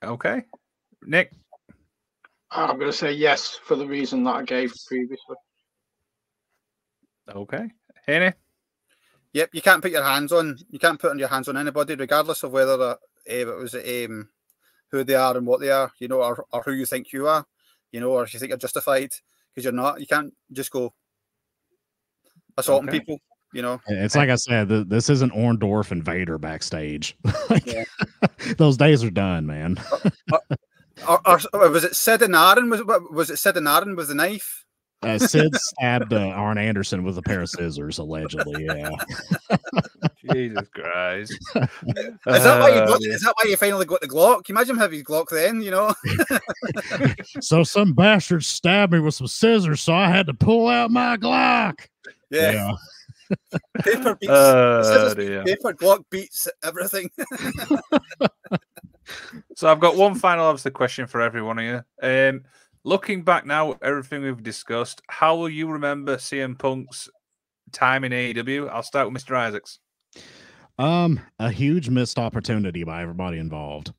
[0.04, 0.44] Okay,
[1.04, 1.32] Nick.
[2.52, 5.36] I'm going to say yes for the reason that I gave previously.
[7.30, 7.70] Okay.
[8.06, 8.32] Henny?
[9.34, 11.96] Yep, you can't put your hands on you can't put on your hands on anybody,
[11.96, 12.96] regardless of whether uh,
[13.26, 14.30] it was um,
[14.90, 17.28] who they are and what they are, you know, or, or who you think you
[17.28, 17.46] are,
[17.92, 19.12] you know, or if you think you're justified
[19.58, 20.00] because you're not.
[20.00, 20.94] You can't just go
[22.58, 23.00] assaulting okay.
[23.00, 23.18] people.
[23.54, 27.18] You know, it's like I said, this isn't Orndorff and Vader backstage.
[28.58, 29.78] Those days are done, man.
[31.08, 32.70] or, or, or, was it Sid and Arn?
[32.70, 34.64] Was, was it Sid and Arn with the knife?
[35.02, 38.66] Uh, Sid stabbed uh, Arn Anderson with a pair of scissors, allegedly.
[38.66, 38.90] Yeah.
[40.34, 41.32] Jesus Christ.
[41.32, 44.44] is that why you got, uh, is that why you finally got the Glock?
[44.46, 45.62] Can you imagine having Glock then?
[45.62, 45.94] You know.
[47.42, 51.18] so some bastard stabbed me with some scissors, so I had to pull out my
[51.18, 51.88] Glock.
[52.30, 52.52] Yeah.
[52.52, 52.72] yeah.
[53.82, 55.14] paper beats uh,
[55.46, 57.10] paper Glock beats everything.
[59.56, 61.82] so I've got one final obviously question for every one of you.
[62.02, 62.44] Um,
[62.84, 67.10] looking back now, everything we've discussed, how will you remember CM Punk's
[67.74, 68.70] time in AEW?
[68.70, 69.36] I'll start with Mr.
[69.36, 69.80] Isaacs.
[70.80, 73.94] Um, a huge missed opportunity by everybody involved.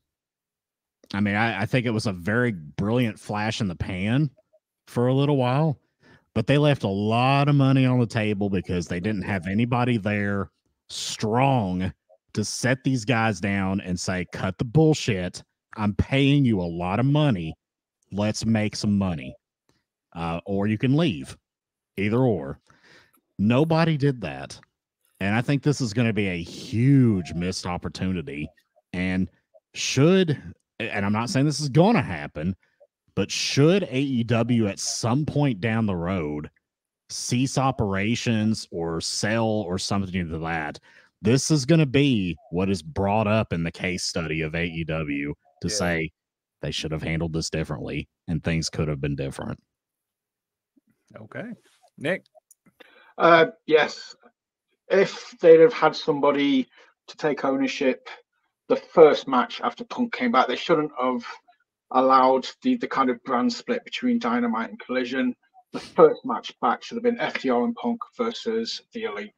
[1.13, 4.29] I mean, I, I think it was a very brilliant flash in the pan
[4.87, 5.77] for a little while,
[6.33, 9.97] but they left a lot of money on the table because they didn't have anybody
[9.97, 10.51] there
[10.89, 11.91] strong
[12.33, 15.43] to set these guys down and say, cut the bullshit.
[15.77, 17.55] I'm paying you a lot of money.
[18.11, 19.35] Let's make some money.
[20.15, 21.37] Uh, or you can leave.
[21.97, 22.59] Either or.
[23.37, 24.59] Nobody did that.
[25.19, 28.49] And I think this is going to be a huge missed opportunity.
[28.93, 29.29] And
[29.73, 30.41] should,
[30.79, 32.55] and I'm not saying this is going to happen,
[33.15, 36.49] but should AEW at some point down the road
[37.09, 40.79] cease operations or sell or something to that,
[41.21, 45.33] this is going to be what is brought up in the case study of AEW
[45.61, 45.75] to Yeah.
[45.75, 46.11] say
[46.61, 49.59] they should have handled this differently and things could have been different.
[51.19, 51.49] Okay.
[51.97, 52.23] Nick.
[53.17, 54.15] Uh, yes,
[54.89, 56.67] if they'd have had somebody
[57.07, 58.07] to take ownership
[58.67, 61.23] the first match after Punk came back, they shouldn't have
[61.91, 65.35] allowed the, the kind of brand split between Dynamite and Collision.
[65.73, 69.33] The first match back should have been FTR and Punk versus the Elite.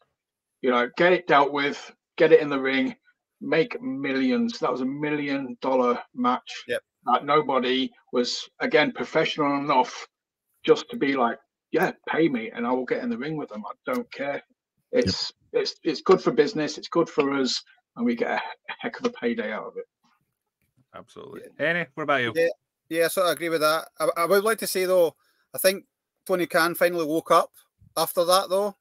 [0.61, 2.95] You know, get it dealt with, get it in the ring,
[3.39, 4.59] make millions.
[4.59, 6.63] That was a million dollar match.
[6.67, 6.81] Yep.
[7.05, 10.07] That nobody was again professional enough
[10.63, 11.39] just to be like,
[11.71, 13.63] yeah, pay me and I will get in the ring with them.
[13.65, 14.43] I don't care.
[14.91, 16.77] It's it's it's good for business.
[16.77, 17.61] It's good for us,
[17.95, 18.41] and we get a
[18.79, 19.85] heck of a payday out of it.
[20.93, 21.43] Absolutely.
[21.59, 22.33] Annie, what about you?
[22.35, 22.47] Yeah.
[22.89, 23.87] Yeah, so I agree with that.
[24.01, 25.15] I, I would like to say though,
[25.55, 25.85] I think
[26.25, 27.51] Tony Khan finally woke up
[27.95, 28.75] after that though,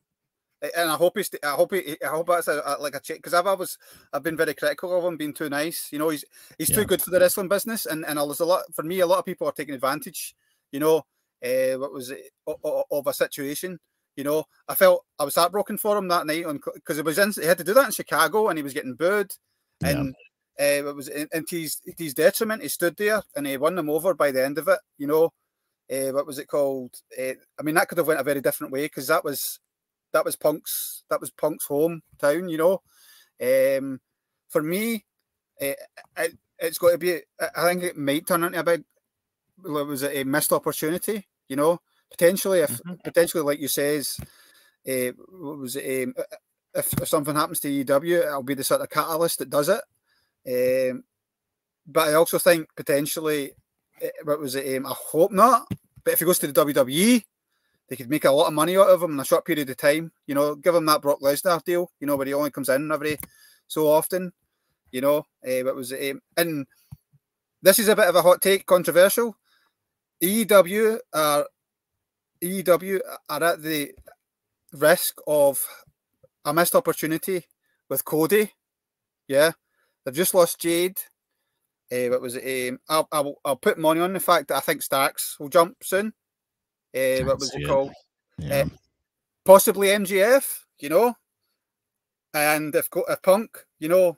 [0.77, 1.31] and I hope he's.
[1.45, 1.97] I hope he.
[2.05, 3.78] I hope that's a, a, like a check because I've always
[4.12, 5.91] I've been very critical of him being too nice.
[5.93, 6.24] You know, he's
[6.59, 8.99] he's too good for the wrestling business, and and there's a lot for me.
[8.99, 10.35] A lot of people are taking advantage.
[10.73, 11.07] You know,
[11.45, 13.78] uh, what was it o- o- of a situation.
[14.16, 17.32] You know, I felt I was heartbroken for him that night because it was in,
[17.32, 19.32] he had to do that in Chicago and he was getting booed,
[19.82, 19.91] Yeah.
[19.91, 20.15] and
[20.61, 22.62] uh, it was in, his, his detriment.
[22.62, 24.78] He stood there and he won them over by the end of it.
[24.99, 25.32] You know,
[25.91, 26.95] uh, what was it called?
[27.19, 29.59] Uh, I mean, that could have went a very different way because that was
[30.12, 32.51] that was Punk's that was Punk's hometown.
[32.51, 32.82] You know,
[33.78, 34.01] um,
[34.49, 35.07] for me,
[35.59, 35.78] it,
[36.59, 37.20] it's got to be.
[37.41, 38.85] I think it might turn into a big.
[39.62, 41.27] Was it a missed opportunity?
[41.49, 41.81] You know,
[42.11, 44.19] potentially if potentially like you says,
[44.89, 46.09] uh, what was it?
[46.09, 46.15] Um,
[46.74, 49.82] if, if something happens to EW, it'll be the sort of catalyst that does it.
[50.47, 51.05] Um,
[51.87, 53.53] but I also think potentially,
[54.01, 54.77] eh, what was it?
[54.77, 55.66] Um, I hope not.
[56.05, 57.23] But if he goes to the WWE,
[57.89, 59.77] they could make a lot of money out of him in a short period of
[59.77, 60.12] time.
[60.27, 61.91] You know, give him that Brock Lesnar deal.
[62.01, 63.19] You know, where he only comes in every
[63.66, 64.32] so often.
[64.93, 66.12] You know, uh, what was it?
[66.12, 66.66] Um, and
[67.62, 69.37] this is a bit of a hot take, controversial.
[70.20, 71.47] EW are
[72.43, 73.93] EW are at the
[74.73, 75.65] risk of
[76.45, 77.47] a missed opportunity
[77.89, 78.53] with Cody.
[79.29, 79.53] Yeah,
[80.05, 80.99] they've just lost Jade.
[81.93, 82.71] Uh, what was it?
[82.71, 85.77] Um, I'll, I'll I'll put money on the fact that I think Starks will jump
[85.83, 86.12] soon.
[86.95, 87.93] Uh, what was it called?
[88.39, 88.65] Yeah.
[89.45, 90.61] Possibly MJF.
[90.79, 91.15] You know,
[92.33, 94.17] and if if Punk, you know,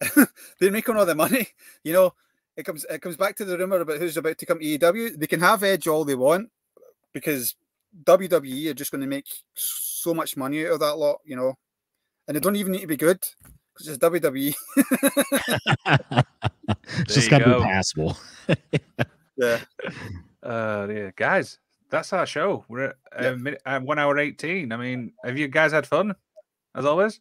[0.60, 1.48] they're making all the money.
[1.82, 2.14] You know,
[2.56, 5.16] it comes it comes back to the rumor about who's about to come to EW.
[5.16, 6.50] They can have Edge all they want
[7.14, 7.54] because
[8.04, 11.20] WWE are just going to make so much money out of that lot.
[11.24, 11.54] You know,
[12.28, 13.22] and they don't even need to be good
[13.72, 14.54] because it's WWE.
[16.98, 17.58] it's just got to go.
[17.60, 18.18] be passable.
[19.36, 19.60] yeah.
[20.42, 21.58] Uh, yeah, guys,
[21.90, 22.64] that's our show.
[22.68, 23.28] We're at Yeah.
[23.28, 24.72] uh, minute, uh, one hour eighteen.
[24.72, 26.14] I mean, have you guys had fun
[26.74, 27.20] as always?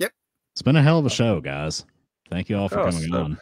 [0.00, 0.12] Yep.
[0.54, 1.84] It's been a hell of a show, guys.
[2.30, 3.38] Thank you all for course, coming so- on.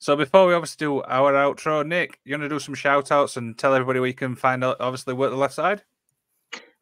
[0.00, 3.36] So before we obviously do our outro, Nick, you want to do some shout outs
[3.36, 5.82] and tell everybody where you can find out obviously work the left side?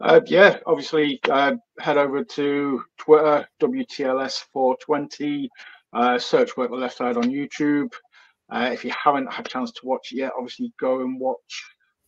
[0.00, 5.48] Uh, yeah, obviously, uh, head over to Twitter, WTLS420,
[5.92, 7.92] uh, search Work the Left Side on YouTube.
[8.50, 11.64] Uh, if you haven't had a chance to watch it yet, obviously go and watch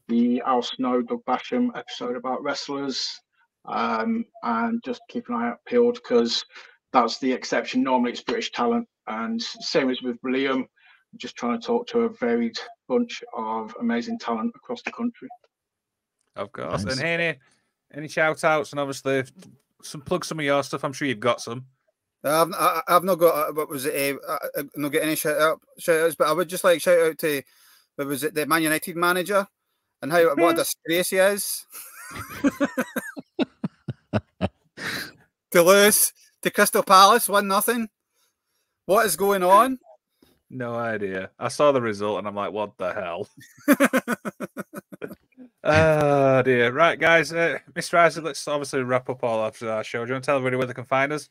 [0.07, 3.20] the Al Snow, Doug Basham episode about wrestlers.
[3.65, 6.45] Um, and just keep an eye out peeled because
[6.93, 7.82] that's the exception.
[7.82, 8.87] Normally it's British talent.
[9.09, 10.66] And same as with Liam,
[11.16, 12.59] just trying to talk to a varied
[12.89, 15.28] bunch of amazing talent across the country.
[16.37, 16.85] Of course.
[16.85, 16.95] Nice.
[16.95, 17.39] And Haney,
[17.95, 19.24] any shout outs and obviously
[19.82, 20.85] some plug some of your stuff.
[20.85, 21.66] I'm sure you've got some.
[22.23, 24.19] I've, I- I've not got uh, what was it?
[24.28, 26.99] Uh, uh, not get any shout out shout outs, but I would just like shout
[27.01, 27.43] out to
[27.97, 29.47] what was it the Man United manager
[30.03, 31.66] and how what a disgrace he is
[35.51, 36.12] to lose
[36.43, 37.89] to Crystal Palace one nothing.
[38.87, 39.78] What is going on?
[40.51, 41.31] No idea.
[41.39, 43.28] I saw the result and I'm like, what the hell?
[45.62, 46.72] Oh dear.
[46.72, 47.32] Right, guys.
[47.32, 47.94] Uh, Mr.
[47.94, 50.05] Isaac, let's obviously wrap up all after our show.
[50.05, 51.28] Do you want to tell everybody where they can find us?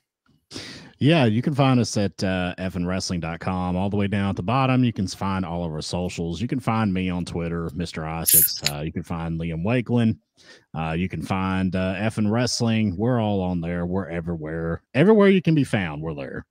[1.00, 4.84] Yeah, you can find us at uh, fnwrestling.com all the way down at the bottom.
[4.84, 6.42] You can find all of our socials.
[6.42, 8.06] You can find me on Twitter, Mr.
[8.06, 8.62] Isaacs.
[8.70, 10.18] Uh, you can find Liam Wakeland.
[10.74, 12.98] Uh, you can find uh, FN Wrestling.
[12.98, 13.86] We're all on there.
[13.86, 14.82] We're everywhere.
[14.94, 16.46] Everywhere you can be found, we're there.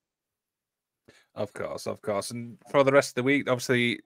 [1.39, 2.31] Of course, of course.
[2.31, 4.01] And for the rest of the week, obviously,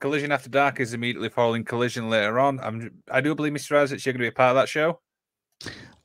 [0.00, 2.58] Collision After Dark is immediately following Collision later on.
[2.58, 3.76] I'm, I do believe, Mr.
[3.76, 4.98] Isaac, you're going to be a part of that show.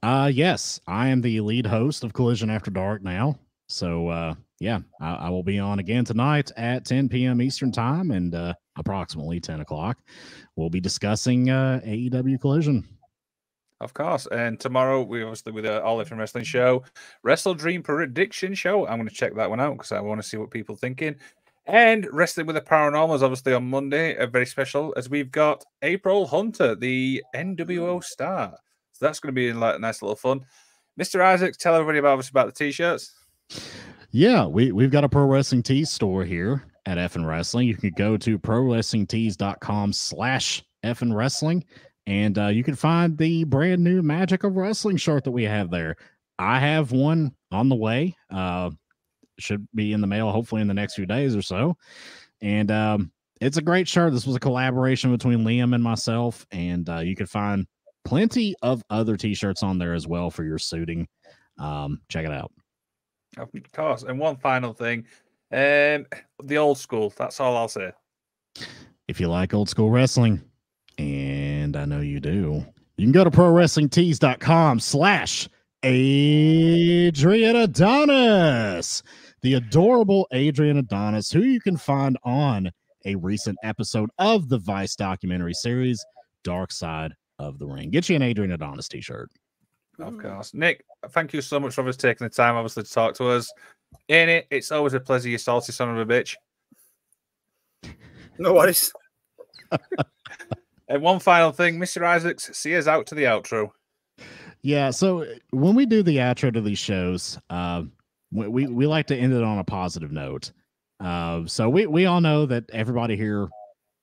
[0.04, 3.40] Uh, yes, I am the lead host of Collision After Dark now.
[3.70, 7.42] So, uh, yeah, I, I will be on again tonight at 10 p.m.
[7.42, 9.98] Eastern Time and uh, approximately 10 o'clock.
[10.56, 12.88] We'll be discussing uh, AEW Collision.
[13.82, 14.28] Of course.
[14.32, 16.84] And tomorrow, we obviously with the All In Wrestling show,
[17.24, 18.86] Wrestle Dream Prediction show.
[18.86, 21.16] I'm going to check that one out because I want to see what people thinking.
[21.66, 25.66] And Wrestling with the Paranormal is obviously on Monday, a very special, as we've got
[25.82, 28.54] April Hunter, the NWO star.
[28.94, 30.42] So that's going to be like a nice little fun.
[31.00, 31.22] Mr.
[31.22, 33.14] Isaacs, tell everybody about us about the t-shirts.
[34.12, 37.68] Yeah, we, we've got a pro wrestling tees store here at FN Wrestling.
[37.68, 41.64] You can go to prowrestlingtees.com slash FN Wrestling
[42.08, 45.70] and uh, you can find the brand new Magic of Wrestling shirt that we have
[45.70, 45.96] there.
[46.40, 48.16] I have one on the way.
[48.30, 48.72] Uh,
[49.40, 51.76] should be in the mail hopefully in the next few days or so.
[52.42, 54.14] And um, it's a great shirt.
[54.14, 57.68] This was a collaboration between Liam and myself, and uh, you can find
[58.04, 61.08] plenty of other t-shirts on there as well for your suiting.
[61.58, 62.52] Um, check it out.
[63.38, 64.04] Of course.
[64.04, 65.06] And one final thing,
[65.52, 66.06] um,
[66.44, 67.14] the old school.
[67.16, 67.92] That's all I'll say.
[69.08, 70.42] If you like old school wrestling,
[70.98, 72.66] and I know you do,
[72.98, 75.50] you can go to prowrestlingtees.com slash
[75.84, 79.02] Adrian Adonis,
[79.42, 82.72] the adorable Adrian Adonis, who you can find on
[83.06, 86.06] a recent episode of the Vice documentary series,
[86.44, 87.90] Dark Side of the Ring.
[87.90, 89.32] Get you an Adrian Adonis t shirt.
[90.00, 90.54] Of course.
[90.54, 93.52] Nick, thank you so much for taking the time, obviously, to talk to us.
[94.08, 96.36] In it, it's always a pleasure, you salty son of a bitch.
[98.38, 98.94] No worries.
[100.92, 102.04] and one final thing, Mr.
[102.06, 103.72] Isaacs, see us out to the outro.
[104.62, 107.84] Yeah, so when we do the outro to these shows, uh,
[108.32, 110.52] we, we, we like to end it on a positive note.
[111.00, 113.48] Uh, so we, we all know that everybody here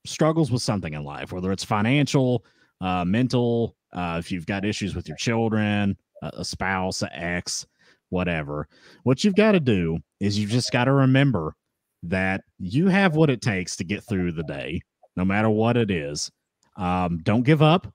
[0.05, 2.45] struggles with something in life, whether it's financial,
[2.81, 7.67] uh, mental, uh, if you've got issues with your children, a, a spouse, an ex,
[8.09, 8.67] whatever.
[9.05, 11.55] What you've got to do is you've just got to remember
[12.03, 14.81] that you have what it takes to get through the day,
[15.17, 16.31] no matter what it is.
[16.79, 17.93] Um, don't give up.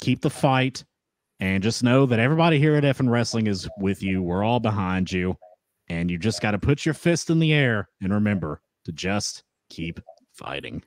[0.00, 0.84] Keep the fight.
[1.40, 4.22] And just know that everybody here at FN Wrestling is with you.
[4.22, 5.36] We're all behind you.
[5.88, 9.42] And you just got to put your fist in the air and remember to just
[9.68, 10.00] keep
[10.34, 10.84] fighting.